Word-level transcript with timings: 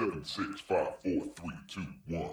Seven, 0.00 0.24
six, 0.24 0.62
five, 0.66 0.94
four, 1.02 1.26
three, 1.36 1.58
two, 1.68 1.84
one. 2.08 2.30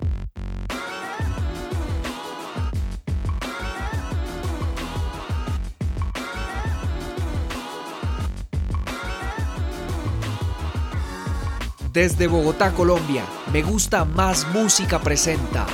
Desde 11.91 12.27
Bogotá, 12.27 12.71
Colombia, 12.71 13.25
Me 13.51 13.61
Gusta 13.63 14.05
Más 14.05 14.47
Música 14.53 14.99
presenta 14.99 15.67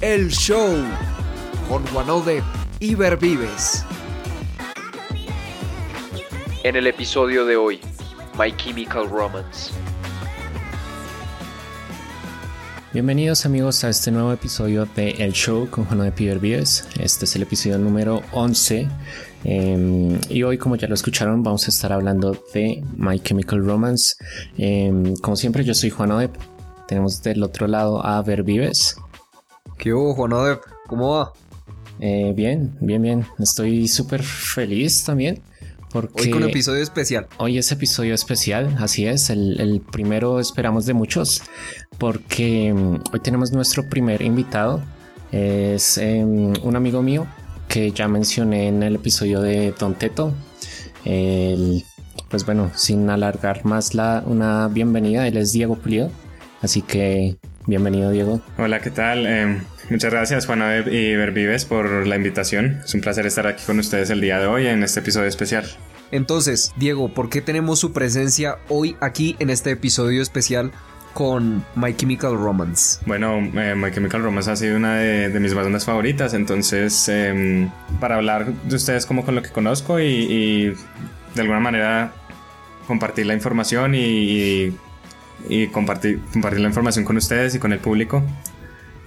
El 0.00 0.30
Show 0.30 0.82
con 1.68 1.86
Juanode 1.88 2.42
y 2.80 2.94
Vives. 2.94 3.84
En 6.62 6.74
el 6.74 6.86
episodio 6.86 7.44
de 7.44 7.58
hoy, 7.58 7.80
My 8.38 8.56
Chemical 8.56 9.10
Romance. 9.10 9.81
Bienvenidos 12.92 13.46
amigos 13.46 13.84
a 13.84 13.88
este 13.88 14.10
nuevo 14.10 14.34
episodio 14.34 14.84
de 14.84 15.12
El 15.12 15.32
Show 15.32 15.66
con 15.70 15.86
Juan 15.86 16.00
de 16.00 16.12
Piber 16.12 16.38
Vives. 16.38 16.86
Este 17.00 17.24
es 17.24 17.34
el 17.36 17.40
episodio 17.40 17.78
número 17.78 18.20
11 18.32 18.86
em, 19.44 20.20
y 20.28 20.42
hoy 20.42 20.58
como 20.58 20.76
ya 20.76 20.88
lo 20.88 20.94
escucharon 20.94 21.42
vamos 21.42 21.66
a 21.66 21.70
estar 21.70 21.90
hablando 21.90 22.36
de 22.52 22.84
My 22.98 23.18
Chemical 23.18 23.64
Romance. 23.64 24.16
Em, 24.58 25.16
como 25.16 25.36
siempre 25.36 25.64
yo 25.64 25.72
soy 25.72 25.88
Juan 25.88 26.10
Odep. 26.10 26.36
Tenemos 26.86 27.22
del 27.22 27.42
otro 27.42 27.66
lado 27.66 28.04
a 28.04 28.20
Ver 28.20 28.42
Vives. 28.42 28.96
¿Qué 29.78 29.94
hubo 29.94 30.12
Juan 30.14 30.34
Odep? 30.34 30.60
¿Cómo 30.86 31.12
va? 31.12 31.32
Eh, 31.98 32.34
bien, 32.36 32.76
bien, 32.82 33.00
bien. 33.00 33.26
Estoy 33.38 33.88
súper 33.88 34.22
feliz 34.22 35.02
también 35.02 35.42
hoy 35.94 36.30
con 36.30 36.42
episodio 36.42 36.82
especial. 36.82 37.26
Hoy 37.38 37.58
es 37.58 37.70
episodio 37.72 38.14
especial, 38.14 38.76
así 38.78 39.06
es. 39.06 39.30
El, 39.30 39.82
primero 39.90 40.40
esperamos 40.40 40.86
de 40.86 40.94
muchos, 40.94 41.42
porque 42.02 42.74
mm, 42.74 43.12
hoy 43.12 43.20
tenemos 43.20 43.52
nuestro 43.52 43.84
primer 43.84 44.22
invitado. 44.22 44.82
Es 45.30 45.98
em, 45.98 46.52
un 46.64 46.74
amigo 46.74 47.00
mío 47.00 47.28
que 47.68 47.92
ya 47.92 48.08
mencioné 48.08 48.66
en 48.66 48.82
el 48.82 48.96
episodio 48.96 49.40
de 49.40 49.72
Don 49.78 49.94
Teto. 49.94 50.34
pues 51.04 52.44
bueno, 52.44 52.72
sin 52.74 53.08
alargar 53.08 53.64
más 53.64 53.94
la, 53.94 54.24
una 54.26 54.66
bienvenida, 54.66 55.28
él 55.28 55.36
es 55.36 55.52
Diego 55.52 55.76
Pulido. 55.76 56.10
Así 56.60 56.82
que 56.82 57.36
bienvenido, 57.68 58.10
Diego. 58.10 58.42
Hola, 58.58 58.80
¿qué 58.80 58.90
tal? 58.90 59.24
Em, 59.24 59.60
muchas 59.88 60.10
gracias, 60.10 60.46
Juana 60.46 60.78
y 60.78 61.14
Vervives, 61.14 61.66
por 61.66 62.04
la 62.04 62.16
invitación. 62.16 62.80
Es 62.84 62.92
un 62.94 63.00
placer 63.00 63.26
estar 63.26 63.46
aquí 63.46 63.62
con 63.64 63.78
ustedes 63.78 64.10
el 64.10 64.20
día 64.20 64.40
de 64.40 64.48
hoy 64.48 64.66
en 64.66 64.82
este 64.82 64.98
episodio 64.98 65.28
especial. 65.28 65.66
Entonces, 66.10 66.72
Diego, 66.76 67.14
¿por 67.14 67.30
qué 67.30 67.40
tenemos 67.42 67.78
su 67.78 67.92
presencia 67.92 68.58
hoy 68.68 68.96
aquí 69.00 69.36
en 69.38 69.50
este 69.50 69.70
episodio 69.70 70.20
especial 70.20 70.72
con 71.12 71.64
My 71.74 71.94
Chemical 71.94 72.36
Romance? 72.36 73.00
Bueno, 73.06 73.38
eh, 73.54 73.74
My 73.76 73.90
Chemical 73.90 74.22
Romance 74.22 74.50
ha 74.50 74.56
sido 74.56 74.76
una 74.76 74.96
de, 74.96 75.40
mis 75.40 75.54
bandas 75.54 75.84
favoritas, 75.84 76.34
entonces 76.34 77.08
em, 77.08 77.70
para 78.00 78.16
hablar 78.16 78.52
de 78.52 78.76
ustedes 78.76 79.06
como 79.06 79.24
con 79.24 79.34
lo 79.34 79.42
que 79.42 79.50
conozco 79.50 80.00
y, 80.00 80.74
de 81.34 81.40
alguna 81.40 81.60
manera 81.60 82.12
compartir 82.86 83.26
la 83.26 83.34
información 83.34 83.94
y, 83.94 84.76
compartir 85.72 86.20
la 86.34 86.68
información 86.68 87.04
con 87.04 87.16
ustedes 87.16 87.54
y 87.54 87.58
con 87.58 87.72
el 87.72 87.78
público 87.78 88.22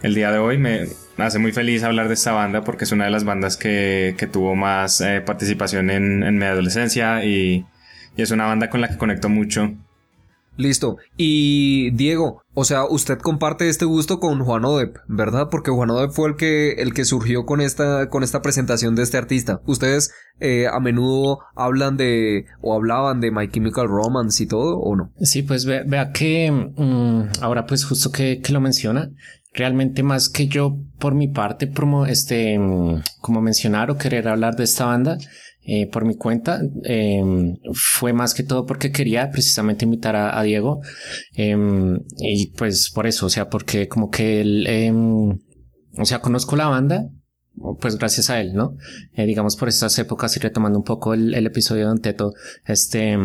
el 0.02 0.14
día 0.14 0.32
de 0.32 0.38
hoy. 0.38 0.58
Me 0.58 0.88
hace 1.18 1.40
muy 1.40 1.52
feliz 1.52 1.84
hablar 1.84 2.08
de 2.08 2.14
esta 2.14 2.32
banda 2.32 2.64
porque 2.64 2.84
es 2.84 2.92
una 2.92 3.06
de 3.06 3.12
las 3.12 3.24
bandas 3.24 3.58
que, 3.58 4.16
tuvo 4.32 4.56
más 4.56 5.02
eh, 5.02 5.22
participación 5.22 5.90
en, 5.90 6.38
mi 6.38 6.46
adolescencia 6.46 7.24
y, 7.24 7.66
es 8.18 8.32
una 8.32 8.46
banda 8.46 8.70
con 8.70 8.80
la 8.80 8.88
que 8.88 8.98
conecto 8.98 9.28
mucho. 9.28 9.74
Listo. 10.58 10.98
Y 11.18 11.92
Diego, 11.92 12.44
o 12.54 12.64
sea, 12.64 12.86
usted 12.86 13.18
comparte 13.18 13.68
este 13.68 13.86
gusto 13.86 14.20
con 14.20 14.40
Juan 14.44 14.64
Odep, 14.64 14.98
¿verdad? 15.08 15.50
Porque 15.52 15.72
Juan 15.72 15.90
Odep 15.90 16.12
fue 16.12 16.30
el 16.30 16.36
que, 16.36 16.72
el 16.74 16.94
que 16.94 17.04
surgió 17.04 17.46
con 17.46 17.60
esta, 17.60 18.10
con 18.10 18.24
esta 18.24 18.42
presentación 18.42 18.96
de 18.96 19.04
este 19.04 19.18
artista. 19.18 19.62
Ustedes 19.66 20.14
eh, 20.40 20.68
a 20.68 20.80
menudo 20.80 21.40
hablan 21.56 21.98
de, 21.98 22.46
o 22.62 22.74
hablaban 22.74 23.20
de 23.20 23.32
My 23.32 23.50
Chemical 23.50 23.88
Romance 23.88 24.44
y 24.44 24.48
todo, 24.48 24.80
¿o 24.80 24.96
no? 24.96 25.12
Sí, 25.20 25.44
pues 25.44 25.66
vea, 25.66 26.12
que 26.14 26.52
mm, 26.52 27.42
ahora 27.42 27.66
pues 27.66 27.84
justo 27.84 28.12
que, 28.12 28.40
que 28.40 28.54
lo 28.54 28.62
menciona, 28.62 29.12
realmente 29.54 30.04
más 30.04 30.30
que 30.30 30.48
yo 30.48 30.78
por 31.00 31.16
mi 31.16 31.28
parte 31.28 31.68
promo, 31.68 32.06
este, 32.06 32.58
como 33.20 33.42
mencionar 33.42 33.92
o 33.92 33.98
querer 33.98 34.28
hablar 34.28 34.56
de 34.56 34.64
esta 34.64 34.86
banda 34.86 35.18
eh, 35.66 35.88
por 35.90 36.06
mi 36.06 36.16
cuenta 36.16 36.62
em, 36.84 37.56
fue 37.74 38.14
más 38.14 38.34
que 38.34 38.44
todo 38.44 38.66
porque 38.66 38.92
quería 38.92 39.32
precisamente 39.32 39.86
invitar 39.86 40.16
a, 40.16 40.42
Diego 40.44 40.82
em, 41.34 42.00
y 42.18 42.52
pues 42.52 42.92
por 42.94 43.08
eso, 43.08 43.26
o 43.26 43.30
sea, 43.30 43.50
porque 43.50 43.88
como 43.88 44.10
que 44.10 44.42
él, 44.42 44.68
em, 44.68 45.30
o 45.98 46.06
sea, 46.06 46.20
conozco 46.20 46.56
la 46.56 46.68
banda 46.68 47.10
pues 47.80 47.98
gracias 47.98 48.30
a 48.30 48.42
él, 48.42 48.54
¿no? 48.54 48.76
Eh, 49.14 49.26
digamos 49.26 49.56
por 49.56 49.70
estas 49.70 49.98
épocas 49.98 50.36
y 50.36 50.40
retomando 50.40 50.78
un 50.78 50.84
poco 50.84 51.14
el, 51.14 51.34
el 51.34 51.46
episodio 51.46 51.84
de 51.84 51.88
Don 51.88 52.02
Teto, 52.02 52.34
este, 52.66 53.18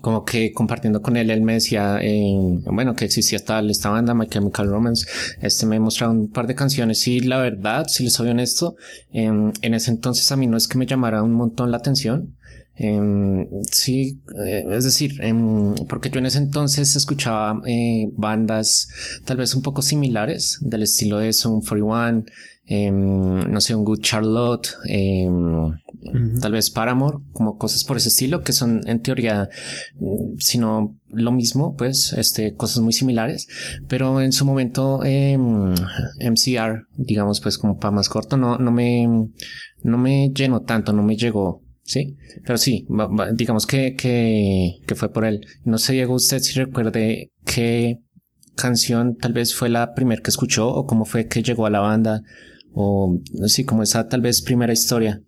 como 0.00 0.24
que 0.24 0.52
compartiendo 0.52 1.02
con 1.02 1.16
él, 1.16 1.30
él 1.30 1.42
me 1.42 1.54
decía, 1.54 1.98
eh, 2.00 2.34
bueno, 2.66 2.94
que 2.94 3.06
existía 3.06 3.36
esta, 3.36 3.90
banda, 3.90 4.14
My 4.14 4.26
Chemical 4.26 4.68
Romance, 4.68 5.06
este 5.40 5.66
me 5.66 5.78
mostrado 5.78 6.12
un 6.12 6.30
par 6.30 6.46
de 6.46 6.54
canciones 6.54 7.06
y 7.08 7.20
la 7.20 7.38
verdad, 7.38 7.86
si 7.88 8.04
les 8.04 8.12
soy 8.12 8.28
honesto, 8.28 8.76
en 9.12 9.52
ese 9.62 9.90
entonces 9.90 10.30
a 10.32 10.36
mí 10.36 10.46
no 10.46 10.56
es 10.56 10.68
que 10.68 10.78
me 10.78 10.86
llamara 10.86 11.22
un 11.22 11.32
montón 11.32 11.70
la 11.70 11.78
atención, 11.78 12.36
em, 12.76 13.46
sí, 13.70 14.20
eh, 14.44 14.64
es 14.70 14.84
decir, 14.84 15.20
em, 15.22 15.74
porque 15.88 16.10
yo 16.10 16.18
en 16.18 16.26
ese 16.26 16.38
entonces 16.38 16.94
escuchaba 16.96 17.60
eh, 17.66 18.08
bandas 18.16 18.88
tal 19.24 19.38
vez 19.38 19.54
un 19.54 19.62
poco 19.62 19.82
similares 19.82 20.58
del 20.60 20.82
estilo 20.82 21.18
de 21.18 21.32
Zoom 21.32 21.62
41, 21.62 22.24
Em, 22.68 23.48
no 23.48 23.60
sé, 23.60 23.76
un 23.76 23.84
Good 23.84 24.00
Charlotte, 24.00 24.70
tal 26.40 26.52
vez 26.52 26.70
Paramore, 26.70 27.18
como 27.32 27.58
cosas 27.58 27.84
por 27.84 27.96
ese 27.96 28.08
estilo, 28.08 28.42
que 28.42 28.52
son 28.52 28.80
en 28.88 29.02
teoría, 29.02 29.48
mm, 30.00 30.38
sino 30.38 30.96
lo 31.10 31.30
mismo, 31.30 31.76
pues, 31.76 32.12
este, 32.14 32.54
cosas 32.54 32.82
muy 32.82 32.92
similares, 32.92 33.46
pero 33.86 34.20
en 34.20 34.32
su 34.32 34.44
momento, 34.44 35.00
MCR, 35.04 36.86
digamos, 36.96 37.40
pues, 37.40 37.56
como 37.56 37.78
para 37.78 37.92
más 37.92 38.08
corto, 38.08 38.36
no, 38.36 38.58
no 38.58 38.72
me, 38.72 39.06
no 39.84 39.98
me 39.98 40.32
llenó 40.34 40.62
tanto, 40.62 40.92
no 40.92 41.04
me 41.04 41.16
llegó. 41.16 41.62
Sí, 41.86 42.16
pero 42.44 42.58
sí, 42.58 42.84
digamos 43.34 43.64
que, 43.64 43.94
que, 43.94 44.80
que 44.86 44.94
fue 44.96 45.12
por 45.12 45.24
él. 45.24 45.46
No 45.62 45.78
sé, 45.78 45.92
Diego, 45.92 46.14
usted 46.14 46.40
si 46.40 46.58
recuerde 46.58 47.30
qué 47.44 48.00
canción 48.56 49.16
tal 49.16 49.32
vez 49.32 49.54
fue 49.54 49.68
la 49.68 49.94
primera 49.94 50.20
que 50.20 50.30
escuchó 50.30 50.66
o 50.68 50.84
cómo 50.84 51.04
fue 51.04 51.28
que 51.28 51.44
llegó 51.44 51.64
a 51.64 51.70
la 51.70 51.78
banda 51.78 52.22
o 52.72 53.20
sí, 53.46 53.64
como 53.64 53.84
esa 53.84 54.08
tal 54.08 54.20
vez 54.20 54.42
primera 54.42 54.72
historia. 54.72 55.20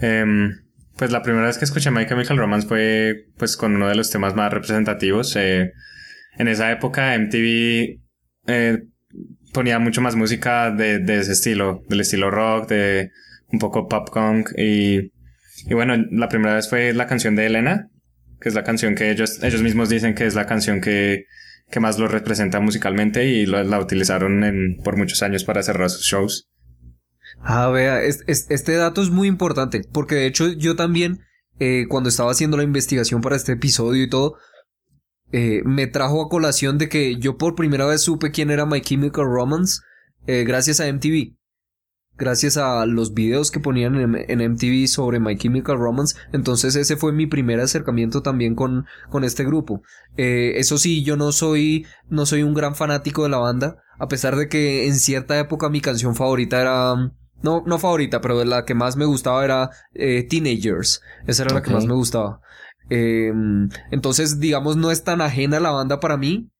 Em, 0.00 0.60
pues 0.96 1.10
la 1.10 1.22
primera 1.22 1.46
vez 1.46 1.58
que 1.58 1.64
escuché 1.64 1.90
My 1.90 2.06
Chemical 2.06 2.38
Romance 2.38 2.68
fue 2.68 3.26
pues 3.36 3.56
con 3.56 3.74
uno 3.74 3.88
de 3.88 3.96
los 3.96 4.10
temas 4.10 4.36
más 4.36 4.52
representativos. 4.52 5.34
Eh, 5.34 5.72
en 6.38 6.46
esa 6.46 6.70
época 6.70 7.18
MTV 7.18 7.98
eh, 8.46 8.78
ponía 9.52 9.80
mucho 9.80 10.02
más 10.02 10.14
música 10.14 10.70
de, 10.70 11.00
de, 11.00 11.18
ese 11.18 11.32
estilo, 11.32 11.82
del 11.88 12.02
estilo 12.02 12.30
rock, 12.30 12.68
de 12.68 13.10
un 13.52 13.58
poco 13.58 13.88
pop 13.88 14.08
punk 14.14 14.50
y, 14.56 15.10
y 15.68 15.74
bueno, 15.74 15.94
la 16.10 16.28
primera 16.28 16.54
vez 16.54 16.68
fue 16.68 16.92
la 16.92 17.06
canción 17.06 17.36
de 17.36 17.46
Elena, 17.46 17.88
que 18.40 18.48
es 18.48 18.54
la 18.54 18.64
canción 18.64 18.94
que 18.94 19.10
ellos, 19.10 19.42
ellos 19.42 19.62
mismos 19.62 19.88
dicen 19.88 20.14
que 20.14 20.26
es 20.26 20.34
la 20.34 20.46
canción 20.46 20.80
que, 20.80 21.24
que 21.70 21.80
más 21.80 21.98
lo 21.98 22.08
representa 22.08 22.60
musicalmente 22.60 23.26
y 23.26 23.46
la 23.46 23.78
utilizaron 23.78 24.44
en, 24.44 24.76
por 24.82 24.96
muchos 24.96 25.22
años 25.22 25.44
para 25.44 25.62
cerrar 25.62 25.90
sus 25.90 26.04
shows. 26.04 26.50
Ah, 27.42 27.68
vea, 27.68 28.02
este 28.02 28.74
dato 28.74 29.02
es 29.02 29.10
muy 29.10 29.28
importante, 29.28 29.82
porque 29.92 30.16
de 30.16 30.26
hecho 30.26 30.48
yo 30.48 30.76
también, 30.76 31.20
eh, 31.58 31.86
cuando 31.88 32.08
estaba 32.08 32.32
haciendo 32.32 32.56
la 32.56 32.64
investigación 32.64 33.22
para 33.22 33.36
este 33.36 33.52
episodio 33.52 34.02
y 34.02 34.10
todo, 34.10 34.36
eh, 35.32 35.62
me 35.64 35.86
trajo 35.86 36.22
a 36.22 36.28
colación 36.28 36.76
de 36.76 36.88
que 36.88 37.16
yo 37.16 37.38
por 37.38 37.54
primera 37.54 37.86
vez 37.86 38.02
supe 38.02 38.32
quién 38.32 38.50
era 38.50 38.66
My 38.66 38.80
Chemical 38.80 39.26
Romance 39.26 39.80
eh, 40.26 40.44
gracias 40.44 40.80
a 40.80 40.92
MTV. 40.92 41.36
Gracias 42.20 42.56
a 42.58 42.86
los 42.86 43.14
videos 43.14 43.50
que 43.50 43.58
ponían 43.58 43.96
en, 43.96 44.52
MTV 44.52 44.86
sobre 44.86 45.18
My 45.18 45.36
Chemical 45.36 45.78
Romance. 45.78 46.16
Entonces 46.32 46.76
ese 46.76 46.96
fue 46.96 47.12
mi 47.12 47.26
primer 47.26 47.58
acercamiento 47.58 48.22
también 48.22 48.54
con, 48.54 48.86
con 49.08 49.24
este 49.24 49.44
grupo. 49.44 49.82
eso 50.16 50.78
sí, 50.78 51.02
yo 51.02 51.16
no 51.16 51.32
soy, 51.32 51.86
no 52.08 52.26
soy 52.26 52.42
un 52.42 52.54
gran 52.54 52.76
fanático 52.76 53.22
de 53.22 53.30
la 53.30 53.38
banda. 53.38 53.78
A 53.98 54.06
pesar 54.06 54.36
de 54.36 54.48
que 54.48 54.86
en 54.86 54.96
cierta 54.96 55.38
época 55.38 55.68
mi 55.70 55.80
canción 55.80 56.14
favorita 56.14 56.60
era 56.60 56.94
no, 57.42 57.62
no 57.66 57.78
favorita, 57.78 58.20
pero 58.20 58.44
la 58.44 58.64
que 58.64 58.74
más 58.74 58.96
me 58.96 59.04
gustaba 59.04 59.44
era 59.44 59.70
eh, 59.94 60.26
Teenagers. 60.28 61.00
Esa 61.26 61.44
era 61.44 61.54
la 61.54 61.62
que 61.62 61.70
más 61.70 61.86
me 61.86 61.94
gustaba. 61.94 62.40
Em, 62.90 63.68
entonces, 63.90 64.40
digamos, 64.40 64.76
no 64.76 64.90
es 64.90 65.04
tan 65.04 65.20
ajena 65.20 65.60
la 65.60 65.70
banda 65.70 66.00
para 66.00 66.16
mí. 66.16 66.50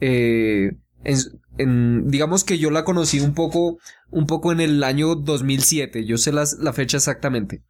Eh, 0.00 0.72
en, 1.04 1.18
digamos 1.56 2.44
que 2.44 2.58
yo 2.58 2.70
la 2.70 2.84
conocí 2.84 3.20
un 3.20 3.34
poco, 3.34 3.78
un 4.10 4.26
poco 4.26 4.52
en 4.52 4.60
el 4.60 4.82
año 4.82 5.14
2007. 5.14 6.04
Yo 6.04 6.18
sé 6.18 6.32
la 6.32 6.72
fecha 6.72 6.96
exactamente. 6.96 7.62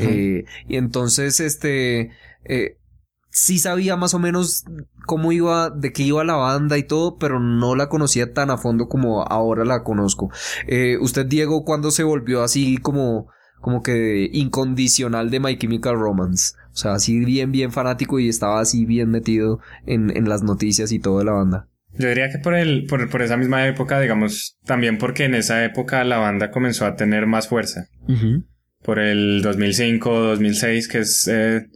Eh, 0.00 0.44
y 0.68 0.76
entonces, 0.76 1.40
este, 1.40 2.10
sí 3.32 3.58
sabía 3.58 3.96
más 3.96 4.14
o 4.14 4.18
menos 4.18 4.64
cómo 5.06 5.32
iba, 5.32 5.70
de 5.70 5.92
qué 5.92 6.04
iba 6.04 6.22
la 6.22 6.36
banda 6.36 6.78
y 6.78 6.84
todo, 6.84 7.16
pero 7.16 7.40
no 7.40 7.74
la 7.74 7.88
conocía 7.88 8.32
tan 8.32 8.50
a 8.50 8.58
fondo 8.58 8.88
como 8.88 9.22
ahora 9.22 9.64
la 9.64 9.82
conozco. 9.82 10.30
Eh, 10.68 10.98
usted, 11.00 11.26
Diego, 11.26 11.64
¿cuándo 11.64 11.90
se 11.90 12.04
volvió 12.04 12.42
así 12.42 12.76
como, 12.76 13.28
como 13.60 13.82
que 13.82 14.28
incondicional 14.32 15.30
de 15.30 15.40
My 15.40 15.58
Chemical 15.58 15.98
Romance? 15.98 16.54
O 16.72 16.76
sea, 16.76 16.92
así 16.92 17.24
bien, 17.24 17.52
bien 17.52 17.72
fanático 17.72 18.20
y 18.20 18.28
estaba 18.28 18.60
así 18.60 18.84
bien 18.84 19.10
metido 19.10 19.60
en, 19.86 20.14
en 20.16 20.28
las 20.28 20.42
noticias 20.42 20.92
y 20.92 20.98
todo 20.98 21.18
de 21.18 21.24
la 21.24 21.32
banda. 21.32 21.68
Yo 21.94 22.08
diría 22.08 22.30
que 22.30 22.38
por, 22.38 22.54
el, 22.54 22.86
por, 22.86 23.08
por 23.10 23.22
esa 23.22 23.36
misma 23.36 23.66
época, 23.66 24.00
digamos, 24.00 24.58
también 24.64 24.98
porque 24.98 25.24
en 25.24 25.34
esa 25.34 25.64
época 25.64 26.02
la 26.04 26.18
banda 26.18 26.50
comenzó 26.50 26.86
a 26.86 26.96
tener 26.96 27.26
más 27.26 27.48
fuerza. 27.48 27.86
Por 28.82 28.98
el 28.98 29.42
2005, 29.42 30.20
2006, 30.20 30.88
que 30.88 30.98
es 30.98 31.28
eh, 31.28 31.66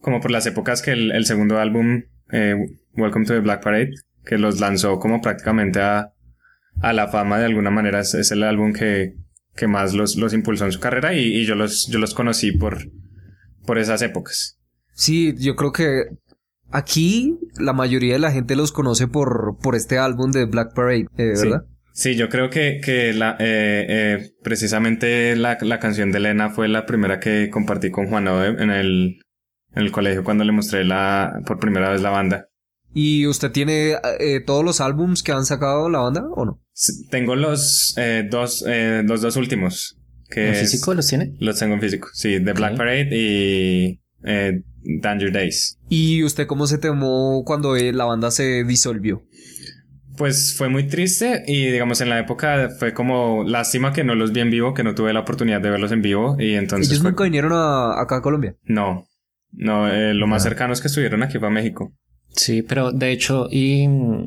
como 0.00 0.20
por 0.20 0.30
las 0.30 0.46
épocas 0.46 0.82
que 0.82 0.92
el, 0.92 1.12
el 1.12 1.24
segundo 1.24 1.58
álbum, 1.58 2.02
eh, 2.30 2.54
Welcome 2.94 3.24
to 3.24 3.32
the 3.34 3.40
Black 3.40 3.62
Parade, 3.62 3.90
que 4.24 4.38
los 4.38 4.60
lanzó 4.60 4.98
como 4.98 5.20
prácticamente 5.20 5.80
a, 5.80 6.12
a 6.80 6.92
la 6.92 7.08
fama 7.08 7.38
de 7.38 7.46
alguna 7.46 7.70
manera, 7.70 8.00
es, 8.00 8.14
es 8.14 8.30
el 8.30 8.42
álbum 8.42 8.72
que, 8.72 9.14
que 9.56 9.66
más 9.66 9.94
los, 9.94 10.16
los 10.16 10.34
impulsó 10.34 10.66
en 10.66 10.72
su 10.72 10.80
carrera 10.80 11.14
y, 11.14 11.20
y 11.20 11.46
yo 11.46 11.54
los, 11.54 11.88
yo 11.88 11.98
los 11.98 12.14
conocí 12.14 12.52
por, 12.52 12.78
por 13.64 13.78
esas 13.78 14.02
épocas. 14.02 14.58
Sí, 14.94 15.34
yo 15.38 15.56
creo 15.56 15.72
que 15.72 16.04
aquí 16.72 17.38
la 17.58 17.72
mayoría 17.72 18.14
de 18.14 18.18
la 18.18 18.32
gente 18.32 18.56
los 18.56 18.72
conoce 18.72 19.06
por, 19.08 19.56
por 19.62 19.74
este 19.76 19.98
álbum 19.98 20.32
de 20.32 20.44
Black 20.46 20.74
Parade, 20.74 21.06
eh, 21.16 21.36
Sí. 21.36 21.48
¿verdad? 21.48 21.64
Sí, 21.94 22.16
yo 22.16 22.30
creo 22.30 22.48
que, 22.48 22.80
que 22.82 23.12
la, 23.12 23.32
eh, 23.38 23.84
eh, 23.88 24.30
precisamente 24.42 25.36
la, 25.36 25.58
la 25.60 25.78
canción 25.78 26.10
de 26.10 26.18
Elena 26.18 26.48
fue 26.48 26.66
la 26.68 26.86
primera 26.86 27.20
que 27.20 27.50
compartí 27.50 27.90
con 27.90 28.06
Juan 28.08 28.28
Ode 28.28 28.62
en 28.62 28.70
el, 28.70 29.20
en 29.74 29.82
el 29.82 29.92
colegio 29.92 30.24
cuando 30.24 30.42
le 30.44 30.52
mostré 30.52 30.84
la, 30.84 31.40
por 31.46 31.58
primera 31.58 31.90
vez 31.90 32.00
la 32.00 32.08
banda. 32.10 32.46
¿Y 32.94 33.26
usted 33.26 33.50
tiene 33.52 33.96
eh, 34.20 34.40
todos 34.40 34.64
los 34.64 34.80
álbums 34.80 35.22
que 35.22 35.32
han 35.32 35.44
sacado 35.44 35.90
la 35.90 35.98
banda 36.00 36.24
o 36.34 36.44
no? 36.46 36.62
Tengo 37.10 37.36
los 37.36 37.94
eh, 37.98 38.26
dos, 38.30 38.64
eh, 38.66 39.02
los 39.04 39.20
dos 39.20 39.36
últimos. 39.36 39.98
Que 40.30 40.48
¿En 40.48 40.54
es- 40.54 40.60
físico 40.60 40.94
los 40.94 41.06
tiene? 41.06 41.34
Los 41.40 41.58
tengo 41.58 41.74
en 41.74 41.80
físico. 41.80 42.08
Sí, 42.14 42.38
The 42.42 42.52
Black. 42.54 42.76
Parade 42.76 43.08
y 43.12 44.01
eh, 44.24 44.62
Danger 45.00 45.32
Days. 45.32 45.78
¿Y 45.88 46.22
usted 46.24 46.46
cómo 46.46 46.66
se 46.66 46.78
temó 46.78 47.42
cuando 47.44 47.76
eh, 47.76 47.92
la 47.92 48.04
banda 48.04 48.30
se 48.30 48.64
disolvió? 48.64 49.22
Pues 50.16 50.54
fue 50.56 50.68
muy 50.68 50.86
triste 50.86 51.42
y 51.46 51.70
digamos 51.70 52.00
en 52.02 52.10
la 52.10 52.18
época 52.18 52.68
fue 52.78 52.92
como 52.92 53.44
lástima 53.44 53.92
que 53.92 54.04
no 54.04 54.14
los 54.14 54.32
vi 54.32 54.40
en 54.40 54.50
vivo, 54.50 54.74
que 54.74 54.84
no 54.84 54.94
tuve 54.94 55.12
la 55.12 55.20
oportunidad 55.20 55.60
de 55.62 55.70
verlos 55.70 55.90
en 55.90 56.02
vivo 56.02 56.36
y 56.38 56.54
entonces 56.54 56.88
Ellos 56.88 57.00
fue- 57.02 57.10
nunca 57.12 57.24
vinieron 57.24 57.52
a, 57.54 57.98
acá 58.00 58.16
a 58.16 58.20
Colombia. 58.22 58.54
No, 58.64 59.06
no, 59.52 59.88
eh, 59.88 60.12
lo 60.12 60.26
más 60.26 60.42
Ah. 60.42 60.48
cercano 60.50 60.72
es 60.74 60.80
que 60.82 60.88
estuvieron 60.88 61.22
aquí 61.22 61.38
fue 61.38 61.48
a 61.48 61.50
México. 61.50 61.94
Sí, 62.34 62.62
pero 62.62 62.92
de 62.92 63.12
hecho, 63.12 63.46
y 63.50 63.86
mm, 63.86 64.26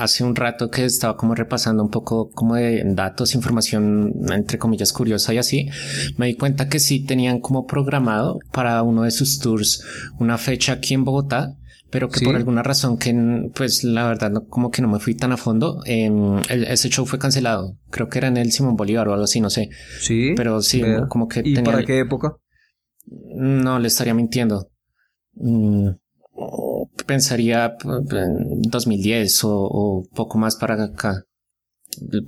hace 0.00 0.24
un 0.24 0.34
rato 0.34 0.70
que 0.70 0.84
estaba 0.84 1.16
como 1.16 1.34
repasando 1.36 1.82
un 1.84 1.90
poco 1.90 2.30
como 2.30 2.56
de 2.56 2.82
datos, 2.84 3.34
información 3.34 4.12
entre 4.32 4.58
comillas 4.58 4.92
curiosa 4.92 5.32
y 5.32 5.38
así, 5.38 5.68
me 6.16 6.26
di 6.26 6.34
cuenta 6.34 6.68
que 6.68 6.80
sí 6.80 7.04
tenían 7.04 7.38
como 7.40 7.64
programado 7.66 8.40
para 8.52 8.82
uno 8.82 9.04
de 9.04 9.12
sus 9.12 9.38
tours 9.38 9.84
una 10.18 10.36
fecha 10.36 10.72
aquí 10.72 10.94
en 10.94 11.04
Bogotá, 11.04 11.54
pero 11.90 12.08
que 12.08 12.18
Sí. 12.18 12.24
por 12.24 12.34
alguna 12.34 12.62
razón 12.64 12.98
que 12.98 13.14
pues 13.54 13.84
la 13.84 14.06
verdad 14.08 14.30
no, 14.32 14.46
como 14.46 14.70
que 14.72 14.82
no 14.82 14.88
me 14.88 14.98
fui 14.98 15.14
tan 15.14 15.30
a 15.32 15.36
fondo, 15.36 15.80
em, 15.86 16.38
el- 16.50 16.64
ese 16.64 16.88
show 16.90 17.06
fue 17.06 17.18
cancelado. 17.20 17.78
Creo 17.90 18.08
que 18.08 18.18
era 18.18 18.28
en 18.28 18.36
el 18.36 18.50
Simón 18.52 18.76
Bolívar 18.76 19.06
o 19.08 19.12
algo 19.12 19.24
así, 19.24 19.40
no 19.40 19.48
sé, 19.48 19.70
Sí. 20.00 20.32
pero 20.36 20.60
sí, 20.60 20.82
vea. 20.82 21.06
como 21.08 21.28
que 21.28 21.40
¿Y 21.44 21.54
tenía- 21.54 21.72
para 21.72 21.84
qué 21.84 22.00
época? 22.00 22.36
no, 23.06 23.78
le 23.78 23.86
estaría 23.88 24.12
mintiendo. 24.12 24.70
Mm, 25.34 25.90
pensaría 27.08 27.74
p- 27.76 27.88
en 28.16 28.62
2010 28.62 29.42
o, 29.44 29.50
o 29.50 30.04
poco 30.14 30.38
más 30.38 30.54
para 30.54 30.80
acá. 30.84 31.24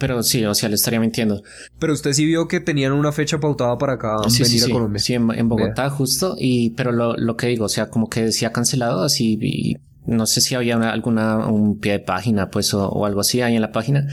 Pero 0.01 0.23
sí, 0.25 0.45
o 0.45 0.55
sea, 0.55 0.69
le 0.69 0.75
estaría 0.75 0.99
mintiendo. 0.99 1.43
Pero 1.79 1.93
usted 1.93 2.13
sí 2.15 2.25
vio 2.27 2.49
que 2.49 2.59
tenían 2.59 2.93
una 2.93 3.13
fecha 3.13 3.39
pautada 3.39 3.79
para 3.79 3.93
acá 3.93 4.17
sí, 4.29 4.43
venir 4.43 4.59
sí, 4.59 4.63
a 4.65 4.67
sí, 4.67 4.73
Colombia. 4.73 5.01
sí, 5.01 5.15
en, 5.15 5.31
en 5.31 5.49
Bogotá 5.49 5.89
justo. 5.91 6.35
Y, 6.39 6.71
pero 6.71 6.91
lo, 6.91 7.15
lo 7.17 7.37
que 7.37 7.47
digo, 7.47 7.67
o 7.67 7.69
sea, 7.69 7.89
como 7.91 8.09
que 8.09 8.25
decía 8.25 8.51
cancelado 8.53 9.05
así 9.05 9.39
y 9.41 9.77
no 10.07 10.27
sé 10.27 10.41
si 10.41 10.57
había 10.57 10.77
una- 10.77 10.91
alguna, 10.93 11.47
un 11.47 11.79
pie 11.79 11.93
de 11.93 12.01
página, 12.01 12.49
pues, 12.51 12.75
o, 12.75 12.89
o 12.89 13.07
algo 13.07 13.21
así 13.21 13.43
ahí 13.43 13.55
en 13.55 13.61
la 13.63 13.71
página. 13.71 14.09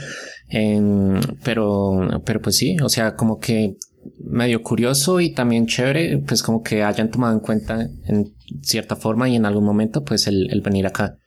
Pero, 1.43 2.21
pero 2.25 2.41
pues 2.41 2.55
sí, 2.57 2.77
o 2.83 2.89
sea, 2.89 3.15
como 3.15 3.39
que 3.39 3.75
medio 4.19 4.63
curioso 4.63 5.19
y 5.19 5.33
también 5.33 5.67
chévere, 5.67 6.17
pues 6.19 6.44
como 6.44 6.63
que 6.63 6.83
hayan 6.83 7.11
tomado 7.11 7.33
en 7.33 7.39
cuenta 7.39 7.89
en 8.05 8.33
cierta 8.61 8.95
forma 8.95 9.29
y 9.29 9.35
en 9.35 9.45
algún 9.45 9.65
momento, 9.65 10.03
pues 10.03 10.27
el, 10.27 10.49
el 10.51 10.61
venir 10.61 10.88
acá. 10.88 11.17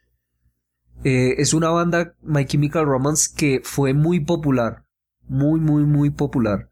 Eh, 1.05 1.34
es 1.38 1.55
una 1.55 1.70
banda, 1.70 2.14
My 2.22 2.44
Chemical 2.44 2.84
Romance, 2.84 3.31
que 3.34 3.61
fue 3.62 3.94
muy 3.94 4.20
popular. 4.20 4.84
Muy, 5.28 5.61
muy, 5.61 5.84
muy 5.84 6.11
popular. 6.11 6.69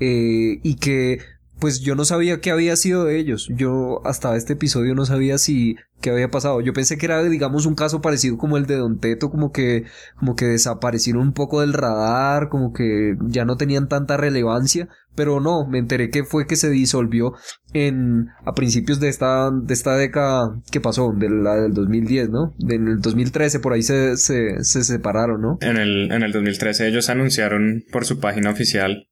Eh, 0.00 0.58
y 0.62 0.76
que, 0.76 1.18
pues 1.60 1.80
yo 1.80 1.94
no 1.94 2.04
sabía 2.04 2.40
qué 2.40 2.50
había 2.50 2.74
sido 2.76 3.04
de 3.04 3.18
ellos. 3.18 3.48
Yo 3.54 4.00
hasta 4.04 4.34
este 4.36 4.54
episodio 4.54 4.94
no 4.94 5.04
sabía 5.04 5.38
si 5.38 5.76
qué 6.00 6.10
había 6.10 6.30
pasado. 6.30 6.60
Yo 6.60 6.72
pensé 6.72 6.96
que 6.96 7.06
era, 7.06 7.22
digamos, 7.22 7.66
un 7.66 7.74
caso 7.74 8.00
parecido 8.00 8.38
como 8.38 8.56
el 8.56 8.66
de 8.66 8.76
Don 8.76 8.98
Teto, 8.98 9.30
como 9.30 9.52
que, 9.52 9.84
como 10.16 10.34
que 10.34 10.46
desaparecieron 10.46 11.22
un 11.22 11.32
poco 11.32 11.60
del 11.60 11.74
radar, 11.74 12.48
como 12.48 12.72
que 12.72 13.16
ya 13.26 13.44
no 13.44 13.56
tenían 13.56 13.88
tanta 13.88 14.16
relevancia. 14.16 14.88
Pero 15.14 15.40
no, 15.40 15.66
me 15.66 15.78
enteré 15.78 16.08
que 16.08 16.24
fue 16.24 16.46
que 16.46 16.56
se 16.56 16.70
disolvió 16.70 17.34
en 17.74 18.28
a 18.46 18.54
principios 18.54 19.00
de 19.00 19.08
esta 19.08 19.50
de 19.50 19.74
esta 19.74 19.96
década 19.96 20.56
que 20.70 20.80
pasó, 20.80 21.12
de 21.14 21.28
la 21.28 21.56
del 21.56 21.74
2010, 21.74 22.30
¿no? 22.30 22.54
En 22.60 22.88
el 22.88 23.00
2013 23.00 23.60
por 23.60 23.72
ahí 23.72 23.82
se, 23.82 24.16
se, 24.16 24.62
se 24.64 24.84
separaron, 24.84 25.42
¿no? 25.42 25.58
En 25.60 25.76
el, 25.76 26.10
en 26.12 26.22
el 26.22 26.32
2013 26.32 26.88
ellos 26.88 27.10
anunciaron 27.10 27.82
por 27.92 28.06
su 28.06 28.20
página 28.20 28.50
oficial 28.50 29.09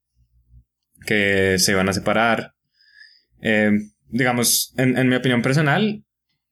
que 1.08 1.56
se 1.58 1.72
iban 1.72 1.88
a 1.88 1.94
separar. 1.94 2.52
Eh, 3.40 3.70
digamos, 4.10 4.74
en, 4.76 4.98
en 4.98 5.08
mi 5.08 5.16
opinión 5.16 5.40
personal, 5.40 6.04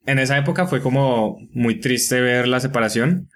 en 0.06 0.18
esa 0.18 0.38
época 0.38 0.66
fue 0.66 0.80
como 0.80 1.36
muy 1.52 1.78
triste 1.80 2.20
ver 2.22 2.48
la 2.48 2.60
separación, 2.60 3.28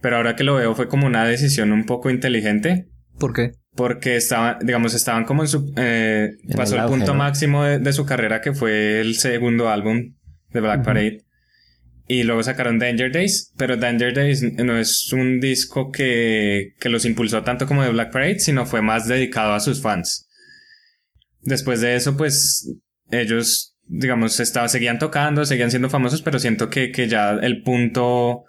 pero 0.00 0.16
ahora 0.16 0.36
que 0.36 0.44
lo 0.44 0.54
veo 0.54 0.74
fue 0.76 0.86
como 0.88 1.06
una 1.06 1.24
decisión 1.26 1.72
un 1.72 1.84
poco 1.84 2.10
inteligente. 2.10 2.86
¿Por 3.18 3.32
qué? 3.32 3.52
Porque 3.74 4.16
estaban, 4.16 4.58
digamos, 4.60 4.94
estaban 4.94 5.24
como 5.24 5.42
en 5.42 5.48
su... 5.48 5.72
eh, 5.76 6.30
En 6.48 6.56
pasó 6.56 6.76
el 6.76 6.86
punto 6.86 7.12
¿no? 7.12 7.18
máximo 7.18 7.64
de, 7.64 7.78
de 7.80 7.92
su 7.92 8.04
carrera, 8.06 8.40
que 8.40 8.52
fue 8.52 9.00
el 9.00 9.16
segundo 9.16 9.68
álbum 9.68 10.14
de 10.52 10.60
Black. 10.60 10.84
Parade. 10.84 11.24
Y 12.10 12.22
luego 12.22 12.42
sacaron 12.42 12.78
Danger 12.78 13.12
Days, 13.12 13.52
pero 13.58 13.76
Danger 13.76 14.14
Days 14.14 14.42
no 14.42 14.78
es 14.78 15.12
un 15.12 15.40
disco 15.40 15.90
que, 15.90 16.72
que 16.80 16.88
los 16.88 17.04
impulsó 17.04 17.42
tanto 17.42 17.66
como 17.66 17.82
de 17.82 17.90
Black 17.90 18.12
Parade, 18.12 18.38
sino 18.38 18.64
fue 18.64 18.80
más 18.80 19.06
dedicado 19.08 19.52
a 19.52 19.60
sus 19.60 19.82
fans. 19.82 20.27
Después 21.42 21.80
de 21.80 21.96
eso, 21.96 22.16
pues, 22.16 22.74
ellos, 23.10 23.76
digamos, 23.86 24.38
estaba, 24.40 24.68
seguían 24.68 24.98
tocando, 24.98 25.44
seguían 25.44 25.70
siendo 25.70 25.90
famosos, 25.90 26.22
pero 26.22 26.38
siento 26.38 26.68
que, 26.70 26.90
que 26.92 27.08
ya 27.08 27.30
el 27.32 27.62
punto, 27.62 28.44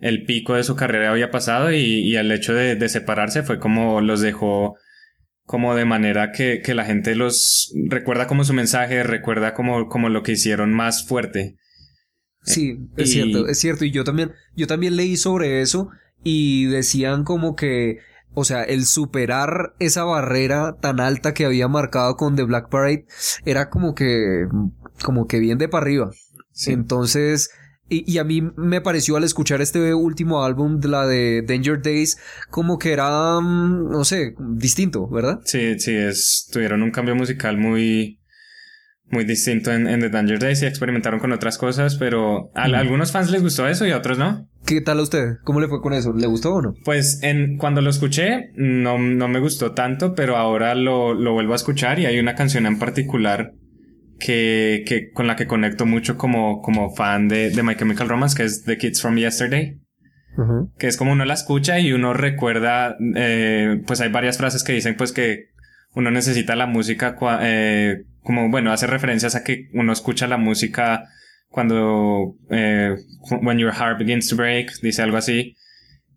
el 0.00 0.24
pico 0.24 0.54
de 0.54 0.64
su 0.64 0.76
carrera 0.76 1.10
había 1.10 1.30
pasado 1.30 1.72
y, 1.72 1.78
y 1.78 2.16
el 2.16 2.30
hecho 2.32 2.54
de, 2.54 2.76
de 2.76 2.88
separarse 2.88 3.42
fue 3.42 3.58
como 3.58 4.00
los 4.00 4.20
dejó 4.20 4.76
como 5.44 5.76
de 5.76 5.84
manera 5.84 6.32
que, 6.32 6.60
que 6.60 6.74
la 6.74 6.84
gente 6.84 7.14
los 7.14 7.72
recuerda 7.88 8.26
como 8.26 8.42
su 8.44 8.52
mensaje, 8.52 9.04
recuerda 9.04 9.54
como, 9.54 9.88
como 9.88 10.08
lo 10.08 10.22
que 10.24 10.32
hicieron 10.32 10.74
más 10.74 11.06
fuerte. 11.06 11.54
Sí, 12.42 12.78
es 12.96 13.10
y- 13.10 13.12
cierto, 13.12 13.48
es 13.48 13.58
cierto. 13.58 13.84
Y 13.84 13.90
yo 13.92 14.04
también, 14.04 14.32
yo 14.56 14.66
también 14.66 14.96
leí 14.96 15.16
sobre 15.16 15.60
eso 15.62 15.90
y 16.24 16.66
decían 16.66 17.22
como 17.24 17.54
que, 17.56 17.98
o 18.38 18.44
sea, 18.44 18.64
el 18.64 18.84
superar 18.84 19.72
esa 19.78 20.04
barrera 20.04 20.76
tan 20.78 21.00
alta 21.00 21.32
que 21.32 21.46
había 21.46 21.68
marcado 21.68 22.16
con 22.16 22.36
The 22.36 22.42
Black 22.42 22.68
Parade 22.68 23.06
era 23.46 23.70
como 23.70 23.94
que, 23.94 24.46
como 25.02 25.26
que 25.26 25.38
bien 25.38 25.56
de 25.56 25.68
para 25.68 25.82
arriba. 25.82 26.10
Sí. 26.52 26.72
Entonces, 26.72 27.48
y, 27.88 28.10
y 28.12 28.18
a 28.18 28.24
mí 28.24 28.42
me 28.56 28.82
pareció 28.82 29.16
al 29.16 29.24
escuchar 29.24 29.62
este 29.62 29.94
último 29.94 30.44
álbum, 30.44 30.80
de 30.80 30.88
la 30.88 31.06
de 31.06 31.44
Danger 31.48 31.80
Days, 31.80 32.18
como 32.50 32.78
que 32.78 32.92
era, 32.92 33.40
mm, 33.40 33.90
no 33.90 34.04
sé, 34.04 34.34
distinto, 34.38 35.08
¿verdad? 35.08 35.40
Sí, 35.46 35.78
sí, 35.78 35.92
es, 35.94 36.46
tuvieron 36.52 36.82
un 36.82 36.90
cambio 36.90 37.14
musical 37.14 37.56
muy, 37.56 38.20
muy 39.10 39.24
distinto 39.24 39.72
en, 39.72 39.86
en 39.86 40.00
The 40.00 40.08
Danger 40.10 40.38
Days 40.38 40.62
y 40.62 40.66
experimentaron 40.66 41.20
con 41.20 41.32
otras 41.32 41.58
cosas, 41.58 41.96
pero 41.96 42.50
a, 42.54 42.62
a 42.62 42.78
algunos 42.78 43.12
fans 43.12 43.30
les 43.30 43.42
gustó 43.42 43.68
eso 43.68 43.86
y 43.86 43.92
a 43.92 43.98
otros 43.98 44.18
no. 44.18 44.48
¿Qué 44.66 44.80
tal 44.80 44.98
a 44.98 45.02
usted? 45.02 45.36
¿Cómo 45.44 45.60
le 45.60 45.68
fue 45.68 45.80
con 45.80 45.92
eso? 45.92 46.12
¿Le 46.12 46.26
gustó 46.26 46.54
o 46.54 46.62
no? 46.62 46.74
Pues 46.84 47.20
en, 47.22 47.56
cuando 47.56 47.82
lo 47.82 47.90
escuché 47.90 48.50
no, 48.56 48.98
no 48.98 49.28
me 49.28 49.38
gustó 49.38 49.72
tanto, 49.72 50.14
pero 50.14 50.36
ahora 50.36 50.74
lo, 50.74 51.14
lo 51.14 51.32
vuelvo 51.34 51.52
a 51.52 51.56
escuchar 51.56 52.00
y 52.00 52.06
hay 52.06 52.18
una 52.18 52.34
canción 52.34 52.66
en 52.66 52.78
particular 52.78 53.52
que, 54.18 54.82
que 54.86 55.10
con 55.12 55.26
la 55.26 55.36
que 55.36 55.46
conecto 55.46 55.86
mucho 55.86 56.16
como, 56.16 56.60
como 56.62 56.94
fan 56.94 57.28
de, 57.28 57.50
de 57.50 57.62
My 57.62 57.76
Chemical 57.76 58.08
Romance, 58.08 58.36
que 58.36 58.42
es 58.44 58.64
The 58.64 58.76
Kids 58.76 59.02
from 59.02 59.16
Yesterday. 59.16 59.78
que 60.78 60.86
es 60.88 60.96
como 60.96 61.12
uno 61.12 61.24
la 61.24 61.34
escucha 61.34 61.78
y 61.78 61.92
uno 61.92 62.12
recuerda, 62.12 62.96
eh, 63.14 63.80
pues 63.86 64.00
hay 64.00 64.10
varias 64.10 64.36
frases 64.36 64.64
que 64.64 64.72
dicen 64.72 64.96
pues 64.96 65.12
que 65.12 65.44
uno 65.94 66.10
necesita 66.10 66.56
la 66.56 66.66
música, 66.66 67.16
eh, 67.42 68.02
como 68.26 68.50
bueno, 68.50 68.72
hace 68.72 68.88
referencias 68.88 69.36
a 69.36 69.44
que 69.44 69.68
uno 69.72 69.92
escucha 69.92 70.26
la 70.26 70.36
música 70.36 71.08
cuando 71.48 72.34
eh, 72.50 72.96
When 73.30 73.58
Your 73.58 73.72
Heart 73.72 74.00
Begins 74.00 74.28
to 74.28 74.36
Break, 74.36 74.80
dice 74.82 75.02
algo 75.02 75.16
así. 75.16 75.54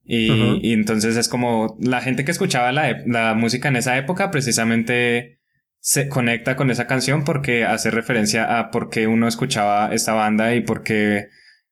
Y, 0.03 0.73
entonces 0.73 1.15
es 1.17 1.29
como 1.29 1.77
la 1.79 2.01
gente 2.01 2.25
que 2.25 2.31
escuchaba 2.31 2.71
la 2.71 3.35
música 3.35 3.67
en 3.67 3.75
esa 3.75 3.95
época 3.95 4.31
precisamente 4.31 5.39
se 5.79 6.09
conecta 6.09 6.55
con 6.55 6.71
esa 6.71 6.87
canción 6.87 7.23
porque 7.23 7.63
hace 7.63 7.91
referencia 7.91 8.57
a 8.59 8.71
por 8.71 8.89
qué 8.89 9.05
uno 9.05 9.27
escuchaba 9.27 9.93
esta 9.93 10.13
banda 10.13 10.55
y 10.55 10.61
por 10.61 10.81
qué 10.81 11.27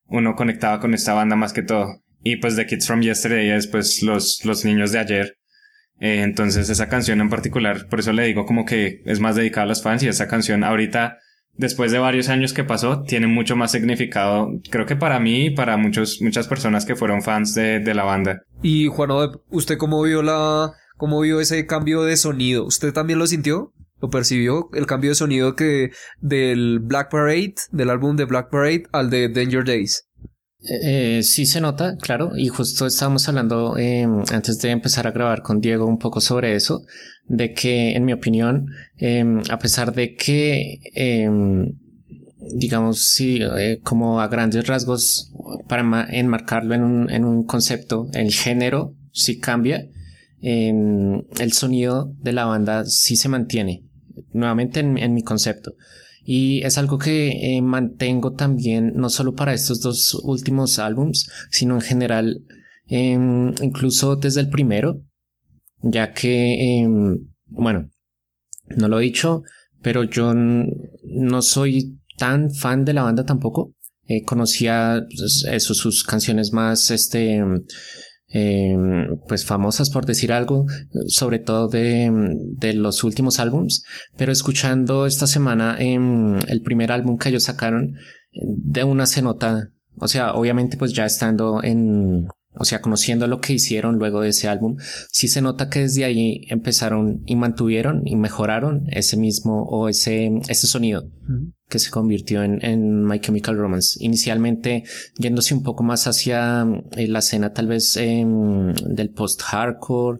uno 0.06 0.36
conectaba 0.36 0.79
con 0.79 0.94
esta 0.94 1.13
banda 1.13 1.36
más 1.36 1.51
que 1.51 1.63
todo. 1.63 2.03
Y 2.22 2.36
pues 2.38 2.56
The 2.56 2.67
Kids 2.67 2.86
from 2.88 3.01
Yesterday 3.01 3.50
es 3.50 3.67
pues 3.67 4.03
los, 4.03 4.46
los 4.46 4.63
niños 4.65 4.91
de 4.91 5.00
ayer. 5.00 5.38
Eh, 6.00 6.22
entonces 6.22 6.70
esa 6.70 6.89
canción 6.89 7.22
en 7.22 7.30
particular, 7.30 7.88
por 7.89 8.00
eso 8.00 8.13
le 8.13 8.25
digo 8.25 8.46
como 8.46 8.66
que 8.66 9.01
es 9.06 9.20
más 9.20 9.36
dedicada 9.36 9.63
a 9.63 9.68
los 9.68 9.82
fans 9.82 10.04
y 10.04 10.08
esa 10.08 10.27
canción 10.27 10.63
ahorita, 10.63 11.18
después 11.56 11.92
de 11.92 12.00
varios 12.00 12.30
años 12.30 12.54
que 12.54 12.63
pasó, 12.63 13.04
tiene 13.04 13.27
mucho 13.27 13.56
más 13.56 13.72
significado, 13.72 14.50
creo 14.70 14.86
que 14.86 14.96
para 14.96 15.20
mí 15.20 15.48
y 15.48 15.50
para 15.51 15.77
muchos, 15.77 16.20
muchas 16.22 16.48
personas 16.48 16.86
que 16.86 16.96
fueron 16.96 17.24
fans 17.24 17.56
de, 17.56 17.80
de 17.80 17.94
la 17.94 18.04
banda. 18.04 18.42
Y 18.62 18.88
Juan 18.88 19.10
¿usted 19.50 19.77
cómo 19.77 20.04
vio 20.04 20.22
la, 20.22 20.72
cómo 20.98 21.22
vio 21.22 21.39
ese 21.39 21.66
cambio 21.66 22.04
de 22.04 22.18
sonido? 22.18 22.66
¿Usted 22.66 22.94
también 22.94 23.20
lo 23.20 23.27
sintió? 23.27 23.74
¿Lo 24.00 24.10
percibió? 24.10 24.70
El 24.74 24.86
cambio 24.86 25.10
de 25.12 25.16
sonido 25.16 25.56
que 25.56 25.89
del 26.20 26.80
Black 26.80 27.10
Parade, 27.10 27.56
del 27.72 27.89
álbum 27.89 28.16
de 28.16 28.25
Black 28.25 28.51
Parade 28.51 28.84
al 28.92 29.10
de 29.10 29.30
Danger 29.30 29.63
Days. 29.63 30.07
Eh, 30.69 31.21
sí 31.24 31.45
se 31.45 31.62
nota, 31.62 31.95
claro, 31.97 32.36
y 32.36 32.47
justo 32.50 32.86
estábamos 32.88 33.27
hablando 33.29 33.77
eh, 33.77 34.05
antes 34.33 34.59
de 34.59 34.71
empezar 34.71 35.07
a 35.07 35.12
grabar 35.12 35.41
con 35.41 35.62
Diego 35.62 35.86
un 35.86 35.97
poco 35.97 36.19
sobre 36.19 36.55
eso, 36.55 36.81
de 37.27 37.53
que 37.53 37.95
en 37.95 38.03
mi 38.03 38.12
opinión, 38.12 38.67
eh, 38.97 39.24
a 39.50 39.59
pesar 39.59 39.93
de 39.93 40.15
que, 40.15 40.79
eh, 40.93 41.29
digamos, 42.39 43.03
sí, 43.07 43.39
eh, 43.57 43.79
como 43.83 44.19
a 44.19 44.27
grandes 44.27 44.67
rasgos, 44.67 45.31
para 45.69 45.83
ma- 45.83 46.07
enmarcarlo 46.09 46.75
en 46.75 46.83
un, 46.83 47.09
en 47.12 47.24
un 47.24 47.43
concepto, 47.45 48.07
el 48.13 48.33
género 48.33 48.93
sí 49.13 49.39
cambia, 49.39 49.88
el 50.41 51.51
sonido 51.53 52.13
de 52.21 52.31
la 52.33 52.45
banda 52.45 52.86
sí 52.86 53.15
se 53.15 53.27
mantiene, 53.29 53.83
nuevamente 54.33 54.81
en, 54.81 54.97
en 54.97 55.13
mi 55.13 55.24
concepto. 55.24 55.74
Y 56.29 56.62
es 56.65 56.77
algo 56.77 56.98
que 56.98 57.55
eh, 57.55 57.62
mantengo 57.62 58.34
también, 58.34 58.91
no 58.96 59.10
solo 59.10 59.34
para 59.34 59.53
estos 59.53 59.79
dos 59.79 60.13
últimos 60.25 60.77
álbums, 60.77 61.31
sino 61.51 61.75
en 61.75 61.81
general, 61.81 62.43
em, 62.88 63.53
incluso 63.62 64.17
desde 64.17 64.41
el 64.41 64.50
primero, 64.50 65.01
ya 65.81 66.12
que, 66.12 66.79
em, 66.81 67.29
bueno, 67.46 67.89
no 68.75 68.89
lo 68.89 69.00
he 69.00 69.03
dicho, 69.03 69.43
pero 69.81 70.03
yo 70.03 70.34
no 70.34 71.41
soy 71.41 71.98
tan 72.17 72.51
fan 72.51 72.84
de 72.84 72.93
la 72.93 73.03
banda 73.03 73.25
tampoco. 73.25 73.74
Eh, 74.05 74.24
conocía 74.25 75.05
pues, 75.15 75.63
sus 75.63 76.03
canciones 76.03 76.51
más, 76.51 76.91
este, 76.91 77.41
em, 78.27 79.19
pues 79.27 79.46
famosas 79.46 79.89
por 79.89 80.05
decir 80.05 80.31
algo, 80.34 80.65
sobre 81.07 81.39
todo 81.39 81.67
de, 81.67 82.12
de 82.57 82.74
los 82.74 83.03
últimos 83.03 83.39
álbums, 83.39 83.84
pero 84.17 84.31
escuchando 84.31 85.05
esta 85.05 85.27
semana 85.27 85.75
em, 85.79 86.39
el 86.48 86.62
primer 86.62 86.91
álbum 86.91 87.17
que 87.17 87.29
ellos 87.29 87.43
sacaron, 87.43 87.96
de 88.31 88.84
una 88.84 89.05
se 89.05 89.22
nota, 89.22 89.72
o 89.96 90.07
sea, 90.07 90.34
obviamente 90.34 90.77
pues 90.77 90.93
ya 90.93 91.05
estando 91.05 91.63
en, 91.63 92.27
o 92.53 92.65
sea, 92.65 92.81
conociendo 92.81 93.27
lo 93.27 93.39
que 93.39 93.53
hicieron 93.53 93.98
luego 93.98 94.22
de 94.22 94.29
ese 94.29 94.48
álbum, 94.48 94.77
sí 95.12 95.27
se 95.27 95.41
nota 95.41 95.69
que 95.69 95.81
desde 95.81 96.05
ahí 96.05 96.41
empezaron 96.50 97.24
y 97.25 97.36
mantuvieron 97.36 98.01
y 98.05 98.15
mejoraron 98.15 98.86
ese 98.89 99.17
mismo 99.17 99.63
o 99.63 99.89
ese, 99.89 100.31
ese 100.48 100.67
sonido 100.67 101.10
que 101.69 101.79
se 101.79 101.91
convirtió 101.91 102.43
en, 102.43 102.63
en 102.63 103.03
My 103.03 103.19
Chemical 103.19 103.57
Romance. 103.57 103.97
Inicialmente 104.03 104.83
yéndose 105.17 105.53
un 105.53 105.63
poco 105.63 105.83
más 105.83 106.07
hacia 106.07 106.65
eh, 106.95 107.07
la 107.07 107.19
escena 107.19 107.53
tal 107.53 107.67
vez 107.67 107.97
em, 107.97 108.74
del 108.74 109.09
post-hardcore 109.09 110.19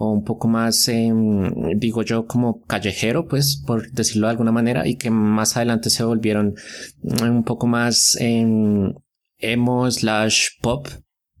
o 0.00 0.12
un 0.12 0.24
poco 0.24 0.46
más, 0.46 0.88
em, 0.88 1.76
digo 1.76 2.02
yo, 2.02 2.26
como 2.26 2.62
callejero, 2.62 3.26
pues, 3.26 3.62
por 3.66 3.90
decirlo 3.90 4.28
de 4.28 4.30
alguna 4.30 4.52
manera, 4.52 4.86
y 4.86 4.96
que 4.96 5.10
más 5.10 5.56
adelante 5.56 5.90
se 5.90 6.04
volvieron 6.04 6.54
mm, 7.02 7.22
un 7.24 7.44
poco 7.44 7.66
más 7.66 8.16
em, 8.20 8.94
emo 9.38 9.90
slash 9.90 10.50
pop, 10.62 10.86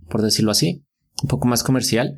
por 0.08 0.22
decirlo 0.22 0.50
así, 0.50 0.84
un 1.22 1.28
poco 1.28 1.46
más 1.46 1.62
comercial. 1.62 2.16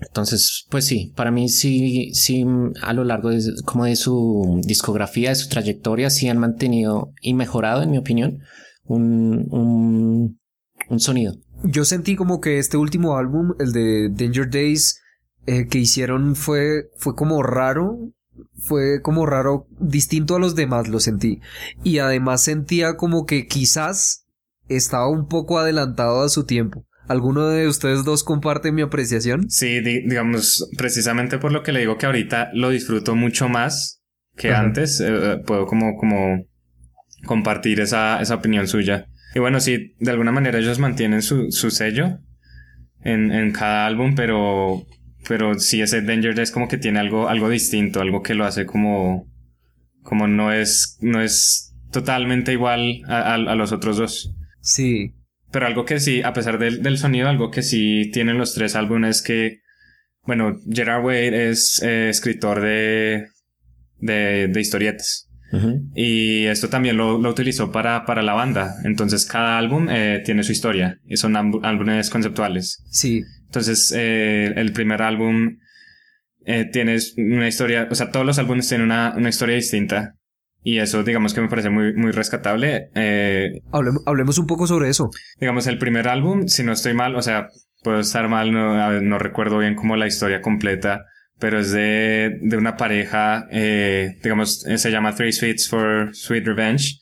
Entonces, 0.00 0.66
pues 0.70 0.84
sí, 0.84 1.12
para 1.16 1.30
mí 1.30 1.48
sí, 1.48 2.10
sí, 2.12 2.44
a 2.82 2.92
lo 2.92 3.04
largo 3.04 3.30
de, 3.30 3.42
como 3.64 3.84
de 3.84 3.96
su 3.96 4.60
discografía, 4.64 5.30
de 5.30 5.36
su 5.36 5.48
trayectoria, 5.48 6.10
sí 6.10 6.28
han 6.28 6.38
mantenido 6.38 7.12
y 7.20 7.34
mejorado, 7.34 7.82
en 7.82 7.90
mi 7.90 7.98
opinión, 7.98 8.40
un, 8.84 9.46
un, 9.50 10.38
un 10.88 11.00
sonido. 11.00 11.34
Yo 11.64 11.84
sentí 11.84 12.16
como 12.16 12.40
que 12.40 12.58
este 12.58 12.76
último 12.76 13.16
álbum, 13.16 13.54
el 13.58 13.72
de 13.72 14.10
Danger 14.10 14.50
Days, 14.50 15.00
eh, 15.46 15.66
que 15.68 15.78
hicieron 15.78 16.36
fue, 16.36 16.90
fue 16.96 17.14
como 17.14 17.42
raro. 17.42 17.98
Fue 18.58 19.00
como 19.00 19.24
raro, 19.24 19.66
distinto 19.80 20.36
a 20.36 20.38
los 20.38 20.54
demás, 20.54 20.88
lo 20.88 21.00
sentí. 21.00 21.40
Y 21.82 21.98
además 21.98 22.42
sentía 22.42 22.96
como 22.96 23.24
que 23.24 23.46
quizás 23.46 24.26
estaba 24.68 25.08
un 25.08 25.26
poco 25.26 25.58
adelantado 25.58 26.22
a 26.22 26.28
su 26.28 26.44
tiempo. 26.44 26.85
¿Alguno 27.08 27.48
de 27.48 27.68
ustedes 27.68 28.04
dos 28.04 28.24
comparte 28.24 28.72
mi 28.72 28.82
apreciación? 28.82 29.48
Sí, 29.50 29.80
di- 29.80 30.02
digamos, 30.06 30.68
precisamente 30.76 31.38
por 31.38 31.52
lo 31.52 31.62
que 31.62 31.72
le 31.72 31.80
digo 31.80 31.98
que 31.98 32.06
ahorita 32.06 32.50
lo 32.54 32.70
disfruto 32.70 33.14
mucho 33.14 33.48
más 33.48 34.02
que 34.36 34.50
Ajá. 34.50 34.60
antes, 34.60 35.00
eh, 35.00 35.38
puedo 35.46 35.66
como, 35.66 35.96
como 35.96 36.44
compartir 37.24 37.80
esa, 37.80 38.20
esa 38.20 38.34
opinión 38.34 38.66
suya. 38.68 39.06
Y 39.34 39.38
bueno, 39.38 39.60
sí, 39.60 39.94
de 40.00 40.10
alguna 40.10 40.32
manera 40.32 40.58
ellos 40.58 40.78
mantienen 40.78 41.22
su, 41.22 41.50
su 41.50 41.70
sello 41.70 42.18
en, 43.02 43.32
en 43.32 43.52
cada 43.52 43.86
álbum, 43.86 44.14
pero, 44.14 44.84
pero 45.28 45.58
sí 45.58 45.80
ese 45.82 46.02
Danger 46.02 46.34
Days 46.34 46.50
como 46.50 46.68
que 46.68 46.78
tiene 46.78 46.98
algo, 46.98 47.28
algo 47.28 47.48
distinto, 47.48 48.00
algo 48.00 48.22
que 48.22 48.34
lo 48.34 48.44
hace 48.44 48.66
como, 48.66 49.26
como 50.02 50.26
no 50.26 50.52
es, 50.52 50.98
no 51.00 51.20
es 51.20 51.74
totalmente 51.92 52.52
igual 52.52 53.02
a, 53.08 53.18
a- 53.18 53.34
a 53.34 53.54
los 53.54 53.72
otros 53.72 53.96
dos. 53.96 54.34
Sí. 54.60 55.12
Pero 55.56 55.68
algo 55.68 55.86
que 55.86 56.00
sí, 56.00 56.20
a 56.22 56.34
pesar 56.34 56.58
del, 56.58 56.82
del 56.82 56.98
sonido, 56.98 57.30
algo 57.30 57.50
que 57.50 57.62
sí 57.62 58.10
tienen 58.12 58.36
los 58.36 58.52
tres 58.52 58.76
álbumes 58.76 59.16
es 59.16 59.22
que, 59.22 59.60
bueno, 60.24 60.60
Gerard 60.70 61.02
Way 61.02 61.28
es 61.32 61.80
eh, 61.82 62.10
escritor 62.10 62.60
de, 62.60 63.28
de, 63.98 64.48
de 64.48 64.60
historietas. 64.60 65.30
Y 65.94 66.44
esto 66.44 66.68
también 66.68 66.98
lo, 66.98 67.16
lo 67.18 67.30
utilizó 67.30 67.72
para, 67.72 68.04
para 68.04 68.20
la 68.22 68.34
banda. 68.34 68.74
Entonces 68.84 69.24
cada 69.24 69.56
álbum 69.56 69.88
eh, 69.90 70.20
tiene 70.26 70.42
su 70.42 70.52
historia 70.52 70.98
y 71.06 71.16
son 71.16 71.32
álbu- 71.36 71.60
álbumes 71.62 72.10
conceptuales. 72.10 72.84
Sí. 72.90 73.22
Entonces 73.46 73.94
eh, 73.96 74.52
el 74.56 74.72
primer 74.72 75.00
álbum 75.00 75.56
eh, 76.44 76.66
tiene 76.70 76.98
una 77.16 77.48
historia, 77.48 77.88
o 77.90 77.94
sea, 77.94 78.10
todos 78.10 78.26
los 78.26 78.38
álbumes 78.38 78.68
tienen 78.68 78.84
una, 78.84 79.14
una 79.16 79.30
historia 79.30 79.56
distinta. 79.56 80.16
Y 80.68 80.78
eso, 80.80 81.04
digamos 81.04 81.32
que 81.32 81.40
me 81.40 81.48
parece 81.48 81.70
muy, 81.70 81.94
muy 81.94 82.10
rescatable. 82.10 82.88
Eh, 82.96 83.60
Hablemos, 83.70 84.02
hablemos 84.04 84.36
un 84.38 84.46
poco 84.48 84.66
sobre 84.66 84.88
eso. 84.88 85.10
digamos, 85.38 85.68
el 85.68 85.78
primer 85.78 86.08
álbum, 86.08 86.48
si 86.48 86.64
no 86.64 86.72
estoy 86.72 86.92
mal, 86.92 87.14
o 87.14 87.22
sea, 87.22 87.46
puedo 87.84 88.00
estar 88.00 88.28
mal, 88.28 88.50
no, 88.50 89.00
no 89.00 89.18
recuerdo 89.20 89.58
bien 89.58 89.76
como 89.76 89.94
la 89.94 90.08
historia 90.08 90.40
completa, 90.40 91.04
pero 91.38 91.60
es 91.60 91.70
de, 91.70 92.38
de 92.42 92.56
una 92.56 92.76
pareja, 92.76 93.46
eh, 93.52 94.16
digamos, 94.24 94.66
eh, 94.66 94.76
se 94.78 94.90
llama 94.90 95.14
Three 95.14 95.30
Sweets 95.32 95.68
for 95.68 96.10
Sweet 96.12 96.44
Revenge. 96.46 96.98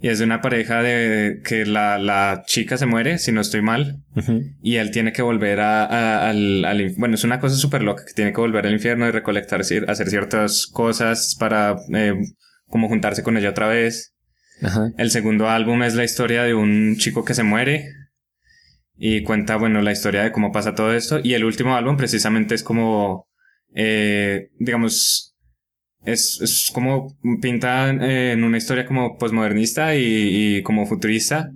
Y 0.00 0.08
es 0.08 0.18
de 0.20 0.24
una 0.26 0.40
pareja 0.40 0.80
de 0.82 1.40
que 1.44 1.66
la, 1.66 1.98
la 1.98 2.42
chica 2.46 2.76
se 2.76 2.86
muere, 2.86 3.18
si 3.18 3.32
no 3.32 3.40
estoy 3.40 3.62
mal, 3.62 4.02
Ujú. 4.14 4.40
y 4.62 4.76
él 4.76 4.90
tiene 4.92 5.12
que 5.12 5.22
volver 5.22 5.58
a, 5.60 5.84
a- 5.84 6.28
al, 6.30 6.64
al 6.64 6.94
bueno, 6.98 7.14
es 7.16 7.24
una 7.24 7.40
cosa 7.40 7.56
súper 7.56 7.82
loca, 7.82 8.04
que 8.06 8.12
tiene 8.12 8.32
que 8.32 8.40
volver 8.40 8.66
al 8.66 8.72
infierno 8.74 9.08
y 9.08 9.10
recolectar, 9.10 9.62
hacer 9.62 10.08
ciertas 10.10 10.66
cosas 10.72 11.34
para, 11.40 11.74
eh, 11.94 12.12
como 12.74 12.88
juntarse 12.88 13.22
con 13.22 13.36
ella 13.36 13.50
otra 13.50 13.68
vez. 13.68 14.16
Ajá. 14.60 14.90
El 14.98 15.12
segundo 15.12 15.48
álbum 15.48 15.84
es 15.84 15.94
la 15.94 16.02
historia 16.02 16.42
de 16.42 16.54
un 16.54 16.96
chico 16.96 17.24
que 17.24 17.32
se 17.32 17.44
muere 17.44 17.84
y 18.96 19.22
cuenta, 19.22 19.54
bueno, 19.54 19.80
la 19.80 19.92
historia 19.92 20.24
de 20.24 20.32
cómo 20.32 20.50
pasa 20.50 20.74
todo 20.74 20.92
esto. 20.92 21.20
Y 21.22 21.34
el 21.34 21.44
último 21.44 21.76
álbum 21.76 21.96
precisamente 21.96 22.56
es 22.56 22.64
como, 22.64 23.28
eh, 23.76 24.48
digamos, 24.58 25.36
es, 26.04 26.40
es 26.42 26.72
como 26.74 27.16
pinta 27.40 27.90
eh, 27.90 28.32
en 28.32 28.42
una 28.42 28.58
historia 28.58 28.86
como 28.86 29.18
posmodernista 29.18 29.94
y, 29.94 30.56
y 30.56 30.62
como 30.64 30.84
futurista, 30.84 31.52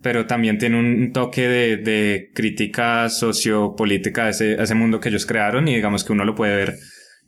pero 0.00 0.24
también 0.24 0.56
tiene 0.56 0.78
un 0.78 1.12
toque 1.12 1.46
de, 1.46 1.76
de 1.76 2.30
crítica 2.34 3.10
sociopolítica 3.10 4.24
a 4.24 4.28
ese, 4.30 4.58
a 4.58 4.62
ese 4.62 4.74
mundo 4.74 4.98
que 4.98 5.10
ellos 5.10 5.26
crearon 5.26 5.68
y 5.68 5.74
digamos 5.74 6.04
que 6.04 6.14
uno 6.14 6.24
lo 6.24 6.34
puede 6.34 6.56
ver 6.56 6.74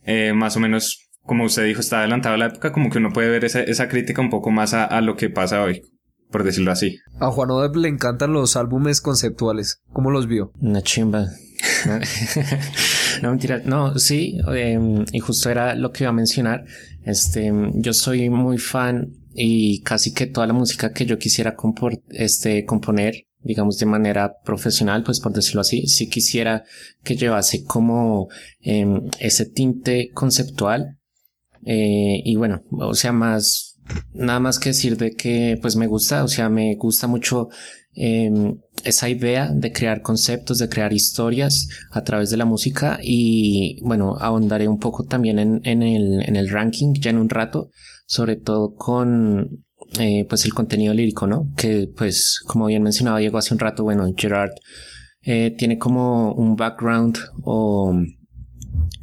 eh, 0.05 0.33
más 0.33 0.57
o 0.57 0.59
menos, 0.59 1.06
como 1.27 1.45
usted 1.45 1.65
dijo, 1.65 1.81
está 1.81 1.99
adelantado 1.99 2.33
a 2.33 2.37
la 2.39 2.47
época, 2.47 2.71
como 2.71 2.89
que 2.89 2.97
uno 2.97 3.13
puede 3.13 3.29
ver 3.29 3.45
esa, 3.45 3.61
esa 3.61 3.87
crítica 3.87 4.21
un 4.21 4.31
poco 4.31 4.49
más 4.49 4.73
a, 4.73 4.85
a 4.85 5.01
lo 5.01 5.15
que 5.15 5.29
pasa 5.29 5.61
hoy, 5.61 5.83
por 6.31 6.43
decirlo 6.43 6.71
así. 6.71 6.97
A 7.19 7.29
Juan 7.29 7.51
Odep 7.51 7.75
le 7.75 7.89
encantan 7.89 8.33
los 8.33 8.55
álbumes 8.55 8.99
conceptuales. 9.01 9.81
¿Cómo 9.93 10.09
los 10.09 10.25
vio? 10.27 10.51
Una 10.59 10.81
chimba. 10.81 11.27
no, 13.21 13.29
mentira. 13.29 13.61
No, 13.65 13.97
sí. 13.97 14.37
em, 14.55 15.05
y 15.11 15.19
justo 15.19 15.49
era 15.49 15.75
lo 15.75 15.91
que 15.91 16.03
iba 16.03 16.09
a 16.09 16.13
mencionar. 16.13 16.63
Este, 17.03 17.51
yo 17.75 17.93
soy 17.93 18.29
muy 18.29 18.57
fan 18.57 19.09
y 19.33 19.81
casi 19.81 20.13
que 20.13 20.27
toda 20.27 20.47
la 20.47 20.53
música 20.53 20.91
que 20.93 21.05
yo 21.05 21.17
quisiera 21.17 21.55
compor- 21.55 22.01
este, 22.09 22.65
componer, 22.65 23.27
digamos 23.39 23.77
de 23.77 23.85
manera 23.85 24.33
profesional, 24.43 25.03
pues 25.03 25.19
por 25.19 25.31
decirlo 25.31 25.61
así, 25.61 25.87
sí 25.87 26.09
quisiera 26.09 26.63
que 27.03 27.15
llevase 27.15 27.63
como 27.63 28.27
em, 28.61 29.09
ese 29.19 29.45
tinte 29.45 30.09
conceptual 30.13 30.96
eh, 31.69 32.21
y 32.23 32.37
bueno, 32.37 32.63
o 32.71 32.93
sea, 32.93 33.11
más, 33.11 33.77
nada 34.13 34.39
más 34.39 34.57
que 34.57 34.69
decir 34.69 34.95
de 34.95 35.11
que 35.11 35.59
pues 35.61 35.75
me 35.75 35.85
gusta, 35.85 36.23
o 36.23 36.29
sea, 36.29 36.47
me 36.47 36.75
gusta 36.75 37.07
mucho 37.07 37.49
em, 37.93 38.57
esa 38.85 39.09
idea 39.09 39.51
de 39.53 39.73
crear 39.73 40.01
conceptos, 40.01 40.59
de 40.59 40.69
crear 40.69 40.93
historias 40.93 41.67
a 41.91 42.05
través 42.05 42.29
de 42.29 42.37
la 42.37 42.45
música 42.45 42.99
y 43.03 43.81
bueno, 43.83 44.15
ahondaré 44.17 44.69
un 44.69 44.79
poco 44.79 45.03
también 45.03 45.39
en, 45.39 45.59
en 45.65 45.83
el, 45.83 46.23
en 46.25 46.37
el 46.37 46.49
ranking 46.49 46.93
ya 46.93 47.09
en 47.09 47.17
un 47.17 47.27
rato, 47.27 47.69
sobre 48.05 48.37
todo 48.37 48.73
con 48.75 49.65
eh, 49.99 50.25
pues 50.29 50.45
el 50.45 50.53
contenido 50.53 50.93
lírico, 50.93 51.27
¿no? 51.27 51.51
Que 51.57 51.89
pues 51.97 52.39
como 52.47 52.67
bien 52.67 52.83
mencionaba 52.83 53.19
Diego 53.19 53.37
hace 53.37 53.53
un 53.53 53.59
rato, 53.59 53.83
bueno, 53.83 54.05
Gerard 54.15 54.51
eh, 55.21 55.53
tiene 55.57 55.77
como 55.77 56.33
un 56.33 56.55
background 56.55 57.17
o 57.43 57.93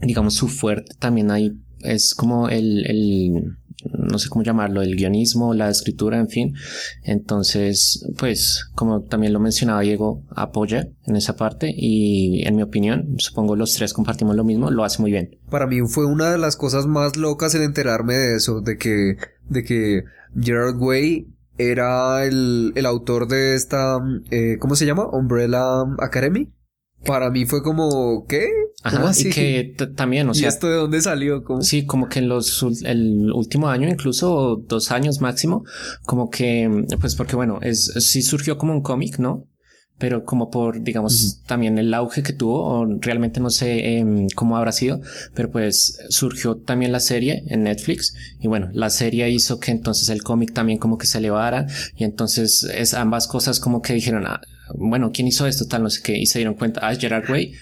digamos 0.00 0.33
su 0.33 0.49
fuerte 0.49 0.94
también 0.99 1.30
ahí 1.30 1.52
es 1.84 2.14
como 2.14 2.48
el, 2.48 2.86
el 2.86 3.56
no 3.92 4.18
sé 4.18 4.28
cómo 4.28 4.42
llamarlo, 4.42 4.82
el 4.82 4.96
guionismo, 4.96 5.54
la 5.54 5.70
escritura, 5.70 6.18
en 6.18 6.28
fin. 6.28 6.54
Entonces, 7.02 8.06
pues, 8.18 8.70
como 8.74 9.02
también 9.02 9.32
lo 9.32 9.40
mencionaba 9.40 9.82
Diego, 9.82 10.22
apoya 10.34 10.88
en 11.06 11.16
esa 11.16 11.36
parte 11.36 11.72
y 11.76 12.46
en 12.46 12.56
mi 12.56 12.62
opinión, 12.62 13.16
supongo 13.18 13.56
los 13.56 13.74
tres 13.74 13.92
compartimos 13.92 14.36
lo 14.36 14.44
mismo, 14.44 14.70
lo 14.70 14.84
hace 14.84 15.00
muy 15.00 15.10
bien. 15.10 15.38
Para 15.50 15.66
mí 15.66 15.80
fue 15.86 16.06
una 16.06 16.30
de 16.30 16.38
las 16.38 16.56
cosas 16.56 16.86
más 16.86 17.16
locas 17.16 17.54
el 17.54 17.62
enterarme 17.62 18.14
de 18.14 18.36
eso, 18.36 18.60
de 18.60 18.76
que, 18.76 19.16
de 19.48 19.64
que 19.64 20.04
Gerard 20.38 20.76
Way 20.80 21.28
era 21.58 22.24
el, 22.24 22.72
el 22.74 22.86
autor 22.86 23.28
de 23.28 23.54
esta, 23.54 23.98
eh, 24.30 24.56
¿cómo 24.58 24.74
se 24.74 24.86
llama? 24.86 25.08
Umbrella 25.10 25.82
Academy. 25.98 26.50
Para 27.04 27.30
mí 27.30 27.46
fue 27.46 27.62
como, 27.62 28.26
¿qué? 28.26 28.49
¿Cómo 28.82 28.96
Ajá, 28.96 29.08
así? 29.11 29.28
y 29.28 29.30
que 29.30 29.75
también, 29.96 30.28
o 30.28 30.32
¿Y 30.32 30.37
sea, 30.37 30.49
esto 30.49 30.68
de 30.68 30.76
dónde 30.76 31.00
salió? 31.00 31.42
¿Cómo? 31.42 31.62
Sí, 31.62 31.87
como 31.87 32.08
que 32.08 32.18
en 32.18 32.28
los 32.28 32.62
el 32.84 33.32
último 33.32 33.68
año, 33.68 33.88
incluso 33.88 34.34
o 34.34 34.56
dos 34.56 34.90
años 34.90 35.20
máximo, 35.20 35.64
como 36.04 36.28
que, 36.28 36.84
pues 37.00 37.14
porque 37.14 37.37
bueno, 37.37 37.58
es 37.62 37.84
sí 37.99 38.23
surgió 38.23 38.58
como 38.58 38.73
un 38.73 38.82
cómic, 38.82 39.18
¿no? 39.18 39.46
Pero 39.98 40.24
como 40.24 40.50
por, 40.50 40.82
digamos, 40.82 41.40
también 41.46 41.78
el 41.78 41.94
auge 41.94 42.22
que 42.22 42.32
tuvo, 42.32 42.64
o 42.64 42.86
realmente 43.00 43.40
no 43.40 43.50
sé 43.50 43.98
em, 43.98 44.26
cómo 44.34 44.56
habrá 44.56 44.72
sido, 44.72 45.00
pero 45.34 45.50
pues 45.50 45.98
surgió 46.08 46.56
también 46.56 46.90
la 46.90 47.00
serie 47.00 47.44
en 47.46 47.62
Netflix 47.62 48.14
y 48.40 48.48
bueno, 48.48 48.70
la 48.72 48.90
serie 48.90 49.30
hizo 49.30 49.60
que 49.60 49.70
entonces 49.70 50.08
el 50.08 50.24
cómic 50.24 50.52
también 50.52 50.78
como 50.78 50.98
que 50.98 51.06
se 51.06 51.18
elevara 51.18 51.66
y 51.96 52.04
entonces 52.04 52.64
es 52.64 52.92
ambas 52.92 53.28
cosas 53.28 53.60
como 53.60 53.82
que 53.82 53.94
dijeron, 53.94 54.24
ah, 54.26 54.40
bueno, 54.74 55.12
¿quién 55.12 55.28
hizo 55.28 55.46
esto? 55.46 55.66
Tal, 55.66 55.84
no 55.84 55.90
sé 55.90 56.02
qué, 56.02 56.18
y 56.18 56.26
se 56.26 56.40
dieron 56.40 56.54
cuenta, 56.54 56.80
ah, 56.82 56.92
es 56.92 56.98
Gerard 56.98 57.30
Way, 57.30 57.52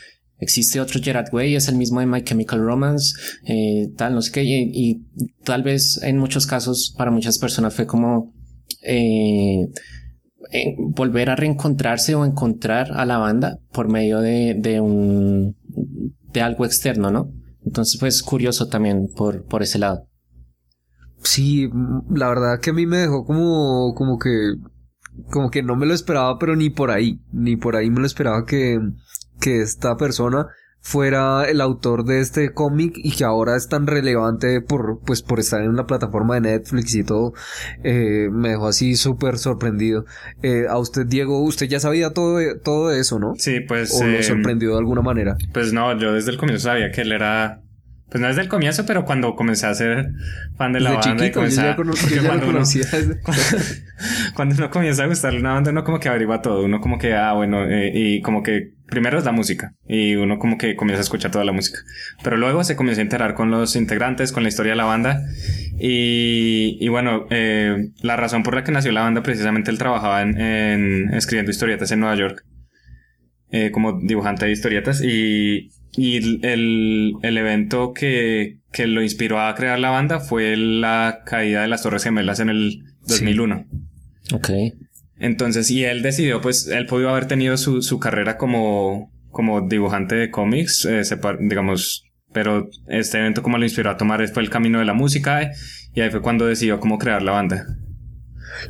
Existe 0.42 0.80
otro 0.80 1.00
Gerard 1.00 1.32
Way, 1.32 1.54
es 1.54 1.68
el 1.68 1.76
mismo 1.76 2.00
de 2.00 2.06
My 2.06 2.24
Chemical 2.24 2.58
Romance, 2.58 3.14
eh, 3.44 3.92
tal, 3.96 4.16
no 4.16 4.22
sé 4.22 4.32
qué, 4.32 4.42
y, 4.42 4.72
y 4.74 5.04
tal 5.44 5.62
vez 5.62 6.02
en 6.02 6.18
muchos 6.18 6.48
casos 6.48 6.92
para 6.98 7.12
muchas 7.12 7.38
personas 7.38 7.72
fue 7.72 7.86
como 7.86 8.34
eh, 8.82 9.60
eh, 9.62 9.68
volver 10.78 11.30
a 11.30 11.36
reencontrarse 11.36 12.14
o 12.14 12.24
encontrar 12.24 12.92
a 12.92 13.04
la 13.04 13.18
banda 13.18 13.58
por 13.72 13.88
medio 13.88 14.20
de, 14.20 14.54
de 14.58 14.80
un 14.80 15.56
de 16.32 16.40
algo 16.40 16.64
externo, 16.64 17.10
¿no? 17.10 17.32
Entonces, 17.64 17.98
pues 18.00 18.22
curioso 18.22 18.68
también 18.68 19.08
por, 19.14 19.44
por 19.44 19.62
ese 19.62 19.78
lado. 19.78 20.08
Sí, 21.22 21.70
la 22.10 22.28
verdad 22.28 22.60
que 22.60 22.70
a 22.70 22.72
mí 22.72 22.86
me 22.86 22.98
dejó 22.98 23.24
como, 23.24 23.94
como 23.94 24.18
que, 24.18 24.54
como 25.30 25.50
que 25.50 25.62
no 25.62 25.76
me 25.76 25.86
lo 25.86 25.94
esperaba, 25.94 26.38
pero 26.38 26.56
ni 26.56 26.70
por 26.70 26.90
ahí, 26.90 27.20
ni 27.32 27.56
por 27.56 27.76
ahí 27.76 27.90
me 27.90 28.00
lo 28.00 28.06
esperaba 28.06 28.44
que, 28.44 28.80
que 29.40 29.60
esta 29.60 29.96
persona 29.96 30.48
fuera 30.84 31.44
el 31.48 31.60
autor 31.60 32.04
de 32.04 32.20
este 32.20 32.52
cómic 32.52 32.94
y 32.96 33.12
que 33.12 33.22
ahora 33.22 33.56
es 33.56 33.68
tan 33.68 33.86
relevante 33.86 34.60
por, 34.60 34.98
pues, 35.06 35.22
por 35.22 35.38
estar 35.38 35.62
en 35.62 35.76
la 35.76 35.86
plataforma 35.86 36.34
de 36.34 36.40
Netflix 36.40 36.94
y 36.96 37.04
todo, 37.04 37.34
eh, 37.84 38.28
me 38.32 38.48
dejó 38.50 38.66
así 38.66 38.96
súper 38.96 39.38
sorprendido. 39.38 40.04
Eh, 40.42 40.64
a 40.68 40.78
usted, 40.78 41.06
Diego, 41.06 41.40
usted 41.42 41.68
ya 41.68 41.78
sabía 41.78 42.10
todo, 42.10 42.40
todo 42.64 42.90
eso, 42.92 43.20
¿no? 43.20 43.34
Sí, 43.38 43.60
pues. 43.60 43.92
O 43.94 44.04
lo 44.04 44.18
eh, 44.18 44.22
sorprendió 44.24 44.72
de 44.72 44.78
alguna 44.78 45.02
manera. 45.02 45.36
Pues 45.52 45.72
no, 45.72 45.96
yo 45.98 46.12
desde 46.12 46.32
el 46.32 46.36
comienzo 46.36 46.64
sabía 46.64 46.90
que 46.90 47.02
él 47.02 47.12
era. 47.12 47.60
Pues 48.10 48.20
no 48.20 48.26
desde 48.28 48.42
el 48.42 48.48
comienzo, 48.48 48.84
pero 48.84 49.04
cuando 49.06 49.34
comencé 49.36 49.66
a 49.66 49.74
ser 49.74 50.08
fan 50.58 50.72
de 50.74 50.80
la 50.80 50.90
Desde 50.90 51.08
banda 51.10 51.24
y 51.24 51.28
chiquito, 51.28 51.46
yo 51.46 51.48
ya, 51.62 51.70
a- 51.72 51.76
cono- 51.76 51.92
porque 51.98 52.16
yo 52.16 52.22
ya 52.22 52.28
cuando 52.28 52.48
uno- 52.50 52.62
cuando 54.34 54.54
uno 54.56 54.70
comienza 54.70 55.04
a 55.04 55.06
gustarle 55.06 55.40
una 55.40 55.52
banda, 55.54 55.70
uno 55.70 55.84
como 55.84 55.98
que 55.98 56.08
averigua 56.08 56.42
todo. 56.42 56.64
Uno 56.64 56.80
como 56.80 56.98
que, 56.98 57.14
ah, 57.14 57.32
bueno, 57.34 57.64
eh, 57.64 57.90
y 57.94 58.20
como 58.20 58.42
que 58.42 58.74
primero 58.92 59.18
es 59.18 59.24
la 59.24 59.32
música. 59.32 59.72
Y 59.88 60.14
uno 60.14 60.38
como 60.38 60.56
que 60.58 60.76
comienza 60.76 61.00
a 61.00 61.02
escuchar 61.02 61.30
toda 61.32 61.44
la 61.44 61.52
música. 61.52 61.78
Pero 62.22 62.36
luego 62.36 62.62
se 62.62 62.76
comienza 62.76 63.00
a 63.00 63.04
enterar 63.08 63.34
con 63.34 63.50
los 63.50 63.74
integrantes, 63.74 64.30
con 64.32 64.42
la 64.44 64.50
historia 64.50 64.72
de 64.72 64.76
la 64.76 64.84
banda. 64.84 65.22
Y, 65.80 66.76
y 66.80 66.88
bueno, 66.88 67.26
eh, 67.30 67.88
la 68.02 68.16
razón 68.16 68.42
por 68.42 68.54
la 68.54 68.62
que 68.64 68.70
nació 68.72 68.92
la 68.92 69.00
banda, 69.02 69.22
precisamente 69.22 69.70
él 69.70 69.78
trabajaba 69.78 70.22
en, 70.22 70.38
en 70.40 71.14
escribiendo 71.14 71.50
historietas 71.50 71.90
en 71.90 72.00
Nueva 72.00 72.16
York. 72.16 72.44
eh, 73.50 73.70
como 73.70 73.98
dibujante 74.00 74.46
de 74.46 74.52
historietas. 74.52 75.02
Y, 75.02 75.70
y 75.96 76.16
el, 76.42 77.14
el 77.22 77.36
evento 77.38 77.92
que, 77.92 78.58
que 78.72 78.86
lo 78.86 79.02
inspiró 79.02 79.40
a 79.40 79.54
crear 79.54 79.78
la 79.78 79.90
banda 79.90 80.20
fue 80.20 80.56
la 80.56 81.20
caída 81.26 81.62
de 81.62 81.68
las 81.68 81.82
Torres 81.82 82.04
Gemelas 82.04 82.40
en 82.40 82.48
el 82.48 82.82
2001. 83.08 83.66
Ok. 84.34 84.50
Entonces, 85.18 85.70
y 85.70 85.84
él 85.84 86.02
decidió, 86.02 86.40
pues, 86.40 86.66
él 86.68 86.86
pudo 86.86 87.08
haber 87.10 87.26
tenido 87.26 87.56
su, 87.56 87.82
su 87.82 87.98
carrera 87.98 88.36
como, 88.36 89.12
como 89.30 89.60
dibujante 89.60 90.14
de 90.14 90.30
cómics, 90.30 90.84
eh, 90.84 91.02
digamos, 91.40 92.04
pero 92.32 92.68
este 92.88 93.18
evento 93.18 93.42
como 93.42 93.58
lo 93.58 93.64
inspiró 93.64 93.90
a 93.90 93.96
tomar 93.96 94.26
fue 94.28 94.42
el 94.42 94.50
camino 94.50 94.78
de 94.78 94.84
la 94.84 94.94
música, 94.94 95.42
eh, 95.42 95.50
y 95.94 96.00
ahí 96.00 96.10
fue 96.10 96.22
cuando 96.22 96.46
decidió 96.46 96.80
cómo 96.80 96.98
crear 96.98 97.22
la 97.22 97.32
banda. 97.32 97.66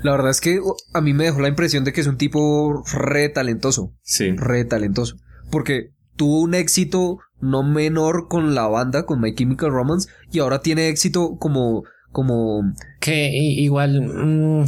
La 0.03 0.13
verdad 0.13 0.31
es 0.31 0.41
que 0.41 0.61
a 0.93 1.01
mí 1.01 1.13
me 1.13 1.25
dejó 1.25 1.41
la 1.41 1.49
impresión 1.49 1.85
de 1.85 1.93
que 1.93 2.01
es 2.01 2.07
un 2.07 2.17
tipo 2.17 2.85
re 2.93 3.29
talentoso. 3.29 3.95
Sí. 4.03 4.33
re 4.37 4.65
talentoso. 4.65 5.17
Porque 5.51 5.91
tuvo 6.17 6.41
un 6.41 6.55
éxito 6.55 7.19
no 7.41 7.63
menor 7.63 8.29
con 8.29 8.55
la 8.55 8.69
banda, 8.69 9.05
con 9.05 9.21
My 9.21 9.35
Chemical 9.35 9.71
Romance, 9.71 10.09
y 10.31 10.39
ahora 10.39 10.61
tiene 10.61 10.89
éxito 10.89 11.37
como, 11.39 11.83
como, 12.13 12.73
Que 13.01 13.31
igual 13.37 14.03
mm, 14.03 14.65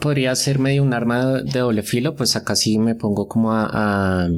podría 0.00 0.34
ser 0.34 0.58
medio 0.58 0.82
un 0.82 0.92
arma 0.92 1.42
de 1.42 1.60
doble 1.60 1.82
filo, 1.82 2.16
pues 2.16 2.36
acá 2.36 2.56
sí 2.56 2.78
me 2.78 2.94
pongo 2.94 3.28
como 3.28 3.52
a, 3.52 3.68
a, 3.72 4.28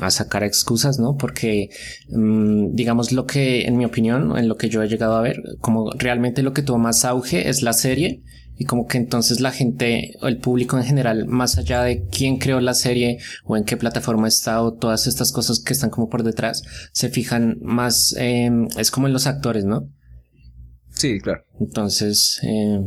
a 0.00 0.10
sacar 0.10 0.44
excusas, 0.44 0.98
¿no? 0.98 1.16
Porque 1.16 1.70
mm, 2.08 2.74
digamos 2.74 3.12
lo 3.12 3.26
que, 3.26 3.66
en 3.66 3.76
mi 3.76 3.84
opinión, 3.84 4.36
en 4.38 4.48
lo 4.48 4.56
que 4.56 4.68
yo 4.68 4.82
he 4.82 4.88
llegado 4.88 5.16
a 5.16 5.22
ver, 5.22 5.42
como 5.60 5.90
realmente 5.92 6.42
lo 6.42 6.52
que 6.52 6.62
tuvo 6.62 6.78
más 6.78 7.04
auge 7.04 7.48
es 7.48 7.62
la 7.62 7.72
serie 7.72 8.22
y 8.58 8.64
como 8.64 8.86
que 8.86 8.98
entonces 8.98 9.40
la 9.40 9.52
gente 9.52 10.14
o 10.22 10.28
el 10.28 10.38
público 10.38 10.78
en 10.78 10.84
general, 10.84 11.26
más 11.26 11.58
allá 11.58 11.82
de 11.82 12.06
quién 12.06 12.38
creó 12.38 12.60
la 12.60 12.74
serie 12.74 13.18
o 13.44 13.56
en 13.56 13.64
qué 13.64 13.76
plataforma 13.76 14.28
está 14.28 14.62
o 14.62 14.72
todas 14.72 15.06
estas 15.06 15.32
cosas 15.32 15.60
que 15.60 15.72
están 15.72 15.90
como 15.90 16.08
por 16.08 16.22
detrás, 16.22 16.62
se 16.92 17.10
fijan 17.10 17.58
más, 17.60 18.14
em, 18.18 18.68
es 18.78 18.90
como 18.90 19.06
en 19.06 19.12
los 19.12 19.26
actores, 19.26 19.64
¿no? 19.64 19.88
Sí, 20.96 21.20
claro. 21.20 21.44
Entonces, 21.60 22.40
eh, 22.42 22.80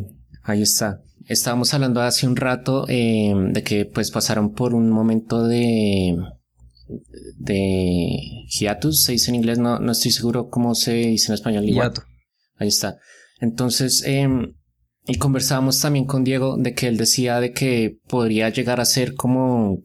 ahí 0.43 0.62
está. 0.62 1.02
Estábamos 1.28 1.74
hablando 1.74 2.02
hace 2.02 2.28
un 2.28 2.36
rato 2.36 2.86
eh, 2.88 3.34
de 3.52 3.63
que 3.63 3.86
pues 3.86 4.12
pasaron 4.12 4.54
por 4.54 4.74
un 4.74 4.89
momento 4.89 5.48
de 5.48 6.17
de 7.38 8.45
hiatus, 8.48 9.04
se 9.04 9.12
dice 9.13 9.30
en 9.30 9.36
inglés, 9.36 9.60
no, 9.60 9.80
no 9.80 9.91
estoy 9.91 10.12
seguro 10.12 10.50
cómo 10.50 10.76
se 10.76 10.93
dice 10.93 11.32
en 11.32 11.36
español. 11.36 11.69
Igual. 11.69 11.89
Hiato. 11.89 12.04
Ahí 12.58 12.67
está. 12.67 12.98
Entonces, 13.39 14.04
em, 14.06 14.56
y 15.08 15.15
conversábamos 15.15 15.80
también 15.80 16.06
con 16.06 16.24
Diego 16.24 16.58
de 16.58 16.74
que 16.74 16.88
él 16.88 16.98
decía 16.98 17.39
de 17.39 17.52
que 17.52 17.98
podría 18.08 18.50
llegar 18.50 18.80
a 18.80 18.86
ser 18.86 19.15
como 19.15 19.84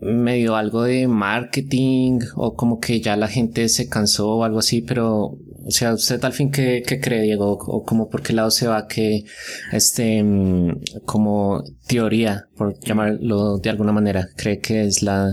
medio 0.00 0.56
algo 0.56 0.82
de 0.82 1.08
marketing 1.08 2.20
o 2.34 2.54
como 2.54 2.78
que 2.78 3.00
ya 3.00 3.16
la 3.16 3.28
gente 3.28 3.68
se 3.68 3.88
cansó 3.88 4.28
o 4.28 4.44
algo 4.44 4.58
así, 4.58 4.82
pero, 4.82 5.38
o 5.68 5.70
sea, 5.70 5.92
¿usted 5.92 6.24
al 6.24 6.32
fin 6.32 6.50
qué, 6.50 6.82
cree, 7.02 7.22
Diego? 7.22 7.52
O 7.60 7.82
como 7.84 8.08
por 8.08 8.22
qué 8.22 8.32
lado 8.32 8.50
se 8.50 8.66
va 8.66 8.86
que, 8.88 9.24
este, 9.70 10.22
mm, 10.22 11.02
como 11.04 11.62
teoría, 11.86 12.46
por 12.56 12.74
llamarlo 12.80 13.58
de 13.58 13.68
alguna 13.70 13.92
manera, 13.92 14.26
cree 14.36 14.60
que 14.60 14.84
es 14.84 15.02
la, 15.02 15.28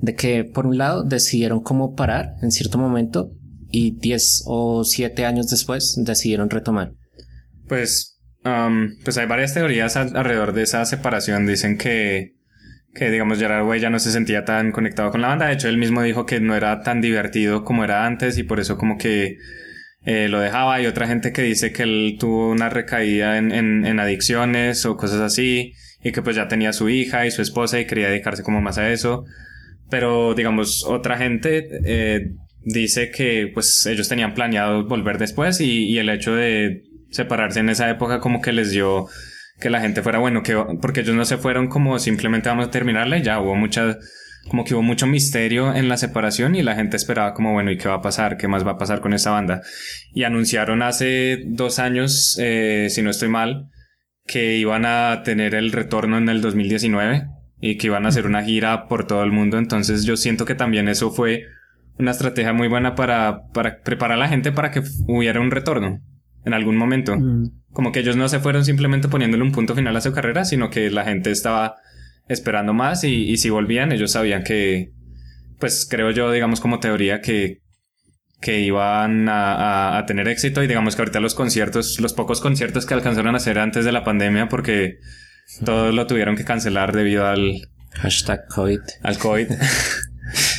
de 0.00 0.14
que 0.14 0.44
por 0.44 0.66
un 0.66 0.76
lado 0.76 1.04
decidieron 1.04 1.62
cómo 1.62 1.94
parar 1.94 2.34
en 2.42 2.50
cierto 2.50 2.76
momento 2.76 3.30
y 3.70 3.98
10 3.98 4.42
o 4.46 4.84
7 4.84 5.24
años 5.24 5.48
después 5.48 5.94
decidieron 6.04 6.50
retomar. 6.50 6.92
Pues, 7.66 8.20
pues 9.04 9.16
hay 9.16 9.26
varias 9.26 9.54
teorías 9.54 9.96
al- 9.96 10.14
alrededor 10.16 10.52
de 10.52 10.62
esa 10.64 10.84
separación. 10.84 11.46
Dicen 11.46 11.78
que, 11.78 12.34
que 12.94 13.10
digamos, 13.10 13.38
Gerard 13.38 13.66
Way 13.66 13.80
ya 13.80 13.90
no 13.90 13.98
se 13.98 14.12
sentía 14.12 14.44
tan 14.44 14.70
conectado 14.70 15.10
con 15.10 15.22
la 15.22 15.28
banda. 15.28 15.46
De 15.46 15.54
hecho, 15.54 15.68
él 15.68 15.78
mismo 15.78 16.02
dijo 16.02 16.26
que 16.26 16.40
no 16.40 16.54
era 16.54 16.82
tan 16.82 17.00
divertido 17.00 17.64
como 17.64 17.84
era 17.84 18.06
antes 18.06 18.36
y 18.38 18.42
por 18.42 18.60
eso 18.60 18.76
como 18.76 18.98
que 18.98 19.38
eh, 20.04 20.28
lo 20.28 20.40
dejaba. 20.40 20.74
Hay 20.74 20.86
otra 20.86 21.06
gente 21.06 21.32
que 21.32 21.42
dice 21.42 21.72
que 21.72 21.84
él 21.84 22.16
tuvo 22.18 22.50
una 22.50 22.68
recaída 22.68 23.38
en, 23.38 23.52
en, 23.52 24.00
adicciones 24.00 24.84
o 24.84 24.96
cosas 24.96 25.20
así 25.20 25.72
y 26.02 26.12
que 26.12 26.20
pues 26.20 26.36
ya 26.36 26.48
tenía 26.48 26.72
su 26.72 26.88
hija 26.88 27.26
y 27.26 27.30
su 27.30 27.40
esposa 27.40 27.80
y 27.80 27.86
quería 27.86 28.08
dedicarse 28.08 28.42
como 28.42 28.60
más 28.60 28.76
a 28.76 28.90
eso. 28.90 29.24
Pero 29.88 30.34
digamos, 30.34 30.84
otra 30.86 31.16
gente 31.16 31.68
eh, 31.84 32.32
dice 32.62 33.10
que 33.10 33.50
pues 33.54 33.86
ellos 33.86 34.08
tenían 34.08 34.34
planeado 34.34 34.84
volver 34.86 35.18
después 35.18 35.60
y 35.60 35.96
el 35.98 36.10
hecho 36.10 36.34
de 36.34 36.82
separarse 37.10 37.60
en 37.60 37.68
esa 37.68 37.88
época 37.88 38.20
como 38.20 38.40
que 38.40 38.52
les 38.52 38.70
dio 38.70 39.08
que 39.62 39.70
la 39.70 39.80
gente 39.80 40.02
fuera 40.02 40.18
bueno, 40.18 40.42
que 40.42 40.56
porque 40.80 41.00
ellos 41.00 41.14
no 41.14 41.24
se 41.24 41.38
fueron 41.38 41.68
como 41.68 41.98
simplemente 41.98 42.48
vamos 42.48 42.66
a 42.66 42.70
terminarla 42.70 43.18
ya 43.18 43.40
hubo 43.40 43.54
mucha 43.54 43.98
como 44.48 44.64
que 44.64 44.74
hubo 44.74 44.82
mucho 44.82 45.06
misterio 45.06 45.74
en 45.74 45.88
la 45.88 45.96
separación 45.96 46.54
y 46.54 46.62
la 46.62 46.74
gente 46.74 46.96
esperaba 46.96 47.32
como 47.34 47.52
bueno, 47.52 47.70
¿y 47.70 47.78
qué 47.78 47.88
va 47.88 47.94
a 47.94 48.02
pasar? 48.02 48.36
¿Qué 48.36 48.48
más 48.48 48.66
va 48.66 48.72
a 48.72 48.78
pasar 48.78 49.00
con 49.00 49.14
esta 49.14 49.30
banda? 49.30 49.62
Y 50.12 50.24
anunciaron 50.24 50.82
hace 50.82 51.42
dos 51.46 51.78
años, 51.78 52.36
eh, 52.40 52.88
si 52.90 53.02
no 53.02 53.10
estoy 53.10 53.28
mal, 53.28 53.68
que 54.26 54.56
iban 54.56 54.84
a 54.84 55.22
tener 55.24 55.54
el 55.54 55.72
retorno 55.72 56.18
en 56.18 56.28
el 56.28 56.40
2019 56.40 57.26
y 57.60 57.76
que 57.78 57.86
iban 57.86 58.04
a 58.04 58.08
hacer 58.08 58.26
una 58.26 58.42
gira 58.42 58.88
por 58.88 59.06
todo 59.06 59.22
el 59.22 59.30
mundo. 59.30 59.58
Entonces 59.58 60.04
yo 60.04 60.16
siento 60.16 60.44
que 60.44 60.56
también 60.56 60.88
eso 60.88 61.12
fue 61.12 61.44
una 61.98 62.10
estrategia 62.10 62.52
muy 62.52 62.66
buena 62.66 62.94
para, 62.96 63.42
para 63.54 63.80
preparar 63.82 64.16
a 64.18 64.20
la 64.20 64.28
gente 64.28 64.50
para 64.50 64.72
que 64.72 64.82
hubiera 65.06 65.40
un 65.40 65.52
retorno 65.52 66.00
en 66.44 66.54
algún 66.54 66.76
momento. 66.76 67.16
Mm. 67.16 67.50
Como 67.72 67.92
que 67.92 68.00
ellos 68.00 68.16
no 68.16 68.28
se 68.28 68.38
fueron 68.40 68.64
simplemente 68.64 69.08
poniéndole 69.08 69.42
un 69.42 69.52
punto 69.52 69.74
final 69.74 69.96
a 69.96 70.00
su 70.00 70.12
carrera, 70.12 70.44
sino 70.44 70.68
que 70.70 70.90
la 70.90 71.04
gente 71.04 71.30
estaba 71.30 71.76
esperando 72.28 72.72
más 72.72 73.04
y, 73.04 73.30
y 73.30 73.36
si 73.38 73.50
volvían 73.50 73.92
ellos 73.92 74.12
sabían 74.12 74.42
que, 74.44 74.92
pues 75.58 75.86
creo 75.90 76.10
yo, 76.10 76.30
digamos 76.30 76.60
como 76.60 76.80
teoría 76.80 77.20
que, 77.20 77.58
que 78.40 78.60
iban 78.60 79.28
a, 79.28 79.54
a- 79.54 79.98
a 79.98 80.06
tener 80.06 80.28
éxito 80.28 80.62
y 80.62 80.66
digamos 80.66 80.96
que 80.96 81.02
ahorita 81.02 81.20
los 81.20 81.34
conciertos, 81.34 82.00
los 82.00 82.12
pocos 82.12 82.40
conciertos 82.40 82.86
que 82.86 82.94
alcanzaron 82.94 83.34
a 83.34 83.38
hacer 83.38 83.58
antes 83.58 83.84
de 83.84 83.92
la 83.92 84.04
pandemia 84.04 84.48
porque 84.48 84.98
todos 85.64 85.94
lo 85.94 86.06
tuvieron 86.06 86.36
que 86.36 86.44
cancelar 86.44 86.92
debido 86.92 87.26
al, 87.26 87.68
Hashtag 87.94 88.46
COVID. 88.48 88.80
al 89.02 89.18
COVID. 89.18 89.46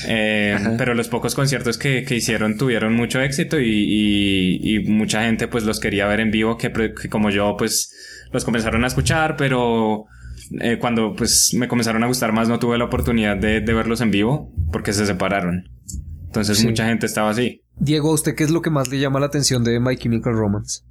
Eh, 0.08 0.58
pero 0.78 0.94
los 0.94 1.08
pocos 1.08 1.36
conciertos 1.36 1.78
que, 1.78 2.04
que 2.04 2.16
hicieron 2.16 2.58
tuvieron 2.58 2.96
mucho 2.96 3.22
éxito 3.22 3.60
y, 3.60 3.66
y- 3.70 4.76
y 4.76 4.80
mucha 4.90 5.24
gente 5.24 5.48
pues 5.48 5.64
los 5.64 5.80
quería 5.80 6.08
ver 6.08 6.20
en 6.20 6.32
vivo 6.32 6.58
que, 6.58 6.72
como 7.10 7.30
yo 7.30 7.56
pues 7.58 7.92
los 8.32 8.44
comenzaron 8.46 8.84
a 8.84 8.88
escuchar 8.88 9.36
pero 9.38 10.06
eh, 10.60 10.78
cuando 10.80 11.16
pues 11.16 11.52
me 11.58 11.68
comenzaron 11.68 12.04
a 12.04 12.08
gustar 12.08 12.32
más 12.34 12.50
no 12.50 12.60
tuve 12.60 12.78
la 12.78 12.86
oportunidad 12.86 13.38
de, 13.38 13.62
de 13.62 13.74
verlos 13.74 14.02
en 14.02 14.12
vivo 14.12 14.52
porque 14.72 14.94
se 14.94 15.06
separaron. 15.06 15.70
Entonces 16.26 16.58
Sí. 16.58 16.68
mucha 16.68 16.88
gente 16.88 17.06
estaba 17.06 17.30
así. 17.30 17.62
Diego, 17.78 18.10
¿a 18.12 18.14
usted 18.16 18.34
qué 18.36 18.44
es 18.44 18.50
lo 18.52 18.62
que 18.62 18.70
más 18.72 18.90
le 18.90 19.00
llama 19.00 19.20
la 19.20 19.28
atención 19.28 19.64
de 19.64 19.80
My 19.80 19.96
Chemical 19.98 20.34
Romance? 20.34 20.82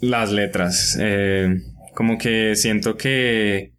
Las 0.00 0.32
letras. 0.32 0.96
eh, 1.00 1.48
como 1.94 2.18
que 2.18 2.56
siento 2.56 2.96
que, 2.96 3.73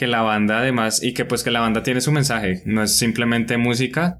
que 0.00 0.06
la 0.06 0.22
banda 0.22 0.60
además, 0.60 1.02
y 1.02 1.12
que 1.12 1.26
pues 1.26 1.44
que 1.44 1.50
la 1.50 1.60
banda 1.60 1.82
tiene 1.82 2.00
su 2.00 2.10
mensaje, 2.10 2.62
no 2.64 2.82
es 2.82 2.96
simplemente 2.96 3.58
música, 3.58 4.16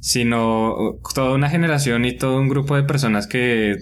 sino 0.00 0.98
toda 1.14 1.34
una 1.34 1.50
generación 1.50 2.06
y 2.06 2.16
todo 2.16 2.40
un 2.40 2.48
grupo 2.48 2.74
de 2.74 2.84
personas 2.84 3.26
que, 3.26 3.76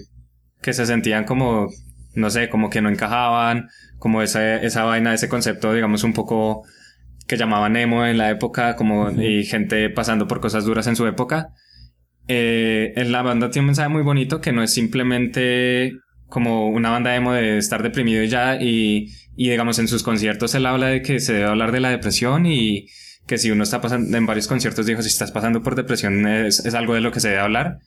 que 0.61 0.73
se 0.73 0.85
sentían 0.85 1.23
como, 1.23 1.69
no 2.13 2.29
sé, 2.29 2.49
como 2.49 2.69
que 2.69 2.81
no 2.81 2.89
encajaban, 2.89 3.69
como 3.99 4.21
esa, 4.21 4.57
esa 4.57 4.83
vaina, 4.83 5.13
ese 5.13 5.29
concepto, 5.29 5.71
digamos, 5.71 6.03
un 6.03 6.11
poco 6.11 6.63
que 7.25 7.37
llamaban 7.37 7.77
emo 7.77 8.05
en 8.05 8.17
la 8.17 8.29
época, 8.29 8.75
como, 8.75 9.09
y 9.11 9.45
gente 9.45 9.89
pasando 9.89 10.27
por 10.27 10.41
cosas 10.41 10.65
duras 10.65 10.87
en 10.87 10.97
su 10.97 11.07
época. 11.07 11.53
Eh, 12.27 12.91
en 12.97 13.13
la 13.13 13.21
banda 13.21 13.49
tiene 13.49 13.63
un 13.63 13.67
mensaje 13.67 13.87
muy 13.87 14.01
bonito 14.01 14.41
que 14.41 14.51
no 14.51 14.61
es 14.61 14.73
simplemente 14.73 15.93
como 16.33 16.69
una 16.69 16.89
banda 16.89 17.15
emo 17.15 17.31
de 17.31 17.59
estar 17.59 17.83
deprimido 17.83 18.23
ya 18.23 18.55
y, 18.59 19.13
y 19.35 19.51
digamos 19.51 19.77
en 19.77 19.87
sus 19.87 20.01
conciertos 20.01 20.55
él 20.55 20.65
habla 20.65 20.87
de 20.87 21.03
que 21.03 21.19
se 21.19 21.33
debe 21.33 21.45
hablar 21.45 21.71
de 21.71 21.79
la 21.79 21.91
depresión 21.91 22.47
y 22.47 22.87
que 23.27 23.37
si 23.37 23.51
uno 23.51 23.61
está 23.61 23.81
pasando 23.81 24.17
en 24.17 24.25
varios 24.25 24.47
conciertos 24.47 24.87
dijo 24.87 25.03
si 25.03 25.09
estás 25.09 25.31
pasando 25.31 25.61
por 25.61 25.75
depresión 25.75 26.27
es, 26.27 26.65
es 26.65 26.73
algo 26.73 26.95
de 26.95 27.01
lo 27.01 27.11
que 27.11 27.19
se 27.19 27.29
debe 27.29 27.41
hablar. 27.41 27.77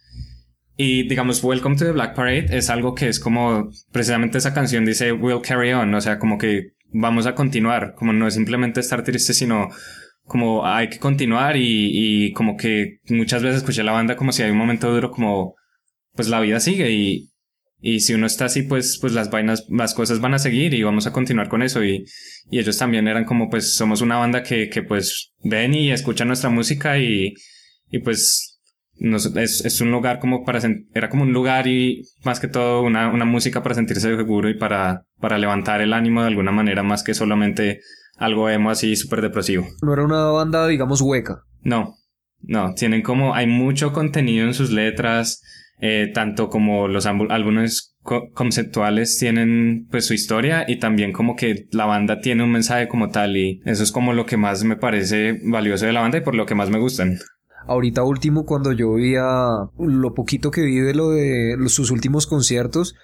Y 0.77 1.09
digamos 1.09 1.43
Welcome 1.43 1.75
to 1.75 1.87
the 1.87 1.91
Black 1.91 2.15
Parade 2.15 2.57
es 2.57 2.71
algo 2.71 2.95
que 2.95 3.09
es 3.09 3.19
como 3.19 3.69
precisamente 3.91 4.39
esa 4.39 4.55
canción 4.55 4.85
dice 4.85 5.11
We'll 5.11 5.43
carry 5.43 5.73
on 5.73 5.93
o 5.93 6.01
sea 6.01 6.21
como 6.21 6.39
que 6.39 6.75
vamos 6.93 7.27
a 7.27 7.35
continuar 7.35 7.95
como 7.97 8.13
no 8.13 8.29
es 8.29 8.35
simplemente 8.35 8.79
estar 8.79 9.03
triste 9.03 9.35
sino 9.35 9.71
como 10.23 10.65
hay 10.65 10.89
que 10.89 11.01
continuar 11.01 11.57
y, 11.57 12.29
y 12.29 12.33
como 12.33 12.57
que 12.57 13.01
muchas 13.09 13.43
veces 13.43 13.57
escuché 13.57 13.83
la 13.83 13.91
banda 13.91 14.15
como 14.15 14.31
si 14.31 14.45
hay 14.45 14.53
un 14.53 14.59
momento 14.59 14.93
duro 14.95 15.11
como 15.11 15.57
pues 16.15 16.29
la 16.29 16.39
vida 16.39 16.61
sigue 16.61 16.93
y, 16.93 17.33
y 17.89 18.01
si 18.01 18.15
uno 18.15 18.27
está 18.27 18.47
así 18.47 18.63
pues 18.63 18.99
pues 19.01 19.13
las 19.13 19.31
vainas 19.31 19.65
las 19.69 19.95
cosas 19.95 20.21
van 20.21 20.35
a 20.35 20.39
seguir 20.39 20.75
y 20.75 20.83
vamos 20.83 21.07
a 21.07 21.13
continuar 21.13 21.49
con 21.49 21.63
eso 21.63 21.85
y, 21.85 22.05
y 22.51 22.59
ellos 22.59 22.79
también 22.79 23.07
eran 23.07 23.25
como 23.25 23.49
pues 23.49 23.75
somos 23.75 24.01
una 24.01 24.17
banda 24.17 24.43
que, 24.43 24.69
que 24.69 24.83
pues 24.83 25.33
ven 25.45 25.73
y 25.75 25.91
escuchan 25.93 26.27
nuestra 26.29 26.51
música 26.51 26.99
y, 26.99 27.35
y 27.91 27.99
pues 28.01 28.59
nos- 28.99 29.35
es, 29.37 29.65
es 29.65 29.81
un 29.81 29.91
lugar 29.93 30.19
como 30.19 30.45
para 30.45 30.61
era 30.95 31.09
como 31.11 31.23
un 31.23 31.33
lugar 31.33 31.67
y 31.67 32.03
más 32.25 32.41
que 32.41 32.49
todo 32.49 32.83
una, 32.83 33.09
una 33.13 33.25
música 33.25 33.63
para 33.63 33.75
sentirse 33.75 34.17
seguro 34.17 34.49
y 34.51 34.59
para, 34.59 35.05
para 35.21 35.39
levantar 35.39 35.81
el 35.81 35.93
ánimo 35.93 36.23
de 36.23 36.29
alguna 36.29 36.53
manera 36.53 36.83
más 36.83 37.03
que 37.05 37.15
solamente 37.15 37.81
algo 38.17 38.49
emo 38.49 38.71
así 38.71 38.97
súper 38.97 39.21
depresivo. 39.21 39.67
No 39.83 39.93
era 39.93 40.05
una 40.05 40.25
banda, 40.25 40.67
digamos, 40.67 41.03
hueca. 41.03 41.43
No, 41.61 41.95
no, 42.41 42.73
tienen 42.75 43.03
como, 43.03 43.35
hay 43.35 43.47
mucho 43.47 43.93
contenido 43.93 44.47
en 44.47 44.55
sus 44.55 44.71
letras, 44.71 45.43
eh, 45.81 46.11
tanto 46.15 46.49
como 46.49 46.89
los 46.89 47.07
álbu- 47.07 47.31
álbumes 47.31 47.95
co- 48.03 48.31
conceptuales 48.33 49.19
tienen 49.19 49.87
pues 49.91 50.07
su 50.07 50.15
historia 50.15 50.65
y 50.67 50.79
también 50.79 51.13
como 51.13 51.37
que 51.37 51.67
la 51.73 51.85
banda 51.85 52.21
tiene 52.21 52.43
un 52.45 52.53
mensaje 52.53 52.89
como 52.89 53.09
tal 53.11 53.37
y 53.37 53.61
eso 53.65 53.83
es 53.83 53.93
como 53.93 54.13
lo 54.13 54.25
que 54.27 54.37
más 54.37 54.65
me 54.65 54.77
parece 54.77 55.39
valioso 55.45 55.87
de 55.87 55.93
la 55.93 56.01
banda 56.01 56.19
y 56.19 56.23
por 56.23 56.35
lo 56.35 56.47
que 56.47 56.55
más 56.55 56.71
me 56.71 56.79
gustan. 56.79 57.19
Ahorita 57.67 58.05
último, 58.05 58.47
cuando 58.47 58.73
yo 58.73 58.93
veía 58.95 59.25
lo 59.79 60.15
poquito 60.15 60.51
que 60.51 60.63
vi 60.63 60.79
de 60.79 60.95
lo 60.95 61.11
de 61.11 61.57
sus 61.67 61.91
últimos 61.91 62.27
conciertos, 62.27 62.95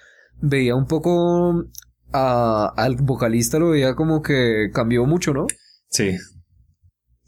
veía 0.41 0.73
un 0.75 0.87
poco 0.87 1.65
a- 2.13 2.71
al 2.75 2.95
vocalista, 2.95 3.59
lo 3.59 3.69
veía 3.71 3.93
como 3.95 4.21
que 4.21 4.69
cambió 4.73 5.05
mucho, 5.05 5.33
¿no? 5.33 5.47
Sí, 5.89 6.11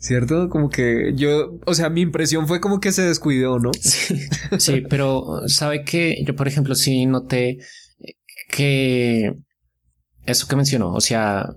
¿Cierto? 0.06 0.50
Como 0.50 0.70
que 0.70 1.14
yo, 1.16 1.58
o 1.66 1.74
sea, 1.74 1.90
mi 1.90 2.02
impresión 2.02 2.48
fue 2.48 2.62
como 2.62 2.80
que 2.80 2.92
se 2.92 3.02
descuidó, 3.02 3.58
¿no? 3.58 3.72
Sí, 4.60 4.84
pero 4.88 5.42
sabe 5.48 5.84
que 5.84 6.24
yo, 6.24 6.36
por 6.36 6.48
ejemplo, 6.48 6.76
sí 6.76 7.08
noté 7.08 7.58
que 8.52 9.34
eso 10.28 10.48
que 10.48 10.56
mencionó, 10.56 10.94
o 10.94 11.02
sea, 11.02 11.50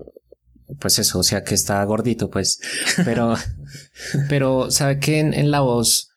pues 0.79 0.97
eso, 0.97 1.19
o 1.19 1.23
sea, 1.23 1.43
que 1.43 1.53
está 1.53 1.83
gordito, 1.83 2.31
pues, 2.31 2.59
pero, 3.05 3.35
pero 4.29 4.71
sabe 4.71 4.97
que 4.97 5.19
en, 5.19 5.35
en 5.35 5.51
la 5.51 5.59
voz, 5.59 6.09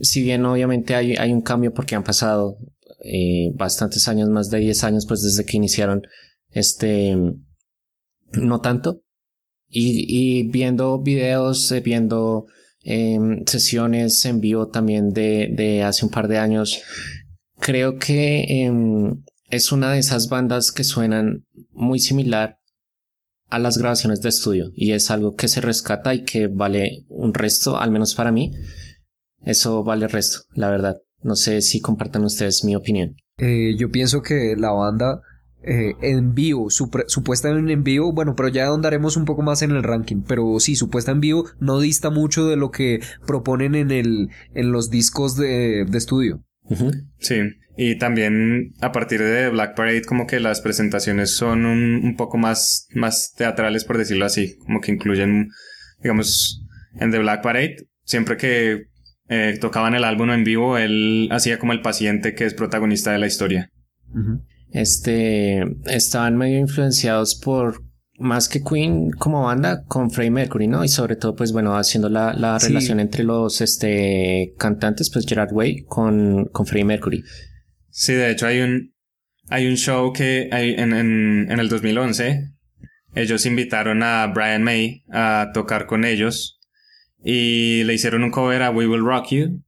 si 0.00 0.22
bien 0.22 0.46
obviamente 0.46 0.94
hay, 0.94 1.16
hay 1.16 1.32
un 1.32 1.42
cambio 1.42 1.74
porque 1.74 1.96
han 1.96 2.04
pasado 2.04 2.56
eh, 3.02 3.50
bastantes 3.56 4.06
años, 4.06 4.28
más 4.28 4.48
de 4.48 4.60
10 4.60 4.84
años, 4.84 5.06
pues 5.08 5.22
desde 5.22 5.44
que 5.44 5.56
iniciaron, 5.56 6.02
este, 6.50 7.16
no 8.34 8.60
tanto, 8.60 9.02
y, 9.70 10.48
viendo 10.48 11.00
videos, 11.00 11.70
eh, 11.72 11.80
viendo 11.80 12.46
em, 12.82 13.44
sesiones 13.46 14.24
en 14.24 14.40
vivo 14.40 14.68
también 14.68 15.10
de, 15.10 15.48
de 15.52 15.82
hace 15.82 16.04
un 16.04 16.10
par 16.10 16.28
de 16.28 16.38
años, 16.38 16.80
creo 17.58 17.98
que 17.98 18.64
em, 18.64 19.22
es 19.50 19.72
una 19.72 19.92
de 19.92 19.98
esas 19.98 20.28
bandas 20.28 20.72
que 20.72 20.84
suenan 20.84 21.44
muy 21.72 21.98
similar 21.98 22.58
a 23.48 23.58
las 23.58 23.78
grabaciones 23.78 24.22
de 24.22 24.28
estudio 24.28 24.70
y 24.74 24.92
es 24.92 25.10
algo 25.10 25.34
que 25.34 25.48
se 25.48 25.60
rescata 25.60 26.14
y 26.14 26.24
que 26.24 26.46
vale 26.46 27.04
un 27.08 27.34
resto, 27.34 27.78
al 27.78 27.90
menos 27.90 28.14
para 28.14 28.32
mí. 28.32 28.52
Eso 29.42 29.82
vale 29.82 30.06
el 30.06 30.10
resto, 30.10 30.40
la 30.54 30.70
verdad. 30.70 30.98
No 31.22 31.36
sé 31.36 31.60
si 31.60 31.80
compartan 31.80 32.24
ustedes 32.24 32.64
mi 32.64 32.76
opinión. 32.76 33.16
Eh, 33.38 33.74
yo 33.78 33.90
pienso 33.90 34.22
que 34.22 34.54
la 34.56 34.70
banda 34.70 35.22
eh, 35.62 35.94
en 36.02 36.34
vivo, 36.34 36.70
supuesta 36.70 37.50
en, 37.50 37.68
en 37.68 37.82
vivo, 37.82 38.12
bueno, 38.12 38.34
pero 38.36 38.48
ya 38.48 38.68
andaremos 38.68 39.16
un 39.16 39.24
poco 39.24 39.42
más 39.42 39.62
en 39.62 39.72
el 39.72 39.82
ranking, 39.82 40.22
pero 40.26 40.58
sí, 40.60 40.76
supuesta 40.76 41.12
en 41.12 41.20
vivo 41.20 41.44
no 41.58 41.80
dista 41.80 42.10
mucho 42.10 42.46
de 42.46 42.56
lo 42.56 42.70
que 42.70 43.00
proponen 43.26 43.74
en 43.74 43.90
el 43.90 44.28
en 44.54 44.72
los 44.72 44.90
discos 44.90 45.36
de, 45.36 45.84
de 45.88 45.98
estudio. 45.98 46.42
Sí. 47.18 47.36
Y 47.76 47.96
también 47.98 48.72
a 48.80 48.92
partir 48.92 49.20
de 49.20 49.48
Black 49.48 49.74
Parade 49.74 50.02
como 50.02 50.26
que 50.26 50.38
las 50.38 50.60
presentaciones 50.60 51.34
son 51.34 51.64
un, 51.64 52.04
un 52.04 52.16
poco 52.16 52.36
más, 52.36 52.86
más 52.94 53.32
teatrales 53.36 53.84
por 53.84 53.96
decirlo 53.96 54.26
así, 54.26 54.56
como 54.58 54.80
que 54.80 54.92
incluyen, 54.92 55.48
digamos, 56.02 56.62
en 56.98 57.10
The 57.10 57.18
Black 57.18 57.42
Parade, 57.42 57.76
siempre 58.04 58.36
que 58.36 58.84
eh, 59.28 59.56
tocaban 59.60 59.94
el 59.94 60.04
álbum 60.04 60.30
en 60.30 60.44
vivo, 60.44 60.76
él 60.76 61.28
hacía 61.30 61.58
como 61.58 61.72
el 61.72 61.80
paciente 61.80 62.34
que 62.34 62.44
es 62.44 62.54
protagonista 62.54 63.12
de 63.12 63.18
la 63.18 63.26
historia. 63.26 63.70
Ujú. 64.10 64.42
Este 64.72 65.62
estaban 65.86 66.36
medio 66.36 66.58
influenciados 66.58 67.34
por 67.34 67.82
más 68.18 68.48
que 68.48 68.62
Queen 68.62 69.10
como 69.12 69.44
banda 69.44 69.84
con 69.86 70.10
Freddie 70.10 70.30
Mercury, 70.30 70.68
¿no? 70.68 70.84
Y 70.84 70.88
sobre 70.88 71.16
todo, 71.16 71.34
pues 71.34 71.52
bueno, 71.52 71.74
haciendo 71.76 72.08
la, 72.08 72.34
la 72.34 72.60
Sí. 72.60 72.68
relación 72.68 73.00
entre 73.00 73.24
los 73.24 73.60
este 73.62 74.54
cantantes, 74.58 75.10
pues 75.10 75.24
Gerard 75.26 75.52
Way 75.52 75.84
con, 75.84 76.44
con 76.52 76.66
Freddie 76.66 76.84
Mercury. 76.84 77.24
Sí, 77.88 78.12
de 78.12 78.30
hecho 78.30 78.46
hay 78.46 78.60
un, 78.60 78.92
hay 79.48 79.66
un 79.66 79.76
show 79.76 80.12
que 80.12 80.48
hay 80.52 80.74
en, 80.74 80.92
en, 80.92 81.50
en 81.50 81.60
el 81.60 81.68
2011. 81.68 82.44
Ellos 83.14 83.46
invitaron 83.46 84.02
a 84.02 84.26
Brian 84.28 84.62
May 84.62 85.02
a 85.10 85.50
tocar 85.54 85.86
con 85.86 86.04
ellos 86.04 86.60
y 87.24 87.82
le 87.84 87.94
hicieron 87.94 88.22
un 88.22 88.30
cover 88.30 88.62
a 88.62 88.70
We 88.70 88.86
Will 88.86 89.04
Rock 89.04 89.28
You. 89.30 89.62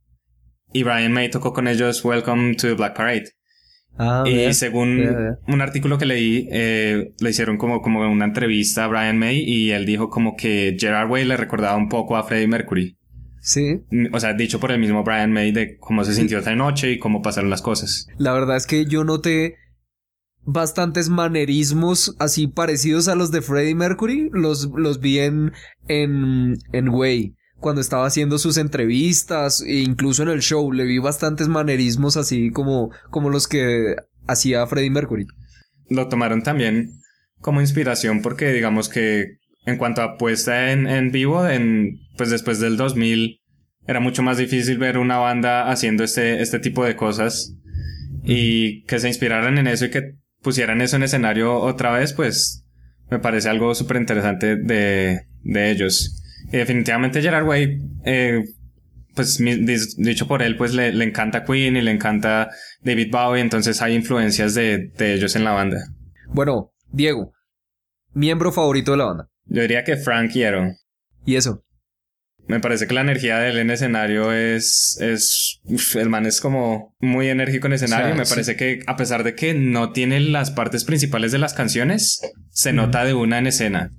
Y 0.74 0.84
Brian 0.84 1.12
May 1.12 1.30
tocó 1.30 1.52
con 1.52 1.68
ellos 1.68 2.04
Welcome 2.04 2.54
to 2.56 2.68
the 2.68 2.74
Black 2.74 2.94
Parade. 2.96 3.30
Ah, 3.98 4.24
y 4.26 4.52
según 4.55 5.37
un 5.46 5.61
artículo 5.61 5.98
que 5.98 6.07
leí, 6.07 6.48
eh, 6.50 7.12
le 7.20 7.31
hicieron 7.31 7.59
como, 7.59 7.83
como 7.83 8.00
una 8.11 8.24
entrevista 8.24 8.85
a 8.85 8.88
Brian 8.88 9.18
May 9.18 9.38
y 9.46 9.70
él 9.70 9.85
dijo 9.87 10.09
como 10.09 10.35
que 10.37 10.76
Gerard 10.78 11.11
Way 11.11 11.24
le 11.26 11.37
recordaba 11.37 11.76
un 11.76 11.88
poco 11.88 12.16
a 12.16 12.24
Freddie 12.24 12.48
Mercury. 12.48 12.96
Sí, 13.40 13.81
Mm, 13.90 14.14
O 14.14 14.20
sea, 14.20 14.35
dicho 14.35 14.61
por 14.61 14.70
el 14.72 14.78
mismo 14.81 15.02
Brian 15.05 15.33
May 15.33 15.52
de 15.52 15.76
cómo 15.78 16.05
se 16.05 16.14
sintió 16.14 16.38
esa 16.38 16.55
noche 16.55 16.92
y 16.92 16.98
cómo 16.98 17.22
pasaron 17.22 17.50
las 17.50 17.61
cosas. 17.62 18.07
la 18.18 18.33
verdad 18.33 18.57
es 18.57 18.66
que 18.66 18.87
yo 18.87 19.05
noté 19.05 19.57
bastantes 20.44 21.09
manerismos 21.09 22.16
así 22.18 22.46
parecidos 22.48 23.09
a 23.09 23.14
los 23.14 23.31
de 23.31 23.42
Freddie 23.42 23.74
Mercury. 23.74 24.31
Los, 24.33 24.70
los 24.76 25.00
vi 25.00 25.18
en, 25.20 25.52
en, 25.88 26.57
en 26.72 26.88
Way. 26.88 27.35
Cuando 27.62 27.81
estaba 27.81 28.07
haciendo 28.07 28.38
sus 28.38 28.57
entrevistas 28.57 29.62
e 29.62 29.77
incluso 29.77 30.25
en 30.25 30.31
el 30.31 30.40
show 30.40 30.72
le 30.72 30.83
vi 30.83 30.98
bastantes 30.98 31.46
manerismos 31.46 32.16
así 32.16 32.51
como, 32.51 32.90
como 33.09 33.31
los 33.31 33.46
que 33.46 33.94
hacía 34.27 34.66
Freddie 34.66 34.90
Mercury. 34.90 35.27
Lo 35.88 36.09
tomaron 36.09 36.42
también 36.42 36.90
como 37.40 37.61
inspiración 37.61 38.20
porque 38.20 38.53
digamos 38.53 38.88
que 38.88 39.38
en 39.64 39.77
cuanto 39.77 40.03
a 40.03 40.16
puesta 40.16 40.72
en, 40.72 41.12
vivo, 41.12 41.48
en, 41.48 42.01
pues 42.16 42.31
después 42.31 42.59
del 42.59 42.77
2000 42.77 43.40
era 43.87 44.01
mucho 44.01 44.25
más 44.25 44.38
difícil 44.38 44.79
ver 44.79 44.98
una 44.98 45.18
banda 45.18 45.70
haciendo 45.70 46.03
este, 46.03 46.42
este 46.42 46.59
tipo 46.59 46.85
de 46.85 46.96
cosas 46.96 47.55
y 48.25 48.83
que 48.87 48.98
se 48.98 49.07
inspiraran 49.07 49.57
en 49.59 49.68
eso 49.68 49.85
y 49.85 49.90
que 49.90 50.16
pusieran 50.40 50.81
eso 50.81 50.96
en 50.96 51.05
escenario 51.05 51.55
otra 51.59 51.92
vez, 51.92 52.12
pues 52.12 52.64
me 53.09 53.20
parece 53.20 53.48
algo 53.48 53.72
súper 53.77 53.98
interesante 53.98 54.57
de, 54.57 55.27
de 55.44 55.70
ellos. 55.70 56.21
Y 56.50 56.57
definitivamente 56.57 57.22
Gerard 57.22 57.46
Way, 57.46 57.78
eh, 58.05 58.42
pues 59.14 59.38
dicho 59.96 60.26
por 60.26 60.42
él, 60.42 60.57
pues 60.57 60.74
le, 60.74 60.92
le 60.92 61.05
encanta 61.05 61.44
Queen 61.44 61.76
y 61.76 61.83
le 61.83 61.90
encanta 61.90 62.50
David 62.83 63.11
Bowie, 63.11 63.40
entonces 63.42 63.83
hay 63.83 63.94
influencias 63.94 64.55
de, 64.55 64.90
de 64.96 65.14
ellos 65.14 65.37
en 65.37 65.44
la 65.44 65.52
banda. 65.52 65.78
Bueno, 66.28 66.72
Diego, 66.90 67.33
miembro 68.14 68.52
favorito 68.52 68.92
de 68.92 68.98
la 68.98 69.05
banda. 69.05 69.28
Yo 69.46 69.62
diría 69.62 69.85
que 69.85 69.96
Frank 69.96 70.35
Iero. 70.35 70.72
Y 71.24 71.37
eso. 71.37 71.62
Me 72.48 72.59
parece 72.59 72.87
que 72.88 72.94
la 72.94 73.02
energía 73.02 73.38
de 73.38 73.50
él 73.50 73.59
en 73.59 73.70
escenario 73.70 74.33
es, 74.33 74.98
es, 75.00 75.61
uf, 75.64 75.94
el 75.96 76.09
man 76.09 76.26
es 76.26 76.40
como 76.40 76.94
muy 76.98 77.28
enérgico 77.28 77.68
en 77.68 77.74
escenario. 77.74 78.07
O 78.07 78.09
sea, 78.11 78.16
Me 78.18 78.24
sí. 78.24 78.31
parece 78.31 78.57
que 78.57 78.81
a 78.87 78.96
pesar 78.96 79.22
de 79.22 79.35
que 79.35 79.55
no 79.55 79.92
tiene 79.92 80.18
las 80.20 80.50
partes 80.50 80.85
principales 80.85 81.31
de 81.31 81.38
las 81.38 81.55
canciones, 81.55 82.20
se 82.50 82.72
nota 82.72 83.05
de 83.05 83.14
una 83.14 83.38
en 83.38 83.46
escena. 83.46 83.90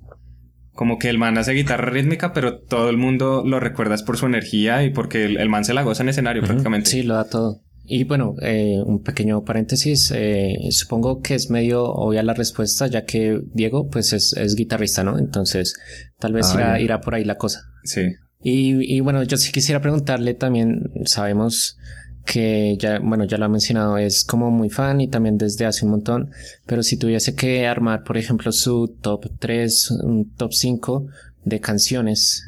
Como 0.74 0.98
que 0.98 1.08
el 1.08 1.18
man 1.18 1.38
hace 1.38 1.52
guitarra 1.52 1.88
rítmica, 1.90 2.32
pero 2.32 2.58
todo 2.58 2.90
el 2.90 2.96
mundo 2.96 3.42
lo 3.46 3.60
recuerda 3.60 3.94
es 3.94 4.02
por 4.02 4.16
su 4.18 4.26
energía 4.26 4.82
y 4.84 4.90
porque 4.90 5.24
el, 5.24 5.36
el 5.38 5.48
man 5.48 5.64
se 5.64 5.72
la 5.72 5.82
goza 5.82 6.02
en 6.02 6.08
escenario 6.10 6.42
prácticamente. 6.42 6.90
Sí, 6.90 7.02
lo 7.04 7.14
da 7.14 7.24
todo. 7.24 7.62
Y 7.86 8.04
bueno, 8.04 8.34
eh, 8.40 8.78
un 8.84 9.02
pequeño 9.02 9.44
paréntesis. 9.44 10.10
eh, 10.14 10.56
supongo 10.70 11.20
que 11.20 11.34
es 11.34 11.50
medio 11.50 11.84
obvia 11.84 12.22
la 12.22 12.34
respuesta, 12.34 12.86
ya 12.86 13.04
que 13.04 13.40
Diego, 13.52 13.88
pues 13.88 14.12
es, 14.12 14.32
es 14.36 14.56
guitarrista, 14.56 15.04
¿no? 15.04 15.18
Entonces, 15.18 15.74
tal 16.18 16.32
vez 16.32 16.46
Ah, 16.52 16.54
irá, 16.56 16.80
irá 16.80 17.00
por 17.00 17.14
ahí 17.14 17.24
la 17.24 17.36
cosa. 17.36 17.60
Sí. 17.84 18.00
Y, 18.42 18.96
y 18.96 19.00
bueno, 19.00 19.22
yo 19.22 19.36
sí 19.36 19.52
quisiera 19.52 19.80
preguntarle 19.80 20.34
también, 20.34 20.90
sabemos 21.04 21.76
que 22.24 22.76
ya, 22.78 22.98
bueno, 23.00 23.24
ya 23.24 23.38
lo 23.38 23.44
ha 23.44 23.48
mencionado, 23.48 23.98
es 23.98 24.24
como 24.24 24.50
muy 24.50 24.70
fan 24.70 25.00
y 25.00 25.08
también 25.08 25.36
desde 25.36 25.66
hace 25.66 25.84
un 25.84 25.92
montón, 25.92 26.30
pero 26.66 26.82
si 26.82 26.96
tuviese 26.96 27.34
que 27.34 27.66
armar, 27.66 28.02
por 28.02 28.16
ejemplo, 28.16 28.50
su 28.52 28.96
top 29.00 29.26
3, 29.38 29.90
un 30.04 30.30
top 30.34 30.52
5 30.52 31.06
de 31.44 31.60
canciones, 31.60 32.44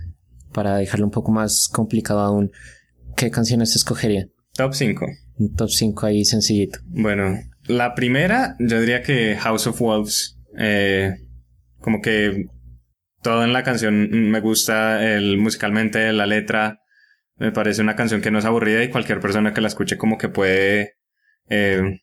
para 0.53 0.77
dejarlo 0.77 1.05
un 1.05 1.13
poco 1.13 1.31
más 1.33 1.69
complicado 1.69 2.21
aún, 2.21 2.51
¿qué 3.17 3.31
canciones 3.31 3.77
escogería? 3.77 4.29
Top 4.55 4.73
5. 4.73 5.07
Un 5.39 5.55
top 5.55 5.69
5 5.69 6.07
ahí 6.07 6.25
sencillito. 6.25 6.79
Bueno, 6.87 7.39
la 7.67 7.95
primera, 7.95 8.57
yo 8.59 8.81
diría 8.81 9.03
que 9.03 9.37
House 9.37 9.67
of 9.67 9.81
Wolves. 9.81 10.39
Eh, 10.59 11.15
como 11.81 12.01
que 12.01 12.47
todo 13.23 13.45
en 13.45 13.53
la 13.53 13.63
canción 13.63 14.31
me 14.31 14.41
gusta, 14.41 15.15
el, 15.15 15.37
musicalmente, 15.37 16.13
la 16.13 16.27
letra. 16.27 16.81
Me 17.39 17.53
parece 17.53 17.83
una 17.83 17.97
canción 17.97 18.21
que 18.23 18.31
no 18.31 18.39
es 18.39 18.45
aburrida 18.45 18.83
y 18.83 18.91
cualquier 18.91 19.21
persona 19.21 19.53
que 19.53 19.61
la 19.61 19.69
escuche 19.69 19.97
como 19.99 20.17
que 20.19 20.29
puede 20.29 20.95
eh, 21.49 22.01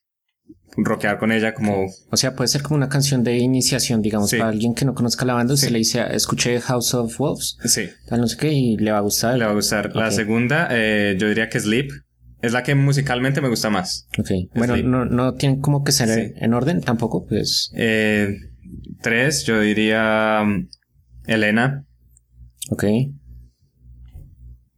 rockear 0.77 1.17
con 1.19 1.31
ella 1.31 1.53
como... 1.53 1.85
O 2.11 2.17
sea, 2.17 2.35
puede 2.35 2.47
ser 2.47 2.61
como 2.61 2.75
una 2.77 2.89
canción 2.89 3.23
de 3.23 3.37
iniciación, 3.37 4.01
digamos, 4.01 4.29
Sí. 4.29 4.37
para 4.37 4.49
alguien 4.51 4.73
que 4.75 4.85
no 4.85 4.93
conozca 4.93 5.25
la 5.25 5.33
banda, 5.33 5.55
Sí. 5.57 5.65
se 5.65 5.71
le 5.71 5.79
dice, 5.79 6.03
escuché 6.11 6.59
House 6.61 6.93
of 6.93 7.17
Wolves, 7.17 7.57
Sí, 7.65 7.89
tal 8.07 8.21
no 8.21 8.27
sé 8.27 8.37
qué, 8.37 8.51
y 8.51 8.77
le 8.77 8.91
va 8.91 8.99
a 8.99 9.01
gustar. 9.01 9.37
le 9.37 9.45
va 9.45 9.51
a 9.51 9.55
gustar. 9.55 9.95
La 9.95 10.11
segunda, 10.11 10.67
eh, 10.71 11.15
yo 11.19 11.27
diría 11.27 11.49
que 11.49 11.59
Sleep. 11.59 11.89
Es 12.41 12.51
la 12.51 12.61
que 12.61 12.75
musicalmente 12.75 13.39
me 13.39 13.47
gusta 13.47 13.69
más. 13.69 14.07
Ok. 14.19 14.29
Bueno, 14.53 14.73
Sleep. 14.73 14.85
no, 14.85 15.05
no 15.05 15.33
tienen 15.35 15.61
como 15.61 15.83
que 15.83 15.93
ser 15.93 16.09
Sí. 16.09 16.33
en 16.35 16.53
orden 16.53 16.81
tampoco, 16.81 17.25
pues. 17.25 17.71
Eh, 17.75 18.35
tres, 19.01 19.45
yo 19.45 19.61
diría 19.61 20.41
um, 20.43 20.67
Elena. 21.25 21.85
Ok. 22.69 22.83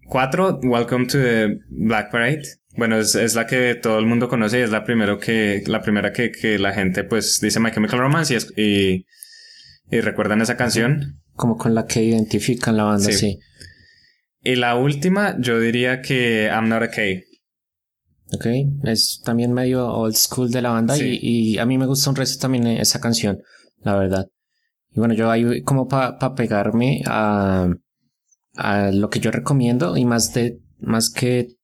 Cuatro, 0.07 0.59
Welcome 0.63 1.07
to 1.07 1.17
the 1.17 1.57
Black 1.69 2.11
Parade. 2.11 2.43
Bueno, 2.77 2.97
es, 2.97 3.15
es 3.15 3.35
la 3.35 3.47
que 3.47 3.75
todo 3.75 3.99
el 3.99 4.05
mundo 4.05 4.27
conoce 4.27 4.59
y 4.59 4.63
es 4.63 4.69
la 4.69 4.83
primero 4.83 5.17
que, 5.17 5.63
la 5.65 5.81
primera 5.81 6.11
que, 6.11 6.31
que 6.31 6.59
la 6.59 6.73
gente 6.73 7.03
pues 7.03 7.39
dice 7.41 7.59
My 7.59 7.71
Chemical 7.71 7.99
Romance 7.99 8.33
y, 8.33 8.37
es- 8.37 8.53
y, 8.57 9.05
y 9.95 10.01
recuerdan 10.01 10.41
esa 10.41 10.57
canción. 10.57 11.21
Como 11.33 11.57
con 11.57 11.73
la 11.73 11.85
que 11.85 12.03
identifican 12.03 12.77
la 12.77 12.83
banda, 12.83 13.05
Sí. 13.11 13.13
sí. 13.13 13.39
Y 14.41 14.55
la 14.55 14.75
última, 14.75 15.35
yo 15.39 15.59
diría 15.59 16.01
que 16.01 16.45
I'm 16.51 16.69
Not 16.69 16.83
Okay. 16.83 17.23
Ok. 18.33 18.45
Es 18.83 19.21
también 19.23 19.53
medio 19.53 19.87
old 19.87 20.15
school 20.15 20.51
de 20.51 20.61
la 20.61 20.69
banda 20.71 20.95
Sí. 20.95 21.17
y, 21.21 21.53
y 21.53 21.57
a 21.57 21.65
mí 21.65 21.77
me 21.77 21.85
gusta 21.87 22.09
un 22.09 22.15
resto 22.15 22.41
también 22.41 22.67
esa 22.67 22.99
canción, 22.99 23.39
la 23.81 23.97
verdad. 23.97 24.27
Y 24.91 24.99
bueno, 24.99 25.13
yo 25.13 25.31
ahí 25.31 25.61
como 25.63 25.87
para 25.87 26.17
pegarme 26.35 27.01
a, 27.05 27.69
a 28.55 28.91
lo 28.91 29.09
que 29.09 29.19
yo 29.19 29.31
recomiendo 29.31 29.97
y 29.97 30.05
más 30.05 30.33
de, 30.33 30.59
más 30.79 31.09
que 31.09 31.55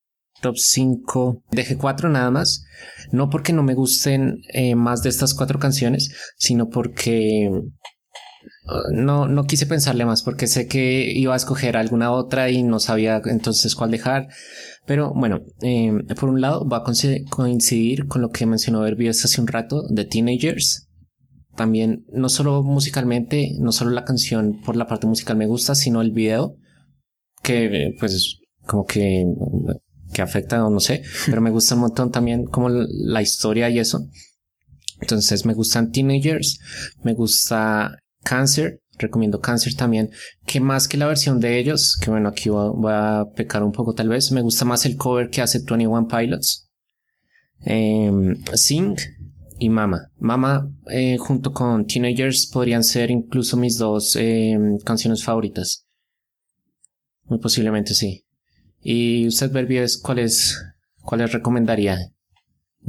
top 0.42 0.58
5, 0.58 1.44
dejé 1.52 1.78
4 1.78 2.10
nada 2.10 2.32
más. 2.32 2.66
No 3.12 3.30
porque 3.30 3.54
no 3.54 3.64
me 3.64 3.76
gusten 3.76 4.42
eh, 4.54 4.76
más 4.76 5.04
de 5.04 5.10
estas 5.10 5.34
cuatro 5.34 5.60
canciones, 5.60 6.14
sino 6.38 6.70
porque 6.70 7.50
uh, 7.52 8.94
no, 8.94 9.28
no 9.28 9.46
quise 9.46 9.66
pensarle 9.68 10.06
más 10.06 10.24
porque 10.24 10.48
sé 10.48 10.68
que 10.68 11.12
iba 11.14 11.34
a 11.34 11.38
escoger 11.38 11.78
alguna 11.78 12.12
otra 12.12 12.50
y 12.50 12.64
no 12.64 12.80
sabía 12.80 13.22
entonces 13.26 13.76
cuál 13.76 13.92
dejar. 13.92 14.28
Pero 14.86 15.14
bueno, 15.14 15.42
eh, 15.62 15.92
por 16.20 16.30
un 16.30 16.42
lado 16.42 16.68
va 16.68 16.78
a 16.78 16.84
coincidir- 16.84 18.08
con 18.08 18.22
lo 18.22 18.30
que 18.30 18.46
mencionó 18.46 18.86
Herbies 18.86 19.24
hace 19.24 19.40
un 19.40 19.48
rato 19.48 19.84
de 19.90 20.06
Teenagers. 20.06 20.88
También, 21.56 22.06
no 22.12 22.30
solo 22.30 22.64
musicalmente, 22.64 23.52
no 23.60 23.72
solo 23.74 23.92
la 23.92 24.06
canción 24.06 24.62
por 24.62 24.76
la 24.76 24.88
parte 24.88 25.06
musical 25.06 25.38
me 25.38 25.48
gusta, 25.48 25.76
sino 25.76 26.02
el 26.02 26.12
video, 26.12 26.56
que 27.42 27.96
pues 28.00 28.40
como 28.66 28.86
que, 28.86 29.26
que 30.14 30.22
afecta 30.22 30.66
o 30.66 30.70
no 30.70 30.80
sé, 30.80 31.04
pero 31.26 31.42
me 31.42 31.52
gusta 31.52 31.76
un 31.76 31.82
montón 31.82 32.12
también 32.12 32.46
como 32.46 32.70
la 32.70 33.22
historia 33.22 33.70
y 33.70 33.80
eso. 33.80 34.08
Entonces 35.00 35.46
me 35.46 35.54
gustan 35.54 35.92
Teenagers, 35.92 36.60
me 37.04 37.14
gusta 37.14 37.98
Cancer, 38.24 38.82
recomiendo 39.00 39.40
Cancer 39.40 39.74
también, 39.76 40.12
que 40.46 40.60
más 40.60 40.88
que 40.88 40.98
la 40.98 41.08
versión 41.08 41.40
de 41.40 41.58
ellos, 41.58 41.98
que 42.00 42.12
bueno, 42.12 42.30
aquí 42.30 42.50
voy 42.50 42.68
a, 42.68 42.70
voy 42.70 42.94
a 42.94 43.26
pecar 43.36 43.64
un 43.64 43.72
poco 43.72 43.94
tal 43.94 44.10
vez, 44.10 44.32
me 44.32 44.42
gusta 44.42 44.64
más 44.64 44.86
el 44.86 44.96
cover 44.96 45.30
que 45.30 45.42
hace 45.42 45.60
21 45.60 46.08
Pilots. 46.08 46.70
Em, 47.64 48.36
Sing 48.54 48.96
y 49.60 49.70
Mama. 49.70 50.12
Mama 50.18 50.72
eh, 50.88 51.18
junto 51.18 51.52
con 51.52 51.86
Teenagers 51.86 52.48
podrían 52.52 52.84
ser 52.84 53.12
incluso 53.12 53.58
mis 53.58 53.78
dos 53.78 54.16
em, 54.16 54.78
canciones 54.80 55.24
favoritas. 55.24 55.86
Muy 57.32 57.40
posiblemente 57.40 57.94
sí. 57.94 58.26
¿Y 58.82 59.26
usted, 59.26 59.54
Berbies, 59.54 59.98
cuáles, 59.98 60.62
cuáles 61.02 61.32
recomendaría? 61.32 61.98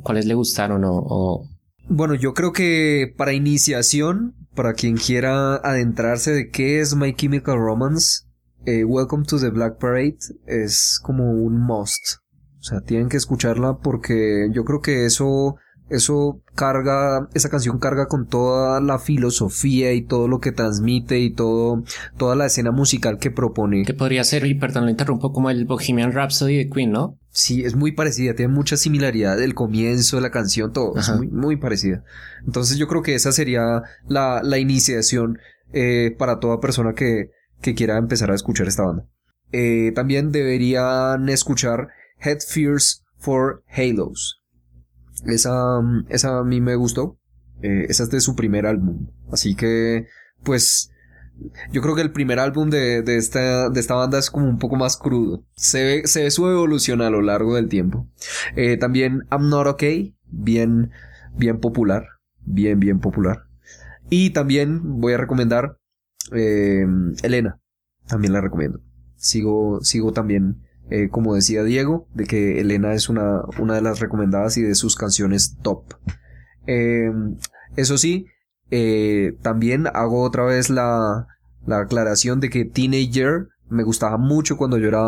¿Cuáles 0.02 0.26
le 0.26 0.34
gustaron 0.34 0.82
o, 0.84 1.48
Bueno, 1.88 2.16
yo 2.16 2.34
creo 2.34 2.52
que 2.52 3.14
para 3.16 3.34
iniciación, 3.34 4.34
para 4.56 4.74
quien 4.74 4.96
quiera 4.96 5.54
adentrarse 5.54 6.32
de 6.32 6.50
qué 6.50 6.80
es 6.80 6.96
My 6.96 7.14
Chemical 7.14 7.56
Romance, 7.56 8.24
eh, 8.66 8.84
Welcome 8.84 9.26
to 9.26 9.38
the 9.38 9.50
Black 9.50 9.78
Parade 9.78 10.18
es 10.48 10.98
como 11.00 11.30
un 11.30 11.60
must. 11.60 12.16
O 12.58 12.64
sea, 12.64 12.80
tienen 12.80 13.08
que 13.08 13.18
escucharla 13.18 13.78
porque 13.78 14.48
yo 14.52 14.64
creo 14.64 14.80
que 14.80 15.06
eso 15.06 15.54
eso 15.88 16.41
carga, 16.54 17.28
esa 17.34 17.48
canción 17.48 17.78
carga 17.78 18.06
con 18.06 18.26
toda 18.26 18.80
la 18.80 18.98
filosofía 18.98 19.92
y 19.92 20.02
todo 20.02 20.28
lo 20.28 20.40
que 20.40 20.52
transmite 20.52 21.18
y 21.18 21.32
todo, 21.32 21.82
toda 22.16 22.36
la 22.36 22.46
escena 22.46 22.70
musical 22.70 23.18
que 23.18 23.30
propone. 23.30 23.84
Que 23.84 23.94
podría 23.94 24.24
ser, 24.24 24.46
y 24.46 24.54
perdón, 24.54 24.84
lo 24.84 24.90
interrumpo, 24.90 25.32
como 25.32 25.50
el 25.50 25.64
Bohemian 25.64 26.12
Rhapsody 26.12 26.56
de 26.58 26.68
Queen, 26.68 26.92
¿no? 26.92 27.18
Sí, 27.30 27.64
es 27.64 27.74
muy 27.74 27.92
parecida, 27.92 28.34
tiene 28.34 28.52
mucha 28.52 28.76
similaridad, 28.76 29.40
el 29.40 29.54
comienzo 29.54 30.16
de 30.16 30.22
la 30.22 30.30
canción, 30.30 30.72
todo, 30.72 30.96
es 30.98 31.10
muy 31.30 31.56
parecida. 31.56 32.04
Entonces 32.44 32.76
yo 32.76 32.86
creo 32.88 33.02
que 33.02 33.14
esa 33.14 33.32
sería 33.32 33.82
la, 34.06 34.42
la 34.42 34.58
iniciación 34.58 35.38
eh, 35.72 36.14
para 36.18 36.38
toda 36.40 36.60
persona 36.60 36.92
que, 36.92 37.30
que 37.62 37.74
quiera 37.74 37.96
empezar 37.96 38.30
a 38.30 38.34
escuchar 38.34 38.68
esta 38.68 38.84
banda. 38.84 39.06
Eh, 39.52 39.92
también 39.94 40.32
deberían 40.32 41.28
escuchar 41.28 41.88
Head 42.18 42.40
Fears 42.46 43.04
for 43.18 43.62
Halos. 43.68 44.41
Esa, 45.26 45.80
mm, 45.80 46.06
esa 46.08 46.38
a 46.38 46.44
mí 46.44 46.60
me 46.60 46.74
gustó. 46.76 47.18
Eh, 47.62 47.86
esa 47.88 48.04
es 48.04 48.10
de 48.10 48.20
su 48.20 48.34
primer 48.34 48.66
álbum. 48.66 49.08
Así 49.30 49.54
que, 49.54 50.06
pues, 50.42 50.90
yo 51.72 51.80
creo 51.80 51.94
que 51.94 52.02
el 52.02 52.12
primer 52.12 52.38
álbum 52.38 52.70
de, 52.70 53.02
de, 53.02 53.16
esta, 53.16 53.70
de 53.70 53.80
esta 53.80 53.94
banda 53.94 54.18
es 54.18 54.30
como 54.30 54.48
un 54.48 54.58
poco 54.58 54.76
más 54.76 54.96
crudo. 54.96 55.44
Se 55.56 55.84
ve, 55.84 56.06
se 56.06 56.24
ve 56.24 56.30
su 56.30 56.48
evolución 56.48 57.00
a 57.00 57.10
lo 57.10 57.22
largo 57.22 57.54
del 57.56 57.68
tiempo. 57.68 58.08
Eh, 58.56 58.76
también 58.76 59.24
I'm 59.30 59.48
Not 59.48 59.66
Okay, 59.66 60.16
bien, 60.26 60.90
bien 61.34 61.58
popular. 61.60 62.06
Bien, 62.44 62.78
bien 62.80 63.00
popular. 63.00 63.44
Y 64.10 64.30
también 64.30 65.00
voy 65.00 65.14
a 65.14 65.18
recomendar 65.18 65.78
eh, 66.32 66.86
Elena. 67.22 67.60
También 68.06 68.32
la 68.32 68.40
recomiendo. 68.40 68.80
Sigo, 69.16 69.80
sigo 69.82 70.12
también, 70.12 70.62
eh, 70.90 71.08
como 71.08 71.34
decía 71.34 71.62
Diego, 71.62 72.06
de 72.14 72.24
que 72.24 72.60
Elena 72.60 72.94
es 72.94 73.08
una, 73.08 73.42
una 73.58 73.74
de 73.74 73.82
las 73.82 74.00
recomendadas 74.00 74.56
y 74.56 74.62
de 74.62 74.74
sus 74.74 74.96
canciones 74.96 75.56
top. 75.62 75.84
Eh, 76.66 77.10
eso 77.76 77.98
sí, 77.98 78.26
eh, 78.70 79.36
también 79.42 79.86
hago 79.92 80.22
otra 80.22 80.44
vez 80.44 80.70
la, 80.70 81.26
la 81.66 81.80
aclaración 81.80 82.40
de 82.40 82.50
que 82.50 82.64
Teenager 82.64 83.48
me 83.68 83.84
gustaba 83.84 84.18
mucho 84.18 84.56
cuando 84.56 84.76
yo 84.76 84.88
era, 84.88 85.02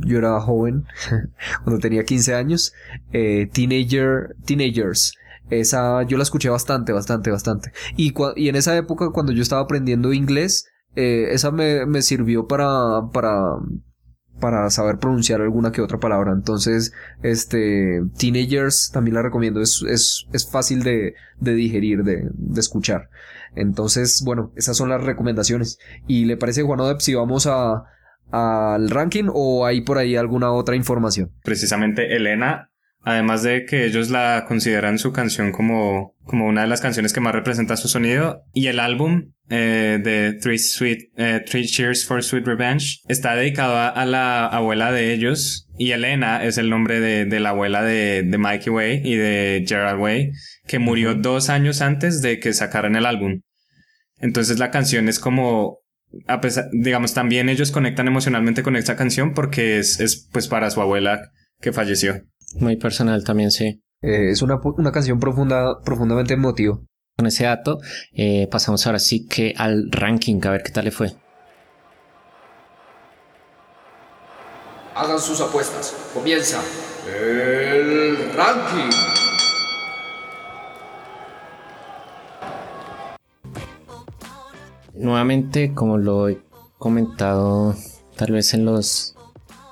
yo 0.00 0.18
era 0.18 0.38
joven, 0.40 0.84
cuando 1.64 1.80
tenía 1.80 2.04
15 2.04 2.34
años. 2.34 2.74
Eh, 3.12 3.48
Teenager, 3.52 4.36
Teenagers. 4.44 5.14
Esa 5.50 6.02
yo 6.04 6.16
la 6.16 6.22
escuché 6.22 6.48
bastante, 6.48 6.92
bastante, 6.92 7.30
bastante. 7.30 7.72
Y, 7.96 8.14
y 8.36 8.48
en 8.48 8.56
esa 8.56 8.76
época, 8.76 9.10
cuando 9.10 9.32
yo 9.32 9.42
estaba 9.42 9.62
aprendiendo 9.62 10.12
inglés, 10.12 10.66
esa 10.96 11.50
me, 11.50 11.86
me 11.86 12.02
sirvió 12.02 12.46
para, 12.46 13.10
para, 13.12 13.56
para 14.40 14.68
saber 14.70 14.98
pronunciar 14.98 15.40
alguna 15.40 15.72
que 15.72 15.80
otra 15.80 15.98
palabra. 15.98 16.32
Entonces, 16.32 16.92
este, 17.22 18.02
Teenagers 18.18 18.90
también 18.92 19.14
la 19.14 19.22
recomiendo. 19.22 19.60
Es, 19.60 19.84
es, 19.88 20.26
es 20.32 20.50
fácil 20.50 20.82
de, 20.82 21.14
de 21.40 21.54
digerir, 21.54 22.02
de, 22.02 22.28
de 22.32 22.60
escuchar. 22.60 23.08
Entonces, 23.54 24.22
bueno, 24.24 24.52
esas 24.56 24.76
son 24.76 24.88
las 24.88 25.02
recomendaciones. 25.02 25.78
¿Y 26.06 26.24
le 26.24 26.36
parece, 26.36 26.62
Juan 26.62 26.80
Odep, 26.80 27.00
si 27.00 27.14
vamos 27.14 27.46
a, 27.46 27.84
al 28.30 28.90
ranking 28.90 29.26
o 29.32 29.64
hay 29.64 29.82
por 29.82 29.98
ahí 29.98 30.16
alguna 30.16 30.50
otra 30.52 30.76
información? 30.76 31.30
Precisamente 31.44 32.16
Elena, 32.16 32.70
además 33.04 33.42
de 33.42 33.64
que 33.64 33.84
ellos 33.84 34.10
la 34.10 34.44
consideran 34.48 34.98
su 34.98 35.12
canción 35.12 35.52
como, 35.52 36.14
como 36.24 36.46
una 36.46 36.62
de 36.62 36.68
las 36.68 36.80
canciones 36.80 37.12
que 37.12 37.20
más 37.20 37.34
representa 37.34 37.76
su 37.76 37.88
sonido, 37.88 38.42
y 38.52 38.66
el 38.68 38.80
álbum 38.80 39.32
eh, 39.50 40.00
de 40.02 40.38
Three, 40.40 40.58
Sweet, 40.58 40.98
eh, 41.16 41.42
Three 41.46 41.66
Cheers 41.66 42.06
for 42.06 42.22
Sweet 42.22 42.46
Revenge 42.46 43.00
está 43.08 43.34
dedicado 43.34 43.76
a, 43.78 44.04
la 44.06 44.46
abuela 44.46 44.90
de 44.92 45.12
ellos, 45.12 45.68
y 45.78 45.92
Elena 45.92 46.44
es 46.44 46.58
el 46.58 46.70
nombre 46.70 47.00
de, 47.00 47.24
de 47.26 47.40
la 47.40 47.50
abuela 47.50 47.82
de, 47.82 48.22
de 48.22 48.38
Mikey 48.38 48.72
Way 48.72 49.02
y 49.04 49.16
de 49.16 49.64
Gerald 49.66 50.00
Way, 50.00 50.32
que 50.66 50.78
murió 50.78 51.14
dos 51.14 51.50
años 51.50 51.82
antes 51.82 52.22
de 52.22 52.40
que 52.40 52.52
sacaran 52.52 52.96
el 52.96 53.06
álbum. 53.06 53.40
Entonces 54.18 54.58
la 54.58 54.70
canción 54.70 55.08
es 55.08 55.18
como 55.18 55.84
a 56.26 56.40
pesar, 56.40 56.66
digamos, 56.72 57.14
también 57.14 57.48
ellos 57.48 57.70
conectan 57.70 58.06
emocionalmente 58.06 58.62
con 58.62 58.76
esta 58.76 58.96
canción 58.96 59.34
porque 59.34 59.78
es, 59.78 60.00
es 60.00 60.28
pues 60.32 60.48
para 60.48 60.70
su 60.70 60.80
abuela 60.80 61.32
que 61.60 61.72
falleció. 61.72 62.22
Muy 62.60 62.76
personal 62.76 63.24
también, 63.24 63.50
sí. 63.50 63.82
Eh, 64.02 64.30
es 64.30 64.42
una, 64.42 64.60
una 64.62 64.92
canción 64.92 65.18
profunda, 65.18 65.80
profundamente 65.82 66.34
emotiva. 66.34 66.78
Con 67.16 67.26
ese 67.26 67.44
dato, 67.44 67.78
eh, 68.12 68.48
pasamos 68.50 68.86
ahora 68.86 68.98
sí 68.98 69.26
que 69.26 69.54
al 69.56 69.90
ranking, 69.90 70.40
a 70.44 70.50
ver 70.50 70.62
qué 70.62 70.72
tal 70.72 70.84
le 70.84 70.90
fue. 70.90 71.12
Hagan 74.94 75.18
sus 75.18 75.40
apuestas. 75.40 75.94
Comienza 76.12 76.60
el 77.08 78.32
ranking. 78.34 78.90
Nuevamente, 84.94 85.72
como 85.74 85.98
lo 85.98 86.28
he 86.28 86.40
comentado 86.78 87.74
tal 88.16 88.32
vez 88.32 88.54
en 88.54 88.64
los... 88.64 89.13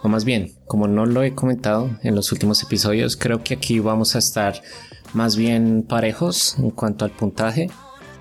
O 0.03 0.09
más 0.09 0.25
bien, 0.25 0.53
como 0.67 0.89
no 0.89 1.07
lo 1.07 1.23
he 1.23 1.35
comentado 1.35 1.91
en 2.03 2.15
los 2.15 2.33
últimos 2.33 2.63
episodios, 2.63 3.17
creo 3.17 3.45
que 3.45 3.55
aquí 3.55 3.79
vamos 3.79 4.17
a 4.17 4.19
estar 4.19 4.61
más 5.13 5.37
bien 5.37 5.85
parejos 5.89 6.57
en 6.59 6.71
cuanto 6.71 7.05
al 7.05 7.13
puntaje. 7.13 7.71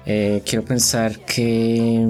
Eh, 0.05 0.41
quiero 0.45 0.63
pensar 0.63 1.19
que... 1.25 2.09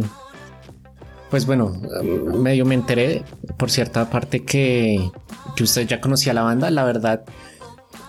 Pues 1.30 1.46
bueno, 1.46 1.72
medio 2.04 2.66
me 2.66 2.76
enteré 2.76 3.24
por 3.56 3.72
cierta 3.72 4.10
parte 4.10 4.44
que, 4.44 5.10
que 5.56 5.64
usted 5.64 5.88
ya 5.88 6.02
conocía 6.02 6.34
la 6.34 6.42
banda, 6.42 6.70
la 6.70 6.84
verdad, 6.84 7.24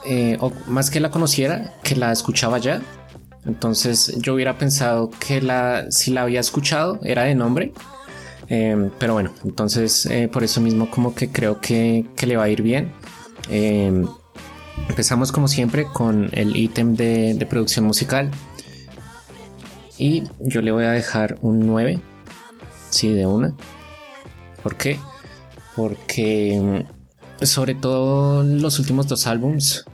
eh, 0.05 0.37
o 0.40 0.53
más 0.66 0.90
que 0.90 0.98
la 0.98 1.12
conociera, 1.12 1.75
que 1.85 1.94
la 1.94 2.11
escuchaba 2.11 2.59
ya. 2.59 2.83
Entonces 3.44 4.16
yo 4.18 4.35
hubiera 4.35 4.59
pensado 4.59 5.11
que 5.11 5.40
la, 5.40 5.87
si 5.90 6.11
la 6.11 6.22
había 6.22 6.40
escuchado 6.40 6.98
era 7.05 7.22
de 7.22 7.37
nombre. 7.37 7.72
Eh, 8.55 8.91
pero 8.99 9.15
bueno, 9.15 9.33
entonces 9.45 10.05
eh, 10.05 10.29
por 10.31 10.45
eso 10.45 10.61
mismo 10.61 10.91
como 10.91 11.15
que 11.15 11.31
creo 11.31 11.59
que, 11.59 12.05
que 12.15 12.27
le 12.27 12.37
va 12.37 12.45
a 12.45 12.49
ir 12.51 12.61
bien. 12.61 12.93
Eh, 13.49 14.05
empezamos 14.91 15.33
como 15.33 15.49
siempre 15.49 15.87
con 15.87 16.29
el 16.33 16.55
ítem 16.55 16.95
de, 16.95 17.47
producción 17.49 17.87
musical. 17.87 18.31
Y 19.97 20.25
yo 20.38 20.61
le 20.61 20.71
voy 20.71 20.85
a 20.85 20.91
dejar 20.91 21.38
un 21.41 21.61
9. 21.61 21.99
Sí, 22.91 23.11
de 23.15 23.25
una. 23.25 23.55
¿Por 24.62 24.77
qué? 24.77 24.99
Porque 25.75 26.85
mm, 27.41 27.47
sobre 27.47 27.75
todo 27.75 28.43
los 28.43 28.79
últimos 28.79 29.09
dos 29.09 29.27
álbums 29.27 29.87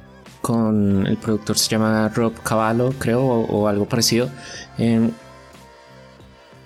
con 0.43 1.07
el 1.07 1.17
productor 1.17 1.59
se 1.59 1.71
llama 1.71 2.09
Rob 2.09 2.35
Cavallo, 2.43 2.93
creo, 2.99 3.25
o, 3.25 3.45
o 3.45 3.69
algo 3.69 3.89
parecido. 3.89 4.29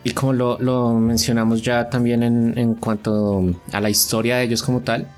Y 0.05 0.12
como 0.12 0.33
lo, 0.33 0.59
lo, 0.59 0.95
mencionamos 0.95 1.62
ya 1.62 1.88
también 1.88 2.23
en, 2.23 2.59
en, 2.59 2.75
cuanto 2.75 3.45
a 3.73 3.81
la 3.81 3.91
historia 3.91 4.37
de 4.37 4.45
ellos 4.45 4.62
como 4.62 4.81
tal, 4.81 5.09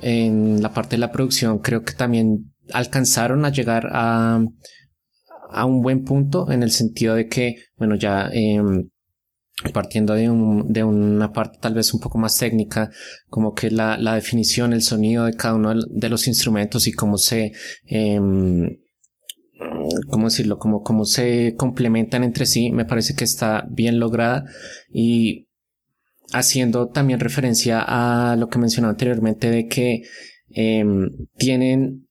en 0.00 0.62
la 0.62 0.72
parte 0.72 0.96
de 0.96 1.00
la 1.00 1.12
producción 1.12 1.58
creo 1.58 1.82
que 1.84 1.92
también 1.92 2.54
alcanzaron 2.72 3.44
a 3.44 3.50
llegar 3.50 3.88
a, 3.92 4.40
a 5.50 5.64
un 5.64 5.82
buen 5.82 6.04
punto 6.04 6.50
en 6.50 6.62
el 6.62 6.70
sentido 6.70 7.14
de 7.14 7.28
que, 7.28 7.56
bueno, 7.76 7.94
ya 7.96 8.30
eh, 8.32 8.60
partiendo 9.72 10.14
de, 10.14 10.30
un, 10.30 10.72
de, 10.72 10.84
una 10.84 11.32
parte 11.32 11.58
tal 11.60 11.74
vez 11.74 11.92
un 11.92 12.00
poco 12.00 12.18
más 12.18 12.38
técnica, 12.38 12.90
como 13.28 13.54
que 13.54 13.70
la, 13.70 13.98
la 13.98 14.14
definición, 14.14 14.72
el 14.72 14.82
sonido 14.82 15.24
de 15.24 15.34
cada 15.34 15.54
uno 15.54 15.74
de 15.74 16.08
los 16.08 16.28
instrumentos 16.28 16.86
y 16.86 16.92
cómo 16.92 17.18
se, 17.18 17.52
eh, 17.86 18.20
cómo 20.08 20.26
decirlo, 20.26 20.58
cómo, 20.58 20.82
cómo 20.82 21.04
se 21.04 21.54
complementan 21.56 22.24
entre 22.24 22.46
sí, 22.46 22.70
me 22.70 22.84
parece 22.84 23.14
que 23.14 23.24
está 23.24 23.66
bien 23.68 23.98
lograda 23.98 24.44
y 24.92 25.48
haciendo 26.32 26.88
también 26.88 27.20
referencia 27.20 27.82
a 27.86 28.36
lo 28.36 28.48
que 28.48 28.58
mencionaba 28.58 28.92
anteriormente 28.92 29.50
de 29.50 29.66
que 29.66 30.02
eh, 30.50 30.84
tienen 31.36 32.06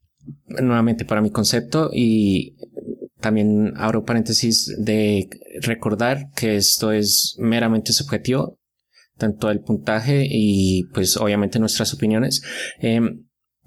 nuevamente 0.48 1.06
para 1.06 1.22
mi 1.22 1.32
concepto 1.32 1.90
y 1.94 2.56
también 3.20 3.74
abro 3.78 4.04
paréntesis 4.04 4.76
de 4.78 5.30
recordar 5.62 6.30
que 6.36 6.56
esto 6.56 6.92
es 6.92 7.36
meramente 7.40 7.94
subjetivo, 7.94 8.60
tanto 9.18 9.50
el 9.50 9.62
puntaje 9.62 10.28
y 10.30 10.84
pues 10.94 11.18
obviamente 11.18 11.60
nuestras 11.60 11.94
opiniones. 11.94 12.44
Eh, 12.80 13.02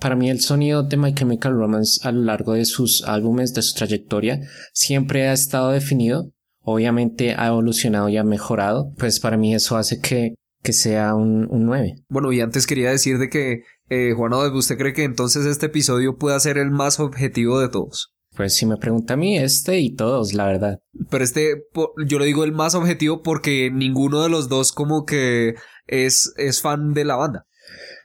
para 0.00 0.16
mí 0.16 0.30
el 0.30 0.40
sonido 0.40 0.82
de 0.82 0.96
My 0.96 1.14
Chemical 1.14 1.52
Romance 1.52 2.00
a 2.06 2.10
lo 2.10 2.22
largo 2.22 2.54
de 2.54 2.64
sus 2.64 3.04
álbumes, 3.04 3.54
de 3.54 3.62
su 3.62 3.74
trayectoria, 3.74 4.40
siempre 4.72 5.28
ha 5.28 5.32
estado 5.32 5.70
definido. 5.70 6.32
Obviamente 6.62 7.34
ha 7.34 7.48
evolucionado 7.48 8.08
y 8.08 8.16
ha 8.16 8.24
mejorado. 8.24 8.92
Pues 8.98 9.20
para 9.20 9.36
mí 9.36 9.54
eso 9.54 9.76
hace 9.76 10.00
que, 10.00 10.34
que 10.62 10.72
sea 10.72 11.14
un, 11.14 11.46
un 11.50 11.66
9. 11.66 11.96
Bueno, 12.08 12.32
y 12.32 12.40
antes 12.40 12.66
quería 12.66 12.90
decir 12.90 13.18
de 13.18 13.28
que, 13.28 13.62
eh, 13.88 14.12
Juan 14.16 14.32
¿usted 14.32 14.78
cree 14.78 14.92
que 14.92 15.04
entonces 15.04 15.46
este 15.46 15.66
episodio 15.66 16.16
pueda 16.16 16.40
ser 16.40 16.58
el 16.58 16.70
más 16.70 16.98
objetivo 16.98 17.60
de 17.60 17.68
todos? 17.68 18.14
Pues 18.36 18.56
si 18.56 18.64
me 18.64 18.76
pregunta 18.76 19.14
a 19.14 19.16
mí, 19.16 19.36
este 19.36 19.80
y 19.80 19.94
todos, 19.94 20.34
la 20.34 20.46
verdad. 20.46 20.78
Pero 21.10 21.24
este, 21.24 21.64
yo 22.06 22.18
lo 22.18 22.24
digo 22.24 22.44
el 22.44 22.52
más 22.52 22.74
objetivo 22.74 23.22
porque 23.22 23.70
ninguno 23.70 24.22
de 24.22 24.28
los 24.28 24.48
dos 24.48 24.72
como 24.72 25.04
que 25.04 25.56
es, 25.86 26.32
es 26.36 26.62
fan 26.62 26.94
de 26.94 27.04
la 27.04 27.16
banda. 27.16 27.46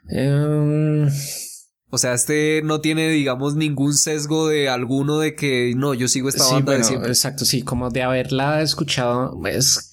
Um, 0.09 1.07
O 1.91 1.97
sea, 1.97 2.13
este 2.13 2.61
no 2.63 2.81
tiene, 2.81 3.09
digamos, 3.09 3.55
ningún 3.55 3.93
sesgo 3.93 4.47
de 4.49 4.69
alguno 4.69 5.19
de 5.19 5.35
que 5.35 5.73
no, 5.75 5.93
yo 5.93 6.07
sigo 6.07 6.29
esta 6.29 6.43
Sí, 6.43 6.53
banda 6.55 6.73
de 6.77 6.83
siempre. 6.83 7.09
exacto, 7.09 7.45
sí, 7.45 7.61
como 7.61 7.89
de 7.89 8.01
haberla 8.03 8.61
escuchado, 8.61 9.39
es, 9.47 9.91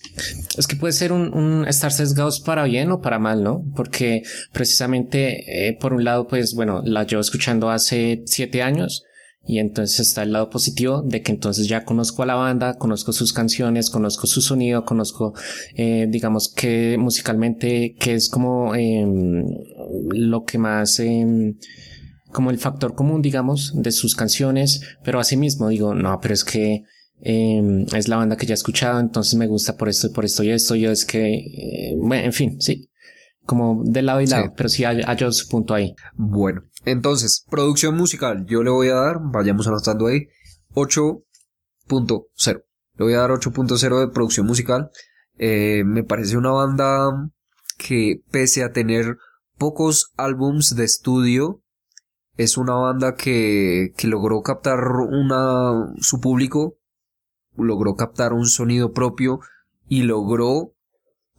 es 0.56 0.66
que 0.66 0.76
puede 0.76 0.92
ser 0.94 1.12
un, 1.12 1.32
un 1.34 1.66
estar 1.68 1.92
sesgados 1.92 2.40
para 2.40 2.64
bien 2.64 2.90
o 2.90 3.00
para 3.02 3.18
mal, 3.18 3.42
¿no? 3.44 3.62
Porque 3.76 4.22
precisamente, 4.52 5.68
eh, 5.68 5.76
por 5.78 5.92
un 5.92 6.04
lado, 6.04 6.26
pues 6.26 6.54
bueno, 6.54 6.82
la 6.84 7.04
llevo 7.04 7.20
escuchando 7.20 7.70
hace 7.70 8.22
siete 8.26 8.62
años 8.62 9.04
y 9.44 9.58
entonces 9.58 10.00
está 10.00 10.22
el 10.22 10.32
lado 10.32 10.50
positivo 10.50 11.02
de 11.02 11.22
que 11.22 11.32
entonces 11.32 11.68
ya 11.68 11.84
conozco 11.84 12.22
a 12.22 12.26
la 12.26 12.34
banda, 12.34 12.74
conozco 12.74 13.12
sus 13.12 13.32
canciones, 13.32 13.90
conozco 13.90 14.26
su 14.26 14.40
sonido, 14.40 14.84
conozco, 14.84 15.34
eh, 15.74 16.06
digamos 16.08 16.52
que 16.52 16.96
musicalmente, 16.98 17.96
que 17.98 18.14
es 18.14 18.28
como 18.28 18.74
em, 18.74 19.44
lo 20.10 20.44
que 20.44 20.58
más... 20.58 21.00
em, 21.00 21.56
como 22.30 22.50
el 22.50 22.58
factor 22.58 22.94
común, 22.94 23.20
digamos, 23.20 23.72
de 23.74 23.92
sus 23.92 24.14
canciones, 24.14 24.80
pero 25.04 25.20
asimismo 25.20 25.68
digo, 25.68 25.94
no, 25.94 26.18
pero 26.20 26.32
es 26.32 26.44
que 26.44 26.84
eh, 27.20 27.86
es 27.94 28.08
la 28.08 28.16
banda 28.16 28.36
que 28.36 28.46
ya 28.46 28.54
he 28.54 28.54
escuchado, 28.54 28.98
entonces 28.98 29.34
me 29.34 29.46
gusta 29.46 29.76
por 29.76 29.88
esto 29.88 30.06
y 30.06 30.10
por 30.10 30.24
esto 30.24 30.42
y 30.42 30.50
esto, 30.50 30.74
yo 30.74 30.90
es 30.90 31.04
que, 31.04 31.34
eh, 31.34 31.94
bueno, 31.98 32.24
en 32.24 32.32
fin, 32.32 32.60
sí, 32.60 32.88
como 33.52 33.82
de 33.84 34.00
lado 34.00 34.20
y 34.22 34.26
lado, 34.26 34.44
Sí. 34.44 34.50
pero 34.56 34.68
sí 34.70 34.84
hay, 34.84 35.02
hay 35.06 35.32
su 35.32 35.48
punto 35.48 35.74
ahí. 35.74 35.94
Bueno, 36.14 36.62
entonces, 36.86 37.44
producción 37.50 37.94
musical, 37.96 38.46
yo 38.46 38.62
le 38.62 38.70
voy 38.70 38.88
a 38.88 38.94
dar, 38.94 39.18
vayamos 39.20 39.66
anotando 39.66 40.06
ahí, 40.06 40.26
8.0. 40.74 42.64
Le 42.94 43.04
voy 43.04 43.14
a 43.14 43.18
dar 43.18 43.30
8.0 43.30 44.00
de 44.00 44.08
producción 44.08 44.46
musical. 44.46 44.90
Eh, 45.36 45.82
me 45.84 46.02
parece 46.04 46.36
una 46.36 46.50
banda 46.50 47.10
que 47.78 48.22
pese 48.30 48.64
a 48.64 48.72
tener 48.72 49.16
pocos 49.58 50.12
álbums 50.16 50.74
de 50.76 50.84
estudio, 50.84 51.62
es 52.36 52.56
una 52.56 52.74
banda 52.74 53.14
que, 53.14 53.92
que 53.96 54.08
logró 54.08 54.40
captar 54.42 54.78
una, 54.80 55.92
su 56.00 56.20
público, 56.20 56.78
logró 57.56 57.94
captar 57.96 58.32
un 58.32 58.46
sonido 58.46 58.92
propio 58.92 59.40
y 59.88 60.04
logró, 60.04 60.71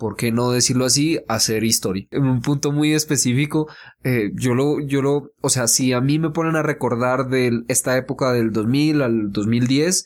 ¿por 0.04 0.18
qué 0.18 0.34
no 0.34 0.52
decirlo 0.52 0.84
así?, 0.84 1.18
hacer 1.30 1.64
historia. 1.64 2.06
En 2.12 2.24
un 2.26 2.42
punto 2.42 2.74
muy 2.74 2.92
específico, 2.92 3.70
eh, 4.04 4.32
yo 4.34 4.54
lo, 4.54 4.86
yo 4.86 5.02
lo, 5.02 5.32
o 5.40 5.50
sea, 5.50 5.70
si 5.70 5.94
a 5.94 6.02
mí 6.02 6.20
me 6.20 6.30
ponen 6.30 6.58
a 6.58 6.62
recordar 6.62 7.30
de 7.30 7.62
esta 7.70 7.96
época 7.96 8.34
del 8.34 8.52
2000 8.52 9.02
al 9.02 9.32
2010, 9.32 10.06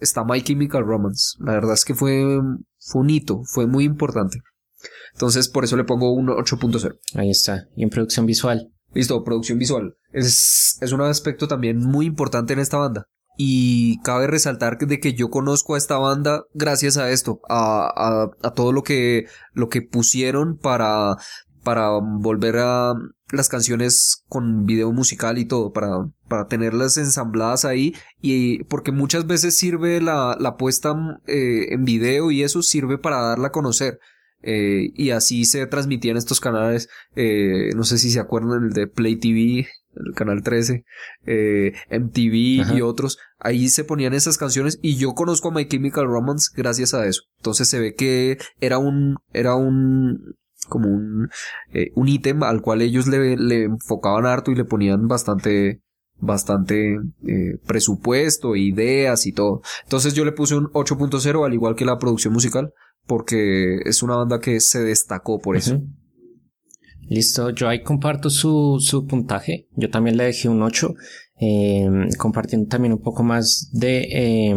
está 0.00 0.24
My 0.24 0.40
Chemical 0.40 0.86
Romance. 0.86 1.36
La 1.40 1.52
verdad 1.52 1.74
es 1.74 1.84
que 1.84 1.92
fue, 1.92 2.40
fue 2.78 3.02
un 3.02 3.10
hito, 3.10 3.42
fue 3.44 3.66
muy 3.66 3.84
importante. 3.84 4.38
Entonces, 5.12 5.50
por 5.50 5.64
eso 5.64 5.76
le 5.76 5.84
pongo 5.84 6.14
un 6.14 6.28
8.0. 6.28 6.98
Ahí 7.14 7.28
está. 7.28 7.66
Y 7.76 7.82
en 7.82 7.90
producción 7.90 8.24
visual. 8.24 8.72
Listo, 8.94 9.22
producción 9.24 9.58
visual. 9.58 9.94
Es, 10.10 10.78
es 10.80 10.92
un 10.92 11.02
aspecto 11.02 11.48
también 11.48 11.80
muy 11.80 12.06
importante 12.06 12.54
en 12.54 12.60
esta 12.60 12.78
banda. 12.78 13.08
Y 13.36 14.00
cabe 14.02 14.26
resaltar 14.26 14.78
de 14.78 15.00
que 15.00 15.14
yo 15.14 15.28
conozco 15.28 15.74
a 15.74 15.78
esta 15.78 15.98
banda 15.98 16.44
gracias 16.54 16.96
a 16.96 17.10
esto, 17.10 17.40
a, 17.48 17.90
a, 17.94 18.30
a 18.46 18.50
todo 18.52 18.72
lo 18.72 18.82
que, 18.82 19.26
lo 19.52 19.68
que 19.68 19.82
pusieron 19.82 20.56
para, 20.56 21.16
para 21.64 21.98
volver 22.00 22.58
a 22.58 22.94
las 23.32 23.48
canciones 23.48 24.24
con 24.28 24.66
video 24.66 24.92
musical 24.92 25.38
y 25.38 25.46
todo, 25.46 25.72
para, 25.72 26.08
para 26.28 26.46
tenerlas 26.46 26.96
ensambladas 26.96 27.64
ahí. 27.64 27.94
Y 28.20 28.62
porque 28.64 28.92
muchas 28.92 29.26
veces 29.26 29.56
sirve 29.56 30.00
la, 30.00 30.36
la 30.38 30.56
puesta 30.56 30.94
eh, 31.26 31.72
en 31.74 31.84
video 31.84 32.30
y 32.30 32.42
eso 32.42 32.62
sirve 32.62 32.98
para 32.98 33.20
darla 33.20 33.48
a 33.48 33.52
conocer. 33.52 33.98
Eh, 34.46 34.92
y 34.94 35.10
así 35.10 35.46
se 35.46 35.66
transmitían 35.66 36.18
estos 36.18 36.38
canales, 36.38 36.90
eh, 37.16 37.70
no 37.74 37.82
sé 37.82 37.96
si 37.96 38.10
se 38.10 38.20
acuerdan 38.20 38.64
el 38.64 38.72
de 38.74 38.86
Play 38.86 39.16
TV, 39.16 39.66
el 39.96 40.14
canal 40.14 40.42
13, 40.42 40.84
eh, 41.26 41.72
MTV 41.90 42.62
Ajá. 42.62 42.74
y 42.76 42.80
otros, 42.80 43.18
ahí 43.38 43.68
se 43.68 43.84
ponían 43.84 44.14
esas 44.14 44.38
canciones 44.38 44.78
y 44.82 44.96
yo 44.96 45.14
conozco 45.14 45.48
a 45.48 45.52
My 45.52 45.66
Chemical 45.66 46.06
Romance 46.06 46.50
gracias 46.56 46.94
a 46.94 47.06
eso. 47.06 47.22
Entonces 47.38 47.68
se 47.68 47.80
ve 47.80 47.94
que 47.94 48.38
era 48.60 48.78
un, 48.78 49.16
era 49.32 49.54
un, 49.54 50.34
como 50.68 50.88
un, 50.88 51.28
eh, 51.72 51.90
un 51.94 52.08
ítem 52.08 52.42
al 52.42 52.62
cual 52.62 52.82
ellos 52.82 53.06
le, 53.06 53.36
le 53.36 53.64
enfocaban 53.64 54.26
harto 54.26 54.50
y 54.50 54.54
le 54.54 54.64
ponían 54.64 55.08
bastante, 55.08 55.82
bastante 56.18 56.94
eh, 57.26 57.58
presupuesto, 57.66 58.56
ideas 58.56 59.26
y 59.26 59.32
todo. 59.32 59.62
Entonces 59.84 60.14
yo 60.14 60.24
le 60.24 60.32
puse 60.32 60.54
un 60.54 60.66
8.0 60.72 61.44
al 61.44 61.54
igual 61.54 61.76
que 61.76 61.84
la 61.84 61.98
producción 61.98 62.32
musical 62.32 62.72
porque 63.06 63.80
es 63.84 64.02
una 64.02 64.16
banda 64.16 64.40
que 64.40 64.60
se 64.60 64.82
destacó 64.82 65.38
por 65.38 65.56
eso. 65.56 65.80
Listo, 67.08 67.50
yo 67.50 67.68
ahí 67.68 67.82
comparto 67.82 68.30
su, 68.30 68.78
su 68.80 69.06
puntaje. 69.06 69.68
Yo 69.76 69.90
también 69.90 70.16
le 70.16 70.24
dejé 70.24 70.48
un 70.48 70.62
8. 70.62 70.94
eh, 71.40 71.88
compartiendo 72.18 72.68
también 72.68 72.92
un 72.92 73.00
poco 73.02 73.22
más 73.24 73.68
de 73.72 74.08
eh, 74.10 74.54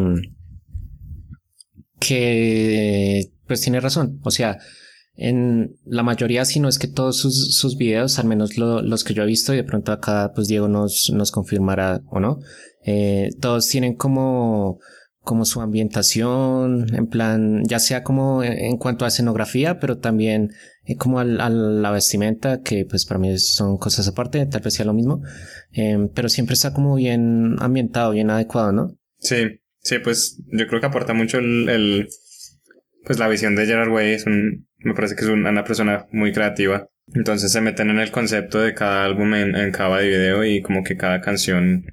que 2.00 3.32
pues 3.48 3.62
tiene 3.62 3.80
razón. 3.80 4.20
O 4.24 4.32
sea, 4.32 4.58
en 5.16 5.76
la 5.86 6.04
mayoría, 6.04 6.46
si 6.46 6.60
no 6.60 6.68
es 6.70 6.78
que 6.78 6.88
todos 6.88 7.18
sus, 7.18 7.56
sus 7.56 7.78
videos, 7.78 8.20
al 8.20 8.28
menos 8.28 8.58
lo- 8.58 8.82
los 8.82 9.04
que 9.04 9.14
yo 9.14 9.24
he 9.24 9.28
visto, 9.28 9.54
y 9.54 9.58
de 9.58 9.64
pronto 9.64 9.92
acá 9.92 10.32
pues 10.36 10.48
Diego 10.48 10.68
nos, 10.68 11.12
nos 11.14 11.32
confirmará 11.32 12.02
o 12.10 12.20
no, 12.20 12.40
eh, 12.86 13.30
todos 13.42 13.68
tienen 13.68 13.96
como 13.96 14.80
como 15.28 15.46
su 15.46 15.62
ambientación, 15.62 16.88
en 16.96 17.08
plan, 17.08 17.64
ya 17.66 17.80
sea 17.80 18.02
como 18.04 18.44
en 18.44 18.78
cuanto 18.78 19.06
a 19.06 19.10
escenografía, 19.10 19.80
pero 19.80 19.98
también 20.00 20.52
eh, 20.86 20.96
como 20.96 21.20
al- 21.20 21.42
a, 21.42 21.50
la 21.50 21.92
vestimenta, 21.92 22.62
que 22.64 22.86
pues 22.86 23.06
para 23.06 23.20
mí 23.20 23.38
son 23.38 23.78
cosas 23.78 24.08
aparte, 24.08 24.46
tal 24.48 24.62
vez 24.62 24.74
sea 24.74 24.86
lo 24.86 24.94
mismo, 24.94 25.22
Em, 25.72 26.10
pero 26.10 26.30
siempre 26.30 26.54
está 26.54 26.74
como 26.74 26.96
bien 26.96 27.56
ambientado, 27.60 28.12
bien 28.14 28.30
adecuado, 28.32 28.72
¿no? 28.72 28.98
Sí, 29.20 29.60
sí, 29.82 30.00
pues 30.00 30.42
yo 30.48 30.66
creo 30.68 30.80
que 30.80 30.88
aporta 30.88 31.14
mucho 31.14 31.38
el, 31.40 31.70
el- 31.70 32.08
pues 33.06 33.20
la 33.20 33.28
visión 33.28 33.56
de 33.56 33.66
Gerard 33.66 33.92
Way, 33.92 34.14
es 34.14 34.26
un, 34.26 34.68
me 34.80 34.94
parece 34.94 35.16
que 35.16 35.24
es 35.26 35.30
una 35.30 35.64
persona 35.64 36.08
muy 36.12 36.32
creativa. 36.32 36.88
Entonces 37.14 37.52
se 37.52 37.62
meten 37.62 37.90
en 37.90 38.00
el 38.00 38.12
concepto 38.12 38.60
de 38.60 38.74
cada 38.74 39.06
álbum 39.06 39.34
en, 39.34 39.56
en 39.56 39.72
cada 39.72 40.00
video 40.00 40.44
y 40.44 40.62
como 40.62 40.84
que 40.84 40.98
cada 40.98 41.22
canción, 41.22 41.86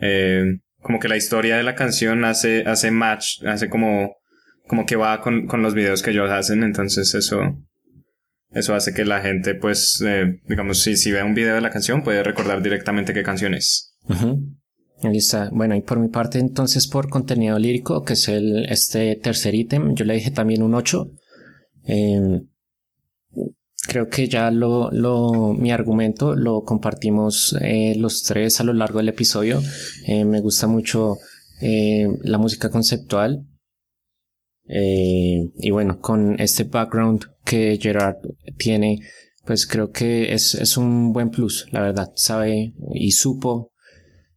eh, 0.00 0.58
como 0.82 0.98
que 1.00 1.08
la 1.08 1.16
historia 1.16 1.56
de 1.56 1.62
la 1.62 1.74
canción 1.74 2.24
hace, 2.24 2.64
hace 2.66 2.90
match, 2.90 3.42
hace 3.44 3.68
como, 3.68 4.16
como 4.66 4.86
que 4.86 4.96
va 4.96 5.20
con, 5.20 5.46
con 5.46 5.62
los 5.62 5.74
videos 5.74 6.02
que 6.02 6.10
ellos 6.10 6.30
hacen, 6.30 6.62
entonces 6.62 7.14
eso, 7.14 7.40
eso 8.50 8.74
hace 8.74 8.94
que 8.94 9.04
la 9.04 9.20
gente 9.20 9.54
pues, 9.54 10.02
eh, 10.06 10.40
digamos, 10.48 10.82
si, 10.82 10.96
si 10.96 11.12
ve 11.12 11.22
un 11.22 11.34
video 11.34 11.54
de 11.54 11.60
la 11.60 11.70
canción 11.70 12.02
puede 12.02 12.22
recordar 12.22 12.62
directamente 12.62 13.12
qué 13.12 13.22
canción 13.22 13.54
es. 13.54 13.96
Ujú. 14.08 14.58
Ahí 15.02 15.18
está. 15.18 15.48
Bueno, 15.52 15.76
y 15.76 15.82
por 15.82 16.00
mi 16.00 16.08
parte, 16.08 16.38
entonces, 16.38 16.88
por 16.88 17.08
contenido 17.08 17.58
lírico, 17.58 18.02
que 18.02 18.14
es 18.14 18.28
el, 18.28 18.66
este 18.68 19.14
tercer 19.16 19.54
ítem, 19.54 19.94
yo 19.94 20.04
le 20.04 20.14
dije 20.14 20.30
también 20.30 20.62
un 20.62 20.74
8. 20.74 21.08
Em, 21.84 22.48
creo 23.88 24.08
que 24.08 24.28
ya 24.28 24.50
lo, 24.50 24.90
lo, 24.92 25.54
mi 25.54 25.72
argumento 25.72 26.36
lo 26.36 26.62
compartimos 26.62 27.56
eh, 27.62 27.94
los 27.96 28.22
tres 28.22 28.60
a 28.60 28.64
lo 28.64 28.74
largo 28.74 28.98
del 28.98 29.08
episodio. 29.08 29.60
Eh, 30.06 30.24
me 30.26 30.40
gusta 30.40 30.66
mucho 30.66 31.16
eh, 31.62 32.06
la 32.22 32.38
música 32.38 32.70
conceptual. 32.70 33.46
Y 34.70 35.70
bueno, 35.70 35.98
con 35.98 36.38
este 36.38 36.64
background 36.64 37.24
que 37.42 37.78
Gerard 37.80 38.16
tiene, 38.58 38.98
pues 39.46 39.66
creo 39.66 39.90
que 39.90 40.34
es, 40.34 40.54
es 40.54 40.76
un 40.76 41.14
buen 41.14 41.30
plus, 41.30 41.66
la 41.70 41.80
verdad. 41.80 42.12
Sabe 42.14 42.74
y 42.92 43.12
supo 43.12 43.72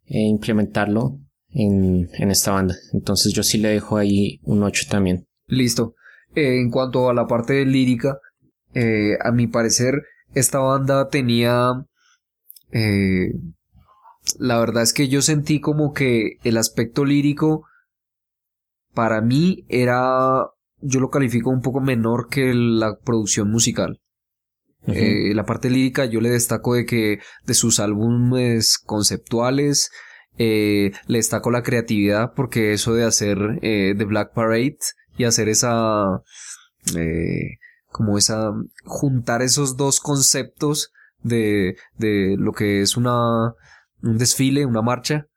implementarlo 0.06 1.20
en, 1.50 2.08
en 2.14 2.30
esta 2.30 2.52
banda. 2.52 2.74
Entonces 2.94 3.34
yo 3.34 3.42
sí 3.42 3.58
le 3.58 3.68
dejo 3.68 3.98
ahí 3.98 4.40
un 4.44 4.62
8 4.62 4.86
también. 4.88 5.26
Listo. 5.46 5.94
En 6.34 6.70
cuanto 6.70 7.10
a 7.10 7.14
la 7.14 7.26
parte 7.26 7.66
lírica, 7.66 8.18
eh, 8.74 9.18
a 9.22 9.32
mi 9.32 9.46
parecer, 9.46 10.02
esta 10.34 10.58
banda 10.58 11.08
tenía... 11.08 11.72
eh, 12.70 13.32
la 14.38 14.58
verdad 14.60 14.84
es 14.84 14.92
que 14.92 15.08
yo 15.08 15.20
sentí 15.20 15.60
como 15.60 15.92
que 15.92 16.38
el 16.44 16.56
aspecto 16.56 17.04
lírico 17.04 17.66
para 18.94 19.20
mí 19.20 19.64
era... 19.68 20.46
Yo 20.80 21.00
lo 21.00 21.10
califico 21.10 21.50
un 21.50 21.60
poco 21.60 21.80
menor 21.80 22.28
que 22.28 22.52
la 22.54 22.96
producción 22.98 23.50
musical. 23.50 24.00
Eh, 24.88 25.32
la 25.32 25.46
parte 25.46 25.70
lírica 25.70 26.06
yo 26.06 26.20
le 26.20 26.28
destaco 26.28 26.74
de 26.74 26.84
que 26.84 27.20
de 27.46 27.54
sus 27.54 27.78
álbumes 27.78 28.78
conceptuales 28.78 29.90
eh, 30.38 30.90
le 31.06 31.18
destaco 31.18 31.52
la 31.52 31.62
creatividad 31.62 32.32
porque 32.34 32.72
eso 32.72 32.92
de 32.92 33.04
hacer 33.04 33.38
eh, 33.62 33.94
The 33.96 34.04
Black 34.04 34.32
Parade 34.34 34.78
y 35.16 35.22
hacer 35.22 35.48
esa 35.48 36.22
eh, 36.96 37.58
como 37.92 38.18
esa 38.18 38.52
juntar 38.84 39.42
esos 39.42 39.76
dos 39.76 40.00
conceptos 40.00 40.92
de, 41.22 41.76
de 41.98 42.36
lo 42.38 42.52
que 42.52 42.82
es 42.82 42.96
una 42.96 43.54
un 44.02 44.18
desfile, 44.18 44.66
una 44.66 44.82
marcha 44.82 45.28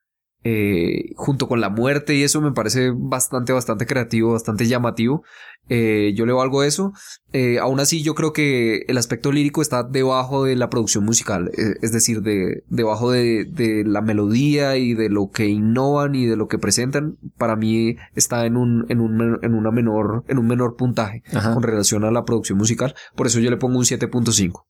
eh, 0.48 1.12
junto 1.16 1.48
con 1.48 1.60
la 1.60 1.70
muerte 1.70 2.14
y 2.14 2.22
eso 2.22 2.40
me 2.40 2.52
parece 2.52 2.92
bastante, 2.96 3.52
bastante 3.52 3.88
creativo, 3.88 4.34
bastante 4.34 4.68
llamativo. 4.68 5.24
Eh, 5.70 6.14
yo 6.16 6.28
le 6.28 6.34
valgo 6.34 6.62
eso. 6.62 6.94
Eh, 7.34 7.58
aún 7.58 7.80
así, 7.80 8.04
yo 8.04 8.14
creo 8.14 8.32
que 8.32 8.86
el 8.88 9.00
aspecto 9.00 9.32
lírico 9.32 9.64
está 9.64 9.82
debajo 9.82 10.44
de 10.44 10.56
la 10.56 10.70
producción 10.70 11.04
musical, 11.04 11.50
eh, 11.58 11.74
es 11.82 11.92
decir, 11.92 12.22
de, 12.22 12.64
debajo 12.70 13.10
de, 13.10 13.46
de, 13.46 13.84
la 13.86 14.02
melodía 14.02 14.78
y 14.78 14.94
de 14.94 15.10
lo 15.10 15.32
que 15.32 15.48
innovan 15.48 16.14
y 16.14 16.28
de 16.28 16.36
lo 16.36 16.48
que 16.48 16.60
presentan. 16.60 17.18
Para 17.40 17.56
mí 17.56 17.96
está 18.14 18.46
en 18.46 18.56
un, 18.56 18.86
en 18.90 19.02
un, 19.02 19.40
en 19.42 19.56
una 19.56 19.72
menor, 19.72 20.24
en 20.28 20.38
un 20.38 20.46
menor 20.46 20.76
puntaje 20.76 21.24
Ajá. 21.34 21.56
con 21.56 21.64
relación 21.64 22.04
a 22.06 22.12
la 22.12 22.24
producción 22.24 22.60
musical. 22.60 22.94
Por 23.16 23.26
eso 23.26 23.40
yo 23.40 23.50
le 23.50 23.58
pongo 23.58 23.80
un 23.80 23.86
7.5. 23.86 24.64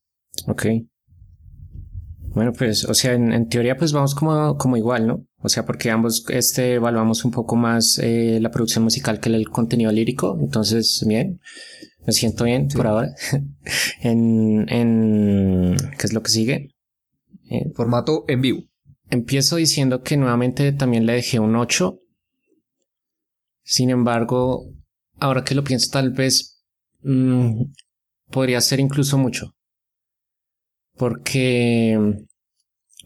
Ok. 0.46 0.64
Bueno, 2.36 2.52
pues, 2.52 2.84
o 2.84 2.92
sea, 2.92 3.14
en, 3.14 3.32
en, 3.32 3.48
teoría, 3.48 3.78
pues 3.78 3.92
vamos 3.92 4.14
como, 4.14 4.58
como 4.58 4.76
igual, 4.76 5.06
¿no? 5.06 5.24
O 5.38 5.48
sea, 5.48 5.64
porque 5.64 5.90
ambos 5.90 6.22
este, 6.28 6.74
evaluamos 6.74 7.24
un 7.24 7.30
poco 7.30 7.56
más 7.56 7.98
eh, 7.98 8.40
la 8.42 8.50
producción 8.50 8.84
musical 8.84 9.20
que 9.20 9.30
el 9.30 9.48
contenido 9.48 9.90
lírico. 9.90 10.36
Entonces, 10.38 11.02
bien, 11.06 11.40
me 12.06 12.12
siento 12.12 12.44
bien 12.44 12.70
sí. 12.70 12.76
por 12.76 12.88
ahora. 12.88 13.14
en, 14.02 14.68
en, 14.68 15.76
¿qué 15.98 16.06
es 16.06 16.12
lo 16.12 16.22
que 16.22 16.30
sigue? 16.30 16.74
Eh, 17.48 17.72
Formato 17.74 18.26
en 18.28 18.42
vivo. 18.42 18.64
Empiezo 19.08 19.56
diciendo 19.56 20.02
que 20.02 20.18
nuevamente 20.18 20.72
también 20.72 21.06
le 21.06 21.14
dejé 21.14 21.38
un 21.40 21.56
8. 21.56 21.98
Sin 23.62 23.88
embargo, 23.88 24.74
ahora 25.18 25.42
que 25.42 25.54
lo 25.54 25.64
pienso, 25.64 25.88
tal 25.90 26.10
vez 26.10 26.62
mmm, 27.00 27.62
podría 28.30 28.60
ser 28.60 28.78
incluso 28.78 29.16
mucho 29.16 29.56
porque, 30.96 32.25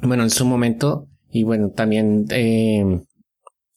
bueno, 0.03 0.23
en 0.23 0.31
su 0.31 0.45
momento, 0.45 1.09
y 1.31 1.45
bueno, 1.45 1.71
también 1.71 2.27
eh, 2.31 2.85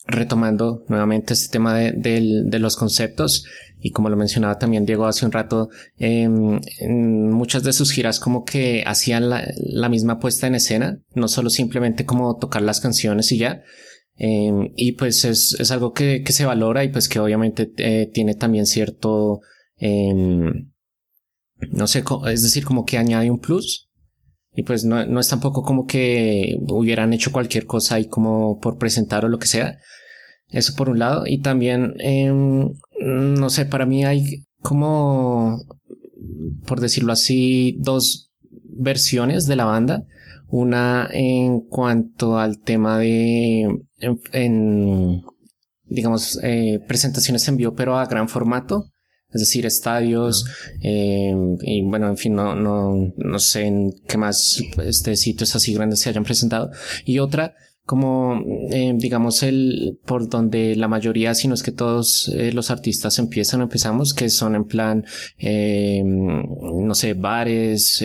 retomando 0.06 0.84
nuevamente 0.90 1.34
este 1.34 1.52
tema 1.52 1.76
de, 1.76 1.92
de, 1.94 2.44
de, 2.46 2.60
los 2.60 2.76
conceptos, 2.76 3.46
y 3.80 3.92
como 3.92 4.10
lo 4.10 4.18
mencionaba 4.18 4.58
también 4.58 4.86
Diego 4.86 5.06
hace 5.06 5.26
un 5.26 5.32
rato, 5.32 5.70
eh, 5.98 6.24
en 6.24 7.32
muchas 7.32 7.64
de 7.64 7.74
sus 7.74 7.92
giras 7.92 8.20
como 8.20 8.44
que 8.44 8.84
hacían 8.86 9.30
la, 9.30 9.48
la, 9.58 9.90
misma 9.90 10.20
puesta 10.20 10.48
en 10.48 10.56
escena, 10.56 11.00
no 11.16 11.28
solo 11.28 11.50
simplemente 11.50 12.06
como 12.06 12.38
tocar 12.38 12.62
las 12.62 12.80
canciones 12.80 13.32
y 13.32 13.38
ya. 13.38 13.62
Eh, 14.16 14.72
y 14.76 14.92
pues 14.94 15.26
es, 15.26 15.56
es 15.60 15.72
algo 15.72 15.92
que, 15.92 16.22
que, 16.24 16.34
se 16.34 16.46
valora 16.46 16.84
y 16.84 16.90
pues 16.90 17.10
que 17.10 17.20
obviamente 17.20 17.72
eh, 17.78 18.10
tiene 18.14 18.36
también 18.36 18.68
cierto, 18.68 19.42
no 19.80 20.68
sé, 21.88 22.04
es 22.28 22.44
decir, 22.44 22.64
como 22.64 22.86
que 22.86 22.98
añade 22.98 23.32
un 23.32 23.40
plus. 23.40 23.90
Y 24.56 24.64
pues 24.64 24.86
no, 24.86 25.06
no 25.06 25.20
es 25.20 25.30
tampoco 25.30 25.64
como 25.64 25.86
que 25.86 26.58
hubieran 26.70 27.14
hecho 27.14 27.32
cualquier 27.32 27.66
cosa 27.66 27.96
ahí 27.96 28.08
como 28.08 28.60
por 28.60 28.78
presentar 28.78 29.26
o 29.26 29.30
lo 29.30 29.40
que 29.40 29.48
sea. 29.48 29.78
Eso 30.50 30.74
por 30.76 30.90
un 30.90 31.00
lado. 31.00 31.24
Y 31.26 31.42
también, 31.42 31.96
eh, 32.00 32.32
no 33.00 33.50
sé, 33.50 33.66
para 33.66 33.86
mí 33.86 34.06
hay 34.06 34.46
como, 34.62 35.60
por 36.68 36.80
decirlo 36.80 37.12
así, 37.14 37.78
dos 37.80 38.32
versiones 38.52 39.48
de 39.48 39.56
la 39.56 39.66
banda. 39.66 40.04
Una 40.48 41.10
en 41.12 41.62
cuanto 41.62 42.38
al 42.38 42.60
tema 42.60 43.00
de, 43.00 43.62
en, 44.00 44.20
en 44.34 45.24
digamos, 45.86 46.40
eh, 46.44 46.80
presentaciones 46.88 47.48
en 47.48 47.58
vivo, 47.58 47.74
pero 47.74 47.98
a 47.98 48.06
gran 48.06 48.30
formato 48.30 48.93
es 49.34 49.42
decir, 49.42 49.66
estadios, 49.66 50.46
eh, 50.82 51.34
y 51.62 51.82
bueno, 51.82 52.08
en 52.08 52.18
fin, 52.18 52.36
no, 52.36 52.56
no, 52.56 53.14
no 53.16 53.40
sé 53.40 53.66
en 53.66 53.94
qué 54.08 54.18
más 54.18 54.62
este, 54.84 55.16
sitios 55.16 55.56
así 55.56 55.74
grandes 55.74 56.00
se 56.00 56.10
hayan 56.10 56.24
presentado. 56.24 56.72
Y 57.06 57.20
otra, 57.20 57.56
como, 57.86 58.42
eh, 58.72 58.94
digamos, 58.96 59.44
el, 59.44 60.00
por 60.06 60.30
donde 60.30 60.76
la 60.76 60.88
mayoría, 60.88 61.36
si 61.36 61.50
no 61.50 61.54
es 61.54 61.64
que 61.64 61.74
todos 61.74 62.30
eh, 62.34 62.54
los 62.54 62.72
artistas 62.72 63.20
empiezan 63.20 63.62
empezamos, 63.62 64.14
que 64.14 64.30
son 64.30 64.56
en 64.56 64.64
plan, 64.64 65.06
eh, 65.38 66.02
no 66.04 66.96
sé, 66.96 67.14
bares, 67.14 68.04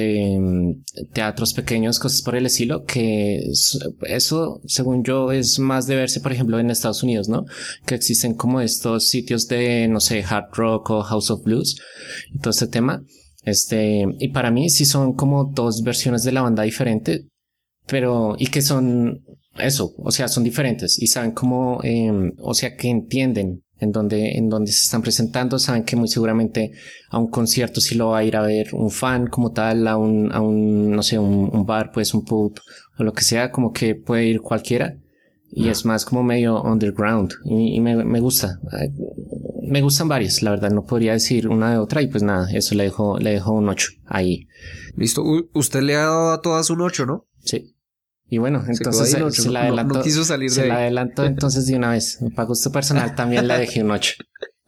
teatros 1.12 1.54
pequeños, 1.54 2.00
cosas 2.00 2.22
por 2.22 2.34
el 2.34 2.46
estilo, 2.46 2.84
que 2.84 3.40
eso, 4.02 4.60
según 4.66 5.04
yo, 5.04 5.30
es 5.30 5.60
más 5.60 5.86
de 5.86 5.94
verse, 5.94 6.20
por 6.20 6.32
ejemplo, 6.32 6.58
en 6.58 6.70
Estados 6.70 7.04
Unidos, 7.04 7.28
¿no? 7.28 7.44
Que 7.86 7.94
existen 7.94 8.34
como 8.34 8.60
estos 8.60 9.08
sitios 9.08 9.46
de, 9.46 9.86
no 9.86 10.00
sé, 10.00 10.24
hard 10.24 10.52
rock 10.54 10.90
o 10.90 11.02
house 11.02 11.30
of 11.30 11.44
blues, 11.44 11.76
y 12.34 12.38
todo 12.38 12.50
este 12.50 12.66
tema. 12.66 13.02
Este, 13.44 14.04
y 14.18 14.28
para 14.28 14.50
mí 14.50 14.68
sí 14.70 14.84
son 14.84 15.14
como 15.14 15.44
dos 15.44 15.82
versiones 15.82 16.24
de 16.24 16.32
la 16.32 16.42
banda 16.42 16.64
diferente, 16.64 17.28
pero, 17.86 18.34
y 18.38 18.48
que 18.48 18.60
son, 18.60 19.24
eso, 19.60 19.94
o 19.98 20.10
sea, 20.10 20.28
son 20.28 20.44
diferentes 20.44 21.00
y 21.00 21.06
saben 21.06 21.32
cómo, 21.32 21.80
eh, 21.82 22.32
o 22.38 22.54
sea, 22.54 22.76
que 22.76 22.88
entienden 22.88 23.62
en 23.80 23.92
dónde, 23.92 24.36
en 24.36 24.48
dónde 24.48 24.72
se 24.72 24.82
están 24.82 25.02
presentando, 25.02 25.58
saben 25.58 25.84
que 25.84 25.96
muy 25.96 26.08
seguramente 26.08 26.72
a 27.10 27.18
un 27.18 27.28
concierto 27.28 27.80
sí 27.80 27.94
lo 27.94 28.08
va 28.08 28.18
a 28.18 28.24
ir 28.24 28.36
a 28.36 28.42
ver 28.42 28.74
un 28.74 28.90
fan 28.90 29.28
como 29.28 29.52
tal, 29.52 29.86
a 29.86 29.96
un, 29.96 30.32
a 30.32 30.40
un 30.40 30.90
no 30.90 31.02
sé, 31.02 31.18
un, 31.18 31.50
un 31.52 31.66
bar, 31.66 31.90
pues 31.92 32.14
un 32.14 32.24
pub 32.24 32.58
o 32.98 33.04
lo 33.04 33.12
que 33.12 33.22
sea, 33.22 33.52
como 33.52 33.72
que 33.72 33.94
puede 33.94 34.26
ir 34.26 34.40
cualquiera 34.40 34.96
y 35.50 35.64
no. 35.64 35.70
es 35.70 35.84
más 35.84 36.04
como 36.04 36.22
medio 36.22 36.62
underground 36.62 37.32
y, 37.44 37.76
y 37.76 37.80
me, 37.80 38.04
me, 38.04 38.20
gusta. 38.20 38.60
Me 39.62 39.80
gustan 39.80 40.08
varias, 40.08 40.42
la 40.42 40.50
verdad, 40.50 40.70
no 40.70 40.84
podría 40.84 41.12
decir 41.12 41.48
una 41.48 41.70
de 41.70 41.78
otra 41.78 42.02
y 42.02 42.08
pues 42.08 42.22
nada, 42.22 42.50
eso 42.52 42.74
le 42.74 42.84
dejo, 42.84 43.18
le 43.18 43.30
dejo 43.30 43.52
un 43.52 43.68
8 43.68 43.88
ahí. 44.06 44.46
Listo, 44.96 45.22
U 45.22 45.48
usted 45.54 45.82
le 45.82 45.94
ha 45.94 46.00
dado 46.00 46.32
a 46.32 46.42
todas 46.42 46.70
un 46.70 46.80
8, 46.80 47.06
¿no? 47.06 47.26
Sí. 47.40 47.74
Y 48.28 48.38
bueno, 48.38 48.62
entonces 48.66 49.10
se, 49.10 49.30
se, 49.42 49.50
la 49.50 49.62
adelantó. 49.62 49.94
No, 49.94 49.98
no 50.00 50.04
quiso 50.04 50.24
salir 50.24 50.50
se 50.50 50.62
de 50.62 50.68
la 50.68 50.76
ahí. 50.76 50.82
adelantó 50.82 51.24
entonces 51.26 51.66
de 51.66 51.76
una 51.76 51.90
vez. 51.90 52.18
Para 52.34 52.46
gusto 52.46 52.70
personal 52.70 53.14
también 53.14 53.48
le 53.48 53.58
dejé 53.58 53.82
un 53.82 53.90
8. 53.90 54.14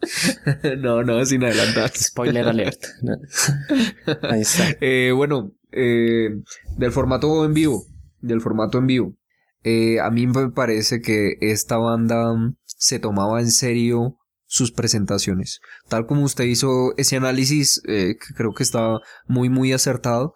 no, 0.79 1.03
no, 1.03 1.25
sin 1.27 1.45
adelantar. 1.45 1.91
Spoiler 1.95 2.49
alert. 2.49 2.83
Ahí 4.23 4.41
está. 4.41 4.77
Eh, 4.81 5.13
bueno, 5.15 5.53
eh, 5.73 6.31
del 6.77 6.93
formato 6.93 7.45
en 7.45 7.55
vivo. 7.55 7.85
Del 8.21 8.41
formato 8.41 8.79
en 8.79 8.87
vivo. 8.87 9.17
Eh, 9.63 10.01
a 10.01 10.11
mí 10.11 10.27
me 10.27 10.51
parece 10.51 11.01
que 11.01 11.35
esta 11.41 11.77
banda 11.77 12.33
se 12.65 12.99
tomaba 12.99 13.41
en 13.41 13.51
serio 13.51 14.17
sus 14.47 14.73
presentaciones. 14.73 15.61
Tal 15.89 16.07
como 16.07 16.25
usted 16.25 16.45
hizo 16.45 16.95
ese 16.97 17.17
análisis, 17.17 17.83
eh, 17.87 18.17
que 18.17 18.35
creo 18.35 18.53
que 18.53 18.63
está 18.63 18.99
muy, 19.27 19.49
muy 19.49 19.73
acertado. 19.73 20.35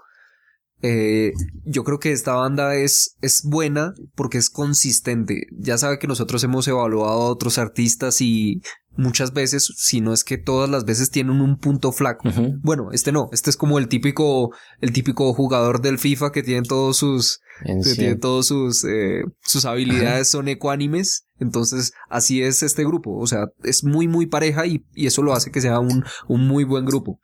Eh, 0.87 1.33
yo 1.65 1.83
creo 1.83 1.99
que 1.99 2.13
esta 2.13 2.35
banda 2.35 2.75
es, 2.75 3.17
es 3.23 3.43
buena 3.43 3.95
porque 4.15 4.37
es 4.37 4.51
consistente. 4.51 5.47
Ya 5.59 5.79
sabe 5.79 5.99
que 5.99 6.07
nosotros 6.07 6.45
hemos 6.45 6.69
evaluado 6.69 7.11
a 7.11 7.31
otros 7.31 7.57
artistas 7.57 8.21
y 8.21 8.61
muchas 8.95 9.33
veces, 9.33 9.73
si 9.79 10.03
no 10.03 10.13
es 10.13 10.25
que 10.25 10.37
todas 10.37 10.69
las 10.69 10.85
veces 10.85 11.11
tienen 11.11 11.41
un 11.41 11.57
punto 11.57 11.91
flaco. 11.91 12.29
Uh 12.29 12.33
-huh. 12.33 12.61
Bueno, 12.63 12.91
este 12.93 13.13
no, 13.13 13.31
este 13.33 13.49
es 13.49 13.57
como 13.57 13.79
el 13.79 13.89
típico, 13.89 14.55
el 14.83 14.93
típico 14.93 15.33
jugador 15.33 15.81
del 15.81 15.99
FIFA 15.99 16.33
que 16.33 16.43
tiene 16.43 16.69
todos 16.69 16.99
sus, 16.99 17.41
que 17.65 17.83
sí. 17.83 17.97
tiene 17.97 18.17
todos 18.17 18.49
sus, 18.49 18.85
eh, 18.85 19.23
sus 19.41 19.65
habilidades 19.65 20.29
son 20.29 20.49
ecuánimes. 20.49 21.27
Entonces, 21.41 21.93
así 22.11 22.43
es 22.43 22.63
este 22.63 22.85
grupo. 22.85 23.17
O 23.17 23.27
sea, 23.27 23.47
es 23.63 23.85
muy, 23.85 24.07
muy 24.07 24.27
pareja 24.27 24.67
y, 24.67 24.85
y 24.95 25.07
eso 25.07 25.23
lo 25.23 25.33
hace 25.33 25.51
que 25.51 25.63
sea 25.63 25.81
un, 25.81 26.05
un 26.29 26.47
muy 26.47 26.65
buen 26.65 26.85
grupo. 26.85 27.21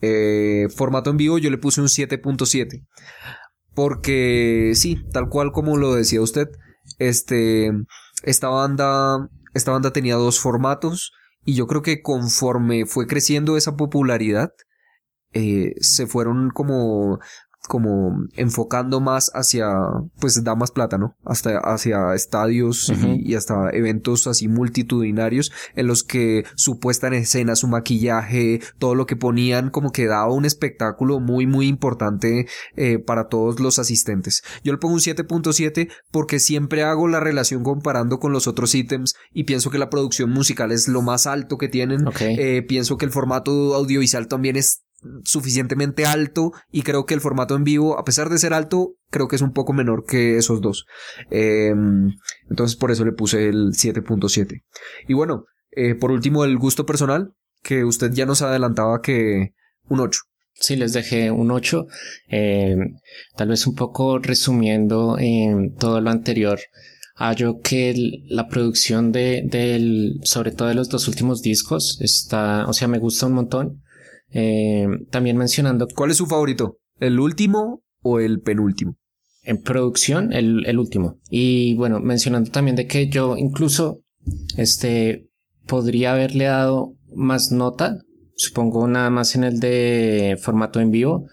Eh, 0.00 0.68
formato 0.74 1.10
en 1.10 1.16
vivo 1.16 1.38
yo 1.38 1.50
le 1.50 1.58
puse 1.58 1.80
un 1.80 1.88
7.7 1.88 2.86
porque 3.78 4.72
sí, 4.74 5.04
tal 5.12 5.28
cual 5.28 5.52
como 5.52 5.76
lo 5.76 5.94
decía 5.94 6.20
usted, 6.20 6.48
este, 6.98 7.70
esta 8.24 8.48
banda, 8.48 9.28
esta 9.54 9.70
banda 9.70 9.92
tenía 9.92 10.16
dos 10.16 10.40
formatos 10.40 11.12
y 11.44 11.54
yo 11.54 11.68
creo 11.68 11.82
que 11.82 12.02
conforme 12.02 12.86
fue 12.86 13.06
creciendo 13.06 13.56
esa 13.56 13.76
popularidad, 13.76 14.50
eh, 15.32 15.74
se 15.80 16.08
fueron 16.08 16.50
como 16.50 17.20
como 17.68 18.24
enfocando 18.34 19.00
más 19.00 19.30
hacia, 19.34 19.68
pues 20.18 20.42
da 20.42 20.56
más 20.56 20.72
plata, 20.72 20.98
¿no? 20.98 21.14
Hasta 21.24 21.58
hacia 21.58 22.14
estadios 22.14 22.88
uh 22.88 22.94
-huh. 22.94 23.22
y, 23.22 23.32
y, 23.32 23.34
hasta 23.34 23.70
eventos 23.72 24.26
así 24.26 24.48
multitudinarios 24.48 25.52
en 25.76 25.86
los 25.86 26.02
que 26.02 26.44
su 26.56 26.78
puesta 26.80 27.06
en 27.06 27.14
escena, 27.14 27.54
su 27.54 27.68
maquillaje, 27.68 28.60
todo 28.78 28.94
lo 28.94 29.06
que 29.06 29.16
ponían 29.16 29.70
como 29.70 29.92
que 29.92 30.06
daba 30.06 30.32
un 30.32 30.44
espectáculo 30.44 31.20
muy 31.20 31.46
muy 31.46 31.68
importante 31.68 32.46
eh, 32.76 32.98
para 32.98 33.28
todos 33.28 33.60
los 33.60 33.78
asistentes. 33.78 34.42
Yo 34.64 34.72
le 34.72 34.78
pongo 34.78 34.94
un 34.94 35.00
7.7 35.00 35.90
porque 36.10 36.40
siempre 36.40 36.82
hago 36.82 37.08
la 37.08 37.20
relación 37.20 37.62
comparando 37.62 38.18
con 38.18 38.32
los 38.32 38.46
otros 38.46 38.74
ítems 38.74 39.14
y 39.32 39.44
pienso 39.44 39.70
que 39.70 39.78
la 39.78 39.90
producción 39.90 40.30
musical 40.30 40.72
es 40.72 40.88
lo 40.88 41.02
más 41.02 41.26
alto 41.26 41.58
que 41.58 41.68
tienen. 41.68 42.06
Okay. 42.06 42.36
Eh, 42.38 42.62
pienso 42.62 42.96
que 42.96 43.04
el 43.04 43.10
formato 43.10 43.74
audiovisual 43.74 44.28
también 44.28 44.56
es 44.56 44.84
suficientemente 45.24 46.06
alto 46.06 46.52
y 46.70 46.82
creo 46.82 47.06
que 47.06 47.14
el 47.14 47.20
formato 47.20 47.54
en 47.54 47.64
vivo, 47.64 47.98
a 47.98 48.04
pesar 48.04 48.28
de 48.28 48.38
ser 48.38 48.52
alto, 48.52 48.96
creo 49.10 49.28
que 49.28 49.36
es 49.36 49.42
un 49.42 49.52
poco 49.52 49.72
menor 49.72 50.04
que 50.04 50.36
esos 50.36 50.60
dos. 50.60 50.86
Eh, 51.30 51.72
entonces 52.50 52.76
por 52.76 52.90
eso 52.90 53.04
le 53.04 53.12
puse 53.12 53.48
el 53.48 53.72
7.7. 53.72 54.64
Y 55.06 55.14
bueno, 55.14 55.44
eh, 55.70 55.94
por 55.94 56.10
último 56.10 56.44
el 56.44 56.58
gusto 56.58 56.86
personal, 56.86 57.32
que 57.62 57.84
usted 57.84 58.12
ya 58.12 58.26
nos 58.26 58.42
adelantaba 58.42 59.00
que 59.00 59.54
un 59.88 60.00
8. 60.00 60.20
Sí, 60.54 60.74
les 60.74 60.92
dejé 60.92 61.30
un 61.30 61.50
8. 61.52 61.86
Eh, 62.30 62.76
tal 63.36 63.48
vez 63.48 63.66
un 63.66 63.76
poco 63.76 64.18
resumiendo 64.18 65.16
todo 65.78 66.00
lo 66.00 66.10
anterior. 66.10 66.58
hallo 67.14 67.60
que 67.60 67.94
la 68.28 68.48
producción 68.48 69.12
de, 69.12 70.18
sobre 70.22 70.52
todo 70.52 70.68
de 70.68 70.74
los 70.74 70.88
dos 70.88 71.08
últimos 71.08 71.42
discos, 71.42 71.98
está, 72.00 72.66
o 72.66 72.72
sea, 72.72 72.88
me 72.88 72.98
gusta 72.98 73.26
un 73.26 73.34
montón. 73.34 73.82
Eh, 74.30 74.86
también 75.10 75.38
mencionando 75.38 75.88
¿Cuál 75.94 76.10
es 76.10 76.18
su 76.18 76.26
favorito? 76.26 76.78
¿El 77.00 77.18
último 77.18 77.82
o 78.02 78.20
el 78.20 78.40
penúltimo? 78.40 78.96
en 79.48 79.62
producción 79.62 80.34
el, 80.34 80.66
el 80.66 80.78
último. 80.78 81.20
Y 81.30 81.74
bueno, 81.74 82.00
mencionando 82.00 82.50
también 82.50 82.76
de 82.76 82.86
que 82.86 83.08
yo 83.08 83.34
incluso 83.38 84.02
este 84.58 85.30
podría 85.66 86.12
haberle 86.12 86.44
dado 86.44 86.96
más 87.14 87.50
nota, 87.50 87.96
supongo 88.36 88.86
nada 88.88 89.08
más 89.08 89.34
en 89.36 89.44
el 89.44 89.58
de 89.58 90.38
formato 90.38 90.80
en 90.80 90.90
vivo, 90.90 91.26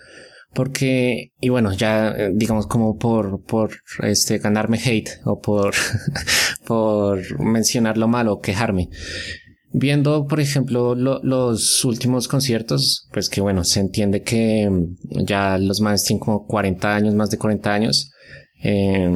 porque, 0.54 1.34
y 1.42 1.50
bueno, 1.50 1.74
ya 1.74 2.12
eh, 2.12 2.32
digamos 2.34 2.68
como 2.68 2.98
por, 2.98 3.44
por 3.44 3.72
este 4.02 4.38
ganarme 4.38 4.78
hate 4.78 5.10
o 5.26 5.42
por, 5.42 5.74
por 6.66 7.40
mencionar 7.42 7.98
lo 7.98 8.08
malo, 8.08 8.40
quejarme. 8.40 8.88
Viendo, 9.78 10.26
por 10.26 10.40
ejemplo, 10.40 10.96
lo- 10.96 11.20
los 11.22 11.84
últimos 11.84 12.28
conciertos, 12.30 13.08
pues 13.12 13.30
que 13.30 13.42
bueno, 13.42 13.64
se 13.66 13.82
entiende 13.82 14.22
que 14.22 14.70
mm, 14.70 15.26
ya 15.26 15.58
los 15.58 15.82
más 15.82 16.04
tienen 16.06 16.20
como 16.24 16.46
40 16.48 16.96
años, 16.96 17.14
más 17.14 17.30
de 17.30 17.38
40 17.38 17.74
años. 17.74 18.10
Eh, 18.64 19.10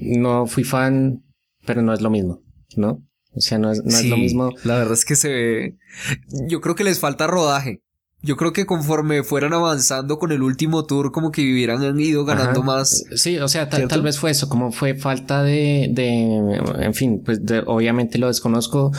no 0.00 0.46
fui 0.46 0.64
fan, 0.64 1.22
pero 1.64 1.80
no 1.82 1.92
es 1.92 2.00
lo 2.00 2.10
mismo, 2.10 2.40
¿no? 2.76 3.02
O 3.34 3.40
sea, 3.40 3.58
no 3.58 3.70
es, 3.70 3.82
no 3.84 3.96
es 3.96 4.04
lo 4.10 4.16
mismo. 4.16 4.50
La 4.64 4.76
verdad 4.78 4.92
es 4.94 5.04
que 5.04 5.16
se 5.16 5.28
ve. 5.28 5.76
Yo 6.48 6.60
creo 6.60 6.74
que 6.74 6.84
les 6.84 6.98
falta 6.98 7.26
rodaje. 7.26 7.80
Yo 8.24 8.36
creo 8.36 8.52
que 8.52 8.66
conforme 8.66 9.24
fueran 9.24 9.52
avanzando 9.52 10.18
con 10.18 10.30
el 10.30 10.42
último 10.42 10.84
tour, 10.84 11.10
como 11.10 11.32
que 11.32 11.42
hubieran 11.42 11.98
ido 11.98 12.24
ganando 12.24 12.60
Ajá. 12.60 12.66
más. 12.66 13.04
Sí, 13.16 13.38
o 13.38 13.48
sea, 13.48 13.68
ta- 13.68 13.78
¿Cierto? 13.78 13.94
tal 13.96 14.02
vez 14.02 14.18
fue 14.18 14.30
eso, 14.30 14.48
como 14.48 14.70
fue 14.70 14.94
falta 14.94 15.42
de, 15.42 15.88
de 15.90 16.56
en 16.84 16.94
fin, 16.94 17.20
pues 17.24 17.44
de- 17.44 17.64
obviamente 17.66 18.18
lo 18.18 18.28
desconozco, 18.28 18.92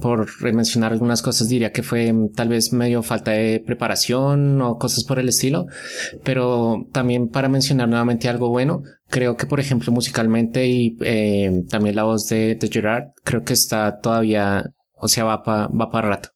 por 0.00 0.26
mencionar 0.54 0.92
algunas 0.92 1.22
cosas 1.22 1.48
diría 1.48 1.72
que 1.72 1.82
fue 1.82 2.12
mm, 2.12 2.32
tal 2.32 2.48
vez 2.48 2.72
medio 2.72 3.02
falta 3.02 3.32
de 3.32 3.62
preparación 3.64 4.60
o 4.62 4.78
cosas 4.78 5.04
por 5.04 5.18
el 5.18 5.28
estilo, 5.28 5.66
pero 6.24 6.86
también 6.92 7.28
para 7.28 7.48
mencionar 7.48 7.88
nuevamente 7.88 8.28
algo 8.28 8.48
bueno, 8.48 8.82
creo 9.08 9.36
que 9.36 9.46
por 9.46 9.60
ejemplo 9.60 9.92
musicalmente 9.92 10.66
y 10.66 10.96
eh, 11.02 11.62
también 11.68 11.96
la 11.96 12.04
voz 12.04 12.26
de, 12.28 12.54
de 12.54 12.68
Gerard, 12.68 13.04
creo 13.24 13.42
que 13.44 13.52
está 13.52 13.98
todavía, 14.00 14.64
o 14.94 15.08
sea, 15.08 15.24
va 15.24 15.42
para 15.42 15.68
va 15.68 15.90
pa 15.90 16.02
rato. 16.02 16.30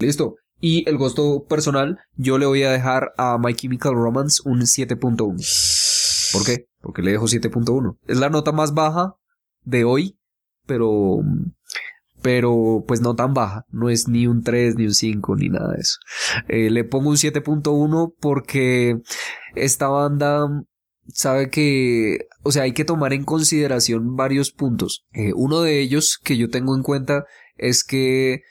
Listo. 0.00 0.34
Y 0.60 0.88
el 0.88 0.98
gusto 0.98 1.44
personal, 1.48 1.98
yo 2.16 2.38
le 2.38 2.46
voy 2.46 2.64
a 2.64 2.70
dejar 2.70 3.12
a 3.16 3.38
My 3.38 3.54
Chemical 3.54 3.94
Romance 3.94 4.42
un 4.44 4.60
7.1. 4.62 6.32
¿Por 6.32 6.44
qué? 6.44 6.66
Porque 6.80 7.02
le 7.02 7.12
dejo 7.12 7.26
7.1. 7.26 7.98
Es 8.06 8.18
la 8.18 8.28
nota 8.28 8.52
más 8.52 8.74
baja 8.74 9.14
de 9.64 9.84
hoy, 9.84 10.18
pero 10.66 11.20
pero 12.20 12.84
pues 12.86 13.00
no 13.00 13.14
tan 13.14 13.32
baja, 13.32 13.64
no 13.70 13.90
es 13.90 14.08
ni 14.08 14.26
un 14.26 14.42
3 14.42 14.74
ni 14.76 14.86
un 14.86 14.94
5 14.94 15.36
ni 15.36 15.48
nada 15.48 15.72
de 15.72 15.80
eso. 15.80 15.98
Eh, 16.48 16.70
le 16.70 16.84
pongo 16.84 17.10
un 17.10 17.16
7.1 17.16 18.14
porque 18.20 19.00
esta 19.54 19.88
banda 19.88 20.48
sabe 21.06 21.50
que, 21.50 22.26
o 22.42 22.50
sea, 22.50 22.64
hay 22.64 22.72
que 22.72 22.84
tomar 22.84 23.12
en 23.12 23.24
consideración 23.24 24.16
varios 24.16 24.50
puntos. 24.50 25.06
Eh, 25.12 25.32
uno 25.34 25.62
de 25.62 25.80
ellos 25.80 26.18
que 26.22 26.36
yo 26.36 26.50
tengo 26.50 26.74
en 26.74 26.82
cuenta 26.82 27.24
es 27.56 27.84
que 27.84 28.42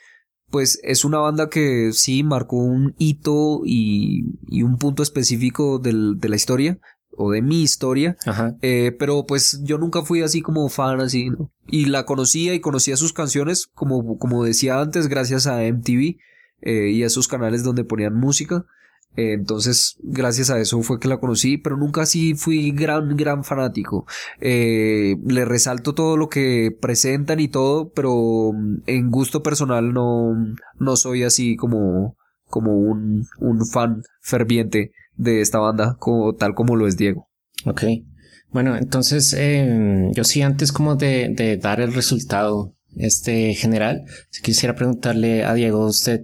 pues 0.50 0.80
es 0.82 1.04
una 1.04 1.18
banda 1.18 1.48
que 1.50 1.90
sí 1.92 2.22
marcó 2.22 2.56
un 2.56 2.94
hito 2.98 3.62
y, 3.64 4.36
y 4.48 4.62
un 4.62 4.78
punto 4.78 5.02
específico 5.02 5.78
del- 5.78 6.18
de 6.18 6.28
la 6.28 6.36
historia 6.36 6.78
o 7.20 7.32
de 7.32 7.42
mi 7.42 7.62
historia 7.62 8.16
Ajá. 8.26 8.56
eh, 8.62 8.94
pero 8.98 9.26
pues 9.26 9.60
yo 9.64 9.76
nunca 9.78 10.02
fui 10.02 10.22
así 10.22 10.40
como 10.40 10.68
fan 10.68 11.00
así, 11.00 11.30
¿no? 11.30 11.50
Y 11.66 11.86
la 11.86 12.06
conocía 12.06 12.54
y 12.54 12.60
conocía 12.60 12.96
sus 12.96 13.12
canciones, 13.12 13.66
como, 13.74 14.18
como 14.18 14.44
decía 14.44 14.80
antes, 14.80 15.08
gracias 15.08 15.46
a 15.46 15.64
MTV 15.64 16.16
eh, 16.62 16.90
y 16.92 17.02
a 17.02 17.06
esos 17.06 17.28
canales 17.28 17.62
donde 17.64 17.84
ponían 17.84 18.14
música. 18.14 18.64
Eh, 19.18 19.32
entonces, 19.32 19.96
gracias 20.00 20.48
a 20.48 20.60
eso 20.60 20.80
fue 20.82 21.00
que 21.00 21.08
la 21.08 21.18
conocí, 21.18 21.58
pero 21.58 21.76
nunca 21.76 22.02
así 22.02 22.34
fui 22.34 22.70
gran, 22.70 23.16
gran 23.16 23.42
fanático. 23.42 24.06
Eh, 24.40 25.16
le 25.26 25.44
resalto 25.44 25.92
todo 25.92 26.16
lo 26.16 26.28
que 26.28 26.70
presentan 26.80 27.40
y 27.40 27.48
todo, 27.48 27.90
pero 27.90 28.52
mm, 28.54 28.82
en 28.86 29.10
gusto 29.10 29.42
personal 29.42 29.92
no, 29.92 30.36
no 30.78 30.94
soy 30.94 31.24
así 31.24 31.56
como, 31.56 32.16
como 32.46 32.76
un, 32.76 33.26
un 33.40 33.66
fan 33.66 34.04
ferviente 34.20 34.92
de 35.16 35.40
esta 35.40 35.58
banda, 35.58 35.96
como, 35.98 36.36
tal 36.36 36.54
como 36.54 36.76
lo 36.76 36.86
es 36.86 36.96
Diego. 36.96 37.28
Ok. 37.64 37.82
Bueno, 38.52 38.76
entonces 38.76 39.34
eh, 39.36 40.10
yo 40.14 40.22
sí 40.22 40.42
antes 40.42 40.70
como 40.70 40.94
de, 40.94 41.30
de 41.30 41.56
dar 41.56 41.80
el 41.80 41.92
resultado 41.92 42.76
este 42.94 43.52
general, 43.54 44.04
si 44.30 44.42
quisiera 44.42 44.76
preguntarle 44.76 45.42
a 45.42 45.54
Diego, 45.54 45.86
usted, 45.86 46.22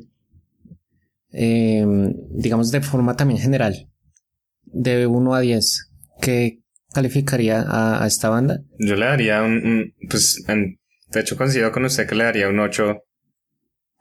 eh, 1.34 1.84
digamos 2.30 2.70
de 2.70 2.80
forma 2.80 3.16
también 3.16 3.40
general, 3.40 3.88
de 4.64 5.06
1 5.06 5.34
a 5.34 5.40
10, 5.40 5.90
¿qué 6.20 6.60
calificaría 6.92 7.60
a, 7.62 8.02
a 8.02 8.06
esta 8.06 8.28
banda? 8.28 8.60
Yo 8.78 8.96
le 8.96 9.06
daría 9.06 9.42
un, 9.42 9.52
un- 9.66 9.92
pues, 10.08 10.44
en- 10.48 10.78
de 11.10 11.20
hecho 11.20 11.36
coincido 11.36 11.70
con 11.72 11.84
usted 11.84 12.08
que 12.08 12.14
le 12.14 12.24
daría 12.24 12.48
un 12.48 12.58
8 12.60 12.98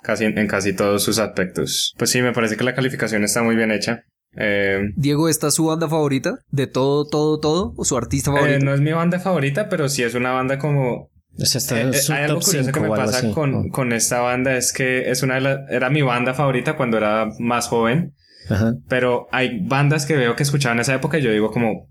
casi 0.01 0.25
en, 0.25 0.37
en 0.37 0.47
casi 0.47 0.73
todos 0.73 1.03
sus 1.03 1.19
aspectos. 1.19 1.93
Pues 1.97 2.09
sí, 2.09 2.21
me 2.21 2.33
parece 2.33 2.57
que 2.57 2.63
la 2.63 2.75
calificación 2.75 3.23
está 3.23 3.41
muy 3.43 3.55
bien 3.55 3.71
hecha. 3.71 4.03
Eh, 4.35 4.81
Diego, 4.95 5.29
¿esta 5.29 5.47
es 5.49 5.53
su 5.53 5.65
banda 5.65 5.87
favorita? 5.87 6.39
¿De 6.49 6.65
todo, 6.67 7.07
todo, 7.07 7.39
todo? 7.39 7.73
¿O 7.77 7.85
su 7.85 7.95
artista 7.97 8.31
eh, 8.31 8.33
favorito? 8.33 8.65
no 8.65 8.73
es 8.73 8.81
mi 8.81 8.91
banda 8.91 9.19
favorita, 9.19 9.69
pero 9.69 9.87
sí 9.89 10.03
es 10.03 10.15
una 10.15 10.31
banda 10.31 10.57
como... 10.57 11.09
O 11.39 11.45
sea, 11.45 11.59
está 11.59 11.81
eh, 11.81 11.91
eh, 11.91 12.13
hay 12.13 12.23
algo 12.25 12.39
curioso 12.41 12.71
que 12.71 12.79
5 12.79 12.81
me 12.81 12.89
pasa 12.89 13.31
con, 13.31 13.51
¿no? 13.51 13.69
con 13.71 13.91
esta 13.91 14.19
banda 14.19 14.55
es 14.55 14.71
que 14.71 15.09
es 15.09 15.23
una 15.23 15.35
de 15.35 15.41
las... 15.41 15.59
Era 15.69 15.89
mi 15.89 16.01
banda 16.01 16.33
favorita 16.33 16.75
cuando 16.75 16.97
era 16.97 17.27
más 17.39 17.67
joven, 17.67 18.13
Ajá. 18.49 18.75
pero 18.87 19.27
hay 19.31 19.59
bandas 19.65 20.05
que 20.05 20.15
veo 20.15 20.35
que 20.35 20.43
escuchaba 20.43 20.75
en 20.75 20.81
esa 20.81 20.93
época 20.93 21.17
y 21.17 21.21
yo 21.21 21.31
digo 21.31 21.51
como... 21.51 21.89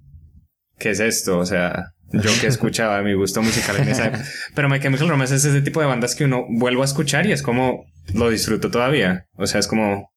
¿Qué 0.78 0.90
es 0.90 1.00
esto? 1.00 1.38
O 1.38 1.46
sea, 1.46 1.92
yo 2.12 2.30
que 2.40 2.46
escuchaba 2.46 3.02
mi 3.02 3.14
gusto 3.14 3.42
musical 3.42 3.76
en 3.76 3.88
esa 3.88 4.06
época. 4.06 4.24
Pero 4.54 4.68
My 4.68 4.80
Chemical 4.80 5.08
Romance 5.08 5.36
es 5.36 5.44
ese 5.44 5.62
tipo 5.62 5.80
de 5.80 5.86
bandas 5.86 6.14
que 6.14 6.24
uno 6.24 6.44
vuelvo 6.48 6.82
a 6.82 6.86
escuchar 6.86 7.26
y 7.26 7.32
es 7.32 7.42
como 7.42 7.84
lo 8.14 8.30
disfruto 8.30 8.70
todavía. 8.70 9.26
O 9.34 9.46
sea, 9.46 9.60
es 9.60 9.68
como 9.68 10.10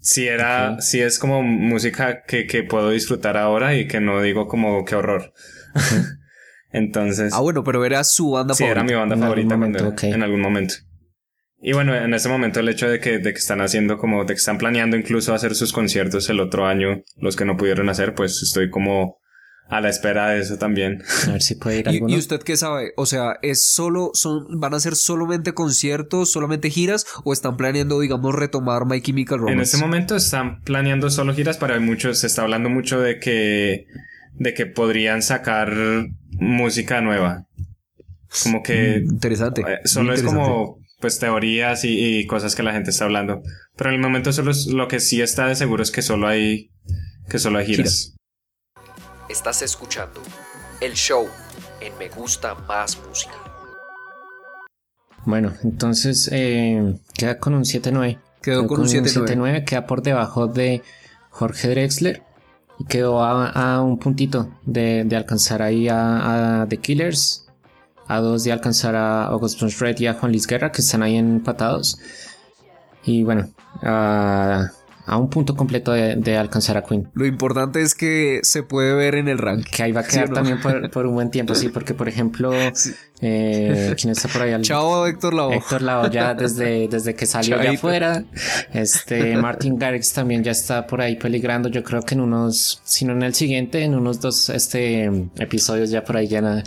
si 0.00 0.26
era, 0.26 0.80
si 0.80 1.00
es 1.00 1.18
como 1.18 1.42
música 1.42 2.22
que, 2.26 2.46
que 2.46 2.62
puedo 2.62 2.90
disfrutar 2.90 3.36
ahora 3.36 3.74
y 3.74 3.86
que 3.86 4.00
no 4.00 4.20
digo 4.22 4.48
como 4.48 4.84
qué 4.84 4.96
horror. 4.96 5.32
Entonces, 6.74 7.32
Ah, 7.32 7.40
bueno, 7.40 7.62
pero 7.64 7.84
era 7.84 8.02
su 8.04 8.32
banda 8.32 8.54
sí, 8.54 8.64
favorita. 8.64 8.80
era 8.80 8.88
mi 8.88 8.94
banda 8.98 9.14
En 9.14 9.22
algún 9.22 9.28
favorita 9.28 9.56
cuando 9.56 9.78
momento, 9.84 10.06
en 10.06 10.22
algún 10.22 10.40
momento. 10.40 10.74
Y 11.62 11.72
bueno, 11.72 11.94
en 11.94 12.12
ese 12.12 12.28
momento 12.28 12.60
el 12.60 12.68
hecho 12.68 12.88
de 12.90 13.00
que, 13.00 13.18
de 13.18 13.32
que 13.32 13.38
están 13.38 13.60
haciendo 13.62 13.96
como, 13.96 14.24
de 14.24 14.34
que 14.34 14.38
están 14.38 14.58
planeando 14.58 14.96
incluso 14.96 15.32
hacer 15.32 15.54
sus 15.54 15.72
conciertos 15.72 16.28
el 16.28 16.40
otro 16.40 16.66
año, 16.66 17.02
los 17.16 17.36
que 17.36 17.44
no 17.46 17.56
pudieron 17.56 17.88
hacer, 17.88 18.14
pues 18.14 18.42
estoy 18.42 18.68
como 18.70 19.16
a 19.70 19.80
la 19.80 19.88
espera 19.88 20.28
de 20.30 20.40
eso 20.40 20.58
también. 20.58 21.02
A 21.26 21.30
ver 21.32 21.42
si 21.42 21.54
puede 21.54 21.78
ir 21.78 21.86
¿Y, 21.86 21.90
alguno. 21.90 22.14
y 22.14 22.18
usted 22.18 22.42
qué 22.42 22.56
sabe? 22.56 22.92
O 22.96 23.06
sea, 23.06 23.38
¿es 23.40 23.64
solo, 23.72 24.10
son, 24.12 24.60
van 24.60 24.74
a 24.74 24.80
ser 24.80 24.94
solamente 24.94 25.54
conciertos, 25.54 26.30
solamente 26.30 26.68
giras, 26.70 27.06
o 27.24 27.32
están 27.32 27.56
planeando, 27.56 27.98
digamos, 28.00 28.34
retomar 28.34 28.84
My 28.84 29.00
Chemical 29.00 29.38
Romance? 29.38 29.54
En 29.54 29.60
este 29.62 29.76
momento 29.78 30.16
están 30.16 30.60
planeando 30.62 31.08
solo 31.08 31.32
giras, 31.34 31.56
pero 31.56 31.74
hay 31.74 31.80
muchos, 31.80 32.18
se 32.18 32.26
está 32.26 32.42
hablando 32.42 32.68
mucho 32.68 33.00
de 33.00 33.18
que, 33.20 33.86
de 34.34 34.54
que 34.54 34.66
podrían 34.66 35.22
sacar 35.22 35.72
música 36.32 37.00
nueva. 37.00 37.46
Como 38.42 38.62
que 38.62 39.00
Mm, 39.00 39.12
interesante. 39.12 39.62
eh, 39.62 39.78
solo 39.84 40.12
es 40.12 40.22
como, 40.22 40.78
pues, 41.00 41.18
teorías 41.18 41.84
y, 41.84 42.18
y 42.20 42.26
cosas 42.26 42.54
que 42.54 42.62
la 42.62 42.72
gente 42.72 42.90
está 42.90 43.04
hablando. 43.04 43.42
Pero 43.76 43.90
en 43.90 43.96
el 43.96 44.02
momento 44.02 44.32
solo 44.32 44.50
es, 44.50 44.66
lo 44.66 44.88
que 44.88 45.00
sí 45.00 45.20
está 45.22 45.46
de 45.46 45.54
seguro 45.54 45.82
es 45.82 45.90
que 45.90 46.02
solo 46.02 46.26
hay, 46.26 46.70
que 47.28 47.38
solo 47.38 47.58
hay 47.58 47.66
giras. 47.66 48.14
Estás 49.28 49.62
escuchando 49.62 50.20
el 50.80 50.94
show 50.94 51.28
en 51.80 51.96
Me 51.98 52.08
Gusta 52.08 52.54
Más 52.54 52.98
Música. 53.08 53.34
Bueno, 55.24 55.54
entonces 55.62 56.28
eh, 56.32 56.94
queda 57.14 57.38
con 57.38 57.54
un 57.54 57.62
7-9. 57.64 58.18
Quedó 58.42 58.66
con 58.66 58.80
un 58.82 58.86
7.9. 58.86 59.26
7-9, 59.36 59.64
queda 59.64 59.86
por 59.86 60.02
debajo 60.02 60.46
de 60.48 60.82
Jorge 61.30 61.68
Drexler 61.68 62.22
quedó 62.88 63.22
a, 63.22 63.48
a 63.48 63.82
un 63.82 63.98
puntito 63.98 64.50
de, 64.64 65.04
de 65.04 65.16
alcanzar 65.16 65.62
ahí 65.62 65.88
a, 65.88 66.62
a 66.62 66.68
The 66.68 66.78
Killers, 66.78 67.46
a 68.06 68.20
dos 68.20 68.44
de 68.44 68.52
alcanzar 68.52 68.96
a 68.96 69.26
August 69.26 69.62
Red 69.80 69.98
y 70.00 70.06
a 70.06 70.14
Juan 70.14 70.32
Luis 70.32 70.46
Guerra 70.46 70.72
que 70.72 70.82
están 70.82 71.02
ahí 71.02 71.16
empatados. 71.16 71.98
Y 73.04 73.22
bueno, 73.22 73.48
a, 73.82 74.70
a 75.06 75.18
un 75.18 75.28
punto 75.28 75.54
completo 75.56 75.92
de, 75.92 76.16
de 76.16 76.36
alcanzar 76.36 76.76
a 76.76 76.82
Queen. 76.82 77.10
Lo 77.14 77.26
importante 77.26 77.82
es 77.82 77.94
que 77.94 78.40
se 78.42 78.62
puede 78.62 78.94
ver 78.94 79.14
en 79.14 79.28
el 79.28 79.38
ranking. 79.38 79.70
Que 79.70 79.82
ahí 79.82 79.92
va 79.92 80.00
a 80.00 80.04
¿Sí 80.04 80.12
quedar 80.12 80.30
no? 80.30 80.34
también 80.34 80.60
por, 80.60 80.90
por 80.92 81.06
un 81.06 81.14
buen 81.14 81.30
tiempo, 81.30 81.54
sí, 81.54 81.68
porque 81.68 81.94
por 81.94 82.08
ejemplo, 82.08 82.52
Sí. 82.72 82.94
Eh, 83.20 83.94
¿Quién 83.98 84.10
está 84.10 84.28
por 84.28 84.42
ahí? 84.42 84.52
Al- 84.52 84.62
Chao, 84.62 85.06
Héctor 85.06 85.32
Lavo. 85.34 85.52
Héctor 85.52 85.82
Lavoe 85.82 86.10
ya 86.10 86.34
desde, 86.34 86.88
desde 86.88 87.14
que 87.14 87.24
salió 87.26 87.56
ya 87.56 87.62
Chaito. 87.62 87.78
afuera. 87.78 88.24
Este, 88.72 89.36
Martin 89.36 89.78
Garrix 89.78 90.12
también 90.12 90.42
ya 90.42 90.50
está 90.50 90.86
por 90.86 91.00
ahí 91.00 91.16
peligrando. 91.16 91.68
Yo 91.68 91.82
creo 91.84 92.02
que 92.02 92.14
en 92.14 92.20
unos, 92.20 92.80
si 92.84 93.04
no 93.04 93.12
en 93.12 93.22
el 93.22 93.34
siguiente, 93.34 93.82
en 93.82 93.94
unos 93.94 94.20
dos 94.20 94.50
este, 94.50 95.04
episodios 95.38 95.90
ya 95.90 96.04
por 96.04 96.16
ahí 96.16 96.26
ya, 96.26 96.40
na- 96.42 96.64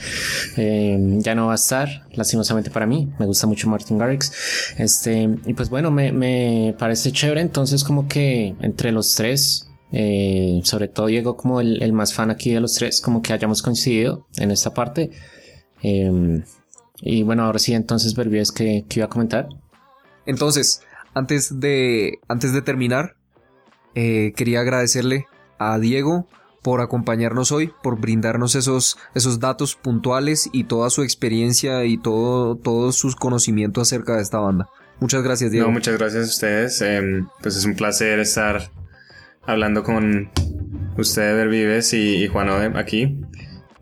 eh, 0.55 0.97
ya 1.19 1.35
no 1.35 1.47
va 1.47 1.51
a 1.51 1.55
estar. 1.55 2.07
Lastimosamente 2.13 2.71
para 2.71 2.85
mí. 2.87 3.09
Me 3.19 3.25
gusta 3.25 3.45
mucho 3.45 3.67
Martin 3.69 3.97
Garrix. 3.97 4.31
Este, 4.77 5.29
y 5.45 5.53
pues 5.53 5.69
bueno, 5.69 5.91
me, 5.91 6.11
me 6.11 6.75
parece 6.79 7.11
chévere. 7.11 7.41
Entonces, 7.41 7.83
como 7.83 8.07
que 8.07 8.55
entre 8.61 8.91
los 8.91 9.13
tres, 9.15 9.67
eh, 9.91 10.61
sobre 10.63 10.87
todo 10.87 11.05
Diego 11.07 11.37
como 11.37 11.61
el, 11.61 11.83
el 11.83 11.93
más 11.93 12.13
fan 12.13 12.31
aquí 12.31 12.51
de 12.53 12.61
los 12.61 12.73
tres, 12.73 13.01
como 13.01 13.21
que 13.21 13.33
hayamos 13.33 13.61
coincidido 13.61 14.25
en 14.37 14.49
esta 14.51 14.73
parte. 14.73 15.11
Eh, 15.87 16.43
y 17.01 17.23
bueno, 17.23 17.43
ahora 17.43 17.59
sí, 17.59 17.73
entonces, 17.73 18.15
Berbies, 18.15 18.51
que, 18.51 18.85
que 18.87 18.99
iba 18.99 19.05
a 19.05 19.09
comentar. 19.09 19.47
Entonces, 20.25 20.81
antes 21.13 21.59
de, 21.59 22.19
antes 22.27 22.53
de 22.53 22.61
terminar, 22.61 23.15
eh, 23.95 24.33
quería 24.35 24.61
agradecerle 24.61 25.25
a 25.59 25.79
Diego 25.79 26.27
por 26.61 26.81
acompañarnos 26.81 27.51
hoy, 27.51 27.71
por 27.81 27.99
brindarnos 27.99 28.55
esos, 28.55 28.97
esos 29.15 29.39
datos 29.39 29.75
puntuales 29.75 30.49
y 30.51 30.65
toda 30.65 30.89
su 30.89 31.03
experiencia 31.03 31.85
y 31.85 31.97
todo, 31.97 32.57
todo 32.57 32.91
sus 32.91 33.15
conocimientos 33.15 33.87
acerca 33.87 34.15
de 34.17 34.23
esta 34.23 34.39
banda. 34.39 34.67
Muchas 34.99 35.23
gracias, 35.23 35.51
Diego. 35.51 35.67
No, 35.67 35.73
muchas 35.73 35.97
gracias 35.97 36.25
a 36.25 36.29
ustedes. 36.29 36.81
Em, 36.81 37.27
pues 37.41 37.55
es 37.55 37.65
un 37.65 37.75
placer 37.75 38.19
estar 38.19 38.69
hablando 39.45 39.83
con 39.83 40.29
ustedes, 40.97 41.35
Vervives 41.35 41.93
y, 41.93 42.23
y 42.23 42.27
Juan 42.27 42.49
Ode 42.49 42.77
aquí. 42.77 43.17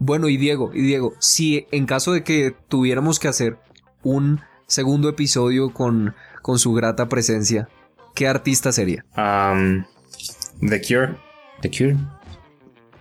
Bueno, 0.06 0.30
y 0.30 0.38
Diego, 0.38 0.70
y 0.72 0.84
Diego, 0.84 1.16
si 1.18 1.66
en 1.72 1.88
caso 1.88 2.14
de 2.14 2.24
que 2.24 2.56
tuviéramos 2.68 3.20
que 3.20 3.28
hacer 3.28 3.58
un 4.04 4.40
segundo 4.68 5.10
episodio 5.10 5.74
con, 5.74 6.14
con 6.44 6.60
su 6.60 6.74
grata 6.74 7.10
presencia, 7.10 7.70
¿qué 8.14 8.28
artista 8.28 8.72
sería? 8.72 9.04
Am, 9.16 9.84
The 10.60 10.80
Cure. 10.80 11.16
The 11.64 11.72
Cure. 11.72 11.98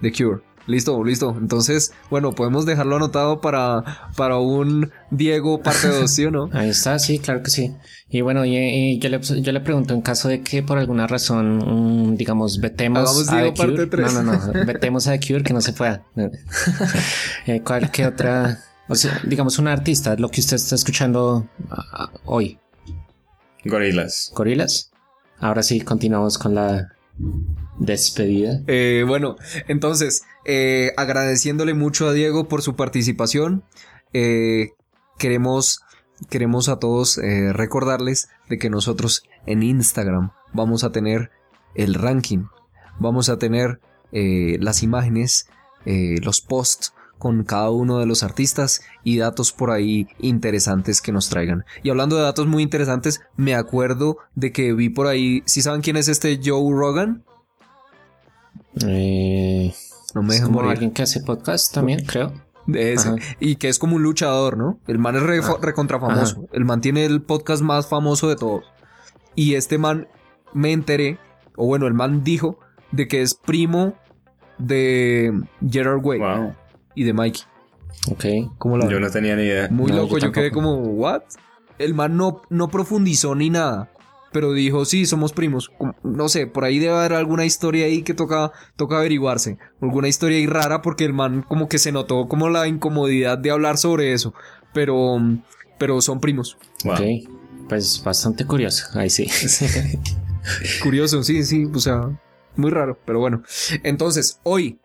The 0.01 0.13
Cure. 0.13 0.41
Listo, 0.67 1.05
listo. 1.05 1.37
Entonces, 1.39 1.93
bueno, 2.11 2.33
podemos 2.33 2.65
dejarlo 2.65 2.97
anotado 2.97 3.41
para, 3.41 4.11
para 4.17 4.39
un 4.39 4.91
Diego 5.11 5.63
parte 5.63 5.89
2, 5.89 6.11
¿sí 6.11 6.25
o 6.25 6.31
no? 6.31 6.49
Ahí 6.53 6.71
está, 6.71 6.99
sí, 6.99 7.19
claro 7.19 7.43
que 7.43 7.51
sí. 7.51 7.75
Y 8.09 8.23
bueno, 8.23 8.45
y, 8.45 8.57
y 8.57 8.99
yo, 8.99 9.09
le, 9.11 9.21
yo 9.21 9.53
le 9.53 9.61
pregunto, 9.61 9.93
en 9.93 10.01
caso 10.01 10.29
de 10.29 10.43
que 10.43 10.63
por 10.63 10.79
alguna 10.79 11.07
razón, 11.07 12.13
mm, 12.13 12.17
digamos, 12.17 12.61
vetemos 12.61 13.01
Hagamos 13.01 13.29
a 13.29 13.37
Diego 13.37 13.55
The 13.55 13.63
Cure. 13.63 13.87
parte. 13.87 14.03
No, 14.15 14.23
no, 14.23 14.33
no. 14.33 14.67
vetemos 14.67 15.07
a 15.07 15.19
The 15.19 15.27
Cure, 15.27 15.43
que 15.43 15.53
no 15.53 15.61
se 15.61 15.73
pueda. 15.73 16.05
Eh, 17.47 17.61
¿Cuál, 17.63 17.91
qué 17.91 18.07
otra? 18.07 18.61
O 18.89 18.95
sea, 18.95 19.21
digamos, 19.25 19.59
un 19.59 19.69
artista, 19.69 20.17
lo 20.17 20.31
que 20.31 20.41
usted 20.41 20.57
está 20.57 20.75
escuchando 20.75 21.49
ah, 21.71 22.11
hoy. 22.25 22.59
Gorillaz. 23.65 24.31
¿Gorilas? 24.35 24.91
Ahora 25.39 25.63
sí, 25.63 25.81
continuamos 25.81 26.39
con 26.39 26.55
la 26.55 26.93
despedida. 27.79 28.61
Eh, 28.67 29.05
bueno, 29.07 29.37
entonces, 29.69 30.23
eh, 30.45 30.93
agradeciéndole 30.97 31.75
mucho 31.75 32.09
a 32.09 32.13
Diego 32.13 32.49
por 32.49 32.63
su 32.63 32.77
participación, 32.77 33.65
eh, 34.13 34.71
queremos, 35.19 35.81
queremos 36.31 36.69
a 36.69 36.79
todos 36.79 37.19
eh, 37.19 37.53
recordarles 37.53 38.29
de 38.49 38.59
que 38.59 38.71
nosotros 38.71 39.25
en 39.47 39.63
Instagram 39.63 40.31
vamos 40.53 40.85
a 40.85 40.93
tener 40.93 41.31
el 41.75 41.95
ranking, 41.95 42.45
vamos 43.01 43.29
a 43.29 43.39
tener 43.39 43.81
eh, 44.13 44.57
las 44.61 44.83
imágenes, 44.83 45.49
los 45.87 46.41
posts 46.41 46.95
con 47.19 47.45
cada 47.45 47.69
uno 47.71 47.99
de 47.99 48.07
los 48.07 48.23
artistas 48.23 48.81
y 49.03 49.19
datos 49.19 49.53
por 49.53 49.71
ahí 49.71 50.09
interesantes 50.19 51.03
que 51.03 51.13
nos 51.13 51.29
traigan. 51.29 51.65
Y 51.83 51.91
hablando 51.91 52.17
de 52.17 52.23
datos 52.23 52.47
muy 52.47 52.63
interesantes, 52.63 53.21
me 53.37 53.55
acuerdo 53.55 54.17
de 54.35 54.51
que 54.51 54.73
vi 54.73 54.89
por 54.89 55.09
ahí, 55.09 55.43
¿sí 55.45 55.61
saben 55.61 55.83
quién 55.83 55.97
es 55.97 56.09
este 56.09 56.41
Joe 56.43 56.75
Rogan? 56.75 57.23
Eh, 58.87 59.73
No 60.15 60.23
me 60.23 60.35
es 60.35 60.41
dejan 60.41 60.53
morir. 60.53 60.71
alguien 60.71 60.91
que 60.93 61.03
hace 61.03 61.21
podcast 61.21 61.73
también, 61.75 62.05
creo. 62.05 62.33
De 62.67 62.95
ese. 62.95 63.09
Ajá. 63.09 63.17
Y 63.41 63.57
que 63.57 63.69
es 63.69 63.79
como 63.79 63.97
un 63.97 64.03
luchador, 64.03 64.57
¿no? 64.57 64.79
El 64.87 64.99
man 64.99 65.17
es 65.17 65.23
re, 65.23 65.41
recontra 65.61 66.01
famoso. 66.01 66.47
El 66.53 66.65
man 66.65 66.81
tiene 66.81 67.05
el 67.05 67.23
podcast 67.23 67.63
más 67.63 67.87
famoso 67.89 68.29
de 68.29 68.37
todos. 68.37 68.65
Y 69.35 69.55
este 69.55 69.77
man 69.79 70.09
me 70.53 70.73
enteré, 70.73 71.19
o 71.57 71.67
bueno, 71.67 71.87
el 71.87 71.95
man 71.95 72.25
dijo 72.25 72.59
de 72.93 73.07
que 73.09 73.21
es 73.23 73.35
primo 73.35 73.95
de 74.59 75.33
Gerard 75.69 76.05
Way 76.05 76.21
Wow. 76.21 76.55
y 76.95 77.05
de 77.05 77.13
Mikey. 77.13 77.43
Ok. 78.11 78.25
¿Cómo 78.59 78.79
la 78.79 78.89
Yo 78.89 78.99
no 79.01 79.11
tenía 79.11 79.37
ni 79.37 79.43
idea. 79.43 79.69
Muy 79.71 79.91
No, 79.91 79.99
loco, 79.99 80.19
yo 80.19 80.27
yo, 80.27 80.33
quedé 80.33 80.51
como, 80.51 80.75
¿what? 80.77 81.23
El 81.79 81.93
man 81.95 82.17
no, 82.17 82.43
no 82.51 82.69
profundizó 82.69 83.35
ni 83.35 83.51
nada. 83.51 83.91
Pero 84.35 84.53
dijo, 84.53 84.85
sí, 84.85 85.07
somos 85.07 85.33
primos. 85.33 85.71
No 86.03 86.29
sé, 86.29 86.49
por 86.49 86.65
ahí 86.65 86.81
debe 86.81 86.97
haber 86.97 87.13
alguna 87.13 87.45
historia 87.45 87.87
ahí 87.87 88.03
que 88.03 88.15
toca, 88.15 88.51
toca 88.75 88.99
averiguarse. 88.99 89.59
Alguna 89.81 90.09
historia 90.09 90.39
ahí 90.39 90.49
rara 90.49 90.83
porque 90.83 91.05
el 91.05 91.13
man 91.13 91.45
como 91.49 91.69
que 91.69 91.79
se 91.79 91.93
notó 91.93 92.27
como 92.27 92.49
la 92.49 92.67
incomodidad 92.67 93.39
de 93.39 93.53
hablar 93.53 93.79
sobre 93.79 94.13
eso. 94.13 94.35
Pero, 94.73 95.21
pero 95.79 96.01
son 96.01 96.19
primos. 96.19 96.59
Wow. 96.83 96.95
Ok. 96.95 97.01
Pues 97.69 98.03
bastante 98.03 98.45
curioso. 98.45 98.87
Ahí 98.95 99.09
sí. 99.09 99.31
Curioso, 100.83 101.23
sí, 101.23 101.45
sí, 101.45 101.67
o 101.73 101.79
sea, 101.79 102.19
muy 102.57 102.73
raro, 102.73 102.99
pero 103.07 103.21
bueno. 103.21 103.45
Entonces, 103.85 104.41
hoy, 104.43 104.81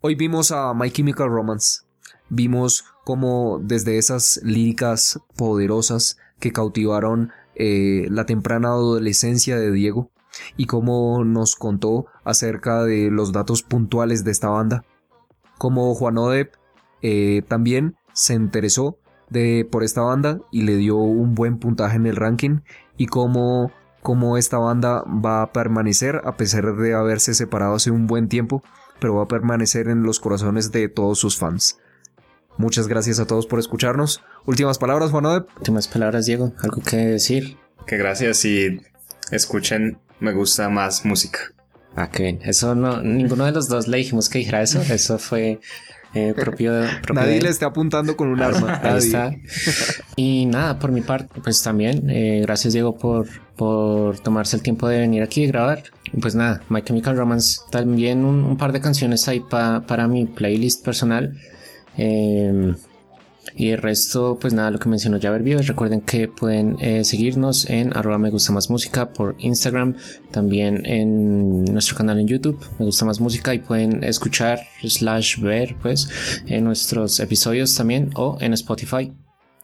hoy 0.00 0.14
vimos 0.14 0.52
a 0.52 0.72
My 0.72 0.90
Chemical 0.90 1.28
Romance. 1.28 1.82
Vimos 2.30 2.86
como 3.04 3.60
desde 3.62 3.98
esas 3.98 4.40
líricas 4.42 5.20
poderosas 5.36 6.16
que 6.38 6.50
cautivaron 6.50 7.30
eh, 7.62 8.06
la 8.08 8.24
temprana 8.24 8.68
adolescencia 8.68 9.58
de 9.58 9.70
Diego 9.70 10.10
y 10.56 10.64
cómo 10.64 11.24
nos 11.24 11.56
contó 11.56 12.06
acerca 12.24 12.84
de 12.84 13.10
los 13.10 13.32
datos 13.32 13.62
puntuales 13.62 14.24
de 14.24 14.30
esta 14.30 14.48
banda. 14.48 14.82
Como 15.58 15.94
Juan 15.94 16.16
Odep 16.16 16.54
eh, 17.02 17.42
también 17.48 17.96
se 18.14 18.32
interesó 18.32 18.96
de, 19.28 19.68
por 19.70 19.84
esta 19.84 20.00
banda 20.00 20.40
y 20.50 20.62
le 20.62 20.76
dio 20.76 20.96
un 20.96 21.34
buen 21.34 21.58
puntaje 21.58 21.96
en 21.96 22.06
el 22.06 22.16
ranking 22.16 22.60
y 22.96 23.08
cómo 23.08 23.70
cómo 24.00 24.38
esta 24.38 24.56
banda 24.56 25.04
va 25.04 25.42
a 25.42 25.52
permanecer 25.52 26.22
a 26.24 26.38
pesar 26.38 26.76
de 26.76 26.94
haberse 26.94 27.34
separado 27.34 27.74
hace 27.74 27.90
un 27.90 28.06
buen 28.06 28.28
tiempo, 28.28 28.62
pero 29.00 29.16
va 29.16 29.24
a 29.24 29.28
permanecer 29.28 29.88
en 29.88 30.02
los 30.02 30.18
corazones 30.18 30.72
de 30.72 30.88
todos 30.88 31.18
sus 31.18 31.36
fans. 31.36 31.78
Muchas 32.60 32.88
gracias 32.88 33.18
a 33.20 33.26
todos 33.26 33.46
por 33.46 33.58
escucharnos. 33.58 34.22
Últimas 34.44 34.76
palabras, 34.76 35.10
Juan 35.10 35.24
Odep. 35.24 35.48
Últimas 35.56 35.88
palabras, 35.88 36.26
Diego. 36.26 36.52
¿Algo 36.62 36.82
que 36.82 36.96
decir? 36.98 37.56
Que 37.86 37.96
gracias 37.96 38.44
y 38.44 38.80
escuchen, 39.30 39.98
me 40.20 40.32
gusta 40.32 40.68
más 40.68 41.06
música. 41.06 41.38
Ah, 41.96 42.10
qué 42.10 42.24
bien. 42.24 42.40
Eso 42.44 42.74
no, 42.74 43.00
ninguno 43.02 43.46
de 43.46 43.52
los 43.52 43.68
dos 43.68 43.88
le 43.88 43.96
dijimos 43.96 44.28
que 44.28 44.40
dijera 44.40 44.60
eso. 44.62 44.80
Eso 44.82 45.18
fue 45.18 45.58
eh, 46.14 46.34
propio, 46.36 46.72
propio 47.02 47.14
Nadie 47.14 47.36
de- 47.36 47.42
le 47.42 47.48
está 47.48 47.66
apuntando 47.66 48.14
con 48.16 48.28
un 48.28 48.42
arma. 48.42 48.74
Ahí 48.82 48.90
Nadie. 48.92 49.06
está. 49.06 49.32
Y 50.16 50.44
nada, 50.44 50.78
por 50.78 50.92
mi 50.92 51.00
parte, 51.00 51.40
pues 51.42 51.62
también, 51.62 52.10
eh, 52.10 52.40
gracias 52.42 52.74
Diego 52.74 52.98
por, 52.98 53.26
por 53.56 54.18
tomarse 54.18 54.54
el 54.56 54.62
tiempo 54.62 54.86
de 54.86 54.98
venir 54.98 55.22
aquí 55.22 55.44
y 55.44 55.46
grabar. 55.46 55.82
Y 56.12 56.20
pues 56.20 56.34
nada, 56.34 56.60
My 56.68 56.82
Chemical 56.82 57.16
Romance, 57.16 57.60
también 57.70 58.24
un, 58.26 58.44
un 58.44 58.58
par 58.58 58.72
de 58.72 58.82
canciones 58.82 59.26
ahí 59.28 59.40
pa- 59.40 59.80
para 59.86 60.06
mi 60.08 60.26
playlist 60.26 60.84
personal. 60.84 61.38
Eh, 61.96 62.74
y 63.54 63.70
el 63.70 63.78
resto, 63.78 64.38
pues 64.40 64.52
nada, 64.52 64.70
lo 64.70 64.78
que 64.78 64.88
mencionó 64.88 65.16
ya 65.16 65.30
Vives. 65.32 65.66
Recuerden 65.66 66.00
que 66.00 66.28
pueden 66.28 66.76
eh, 66.80 67.04
seguirnos 67.04 67.68
en 67.68 67.96
arroba 67.96 68.18
me 68.18 68.30
gusta 68.30 68.52
más 68.52 68.70
música 68.70 69.12
por 69.12 69.34
Instagram, 69.38 69.96
también 70.30 70.86
en 70.86 71.64
nuestro 71.64 71.96
canal 71.96 72.18
en 72.18 72.26
YouTube, 72.26 72.58
me 72.78 72.84
gusta 72.84 73.04
más 73.04 73.20
música, 73.20 73.54
y 73.54 73.58
pueden 73.58 74.04
escuchar 74.04 74.60
slash 74.82 75.40
ver 75.40 75.76
pues 75.80 76.08
en 76.46 76.64
nuestros 76.64 77.18
episodios 77.20 77.74
también 77.74 78.10
o 78.14 78.38
en 78.40 78.52
Spotify. 78.52 79.12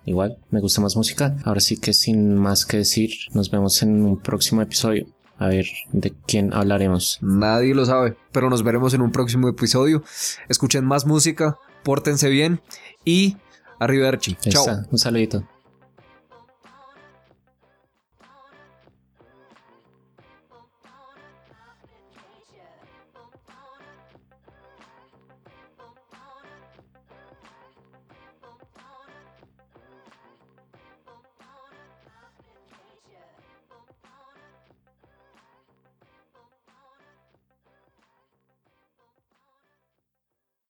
Igual, 0.04 0.38
me 0.50 0.60
gusta 0.60 0.80
más 0.80 0.96
música. 0.96 1.36
Ahora 1.44 1.60
sí 1.60 1.78
que 1.78 1.92
sin 1.92 2.36
más 2.36 2.64
que 2.64 2.78
decir, 2.78 3.10
nos 3.32 3.50
vemos 3.50 3.82
en 3.82 4.04
un 4.04 4.20
próximo 4.20 4.62
episodio. 4.62 5.06
A 5.38 5.48
ver 5.48 5.66
de 5.92 6.14
quién 6.26 6.54
hablaremos. 6.54 7.18
Nadie 7.20 7.74
lo 7.74 7.84
sabe, 7.84 8.16
pero 8.32 8.48
nos 8.48 8.62
veremos 8.62 8.94
en 8.94 9.02
un 9.02 9.12
próximo 9.12 9.48
episodio. 9.48 10.02
Escuchen 10.48 10.84
más 10.84 11.04
música, 11.04 11.58
pórtense 11.86 12.28
bien 12.28 12.60
y 13.04 13.36
arrivederci. 13.78 14.36
Ahí 14.44 14.50
Chao. 14.50 14.66
un 14.90 14.98
saludito. 14.98 15.44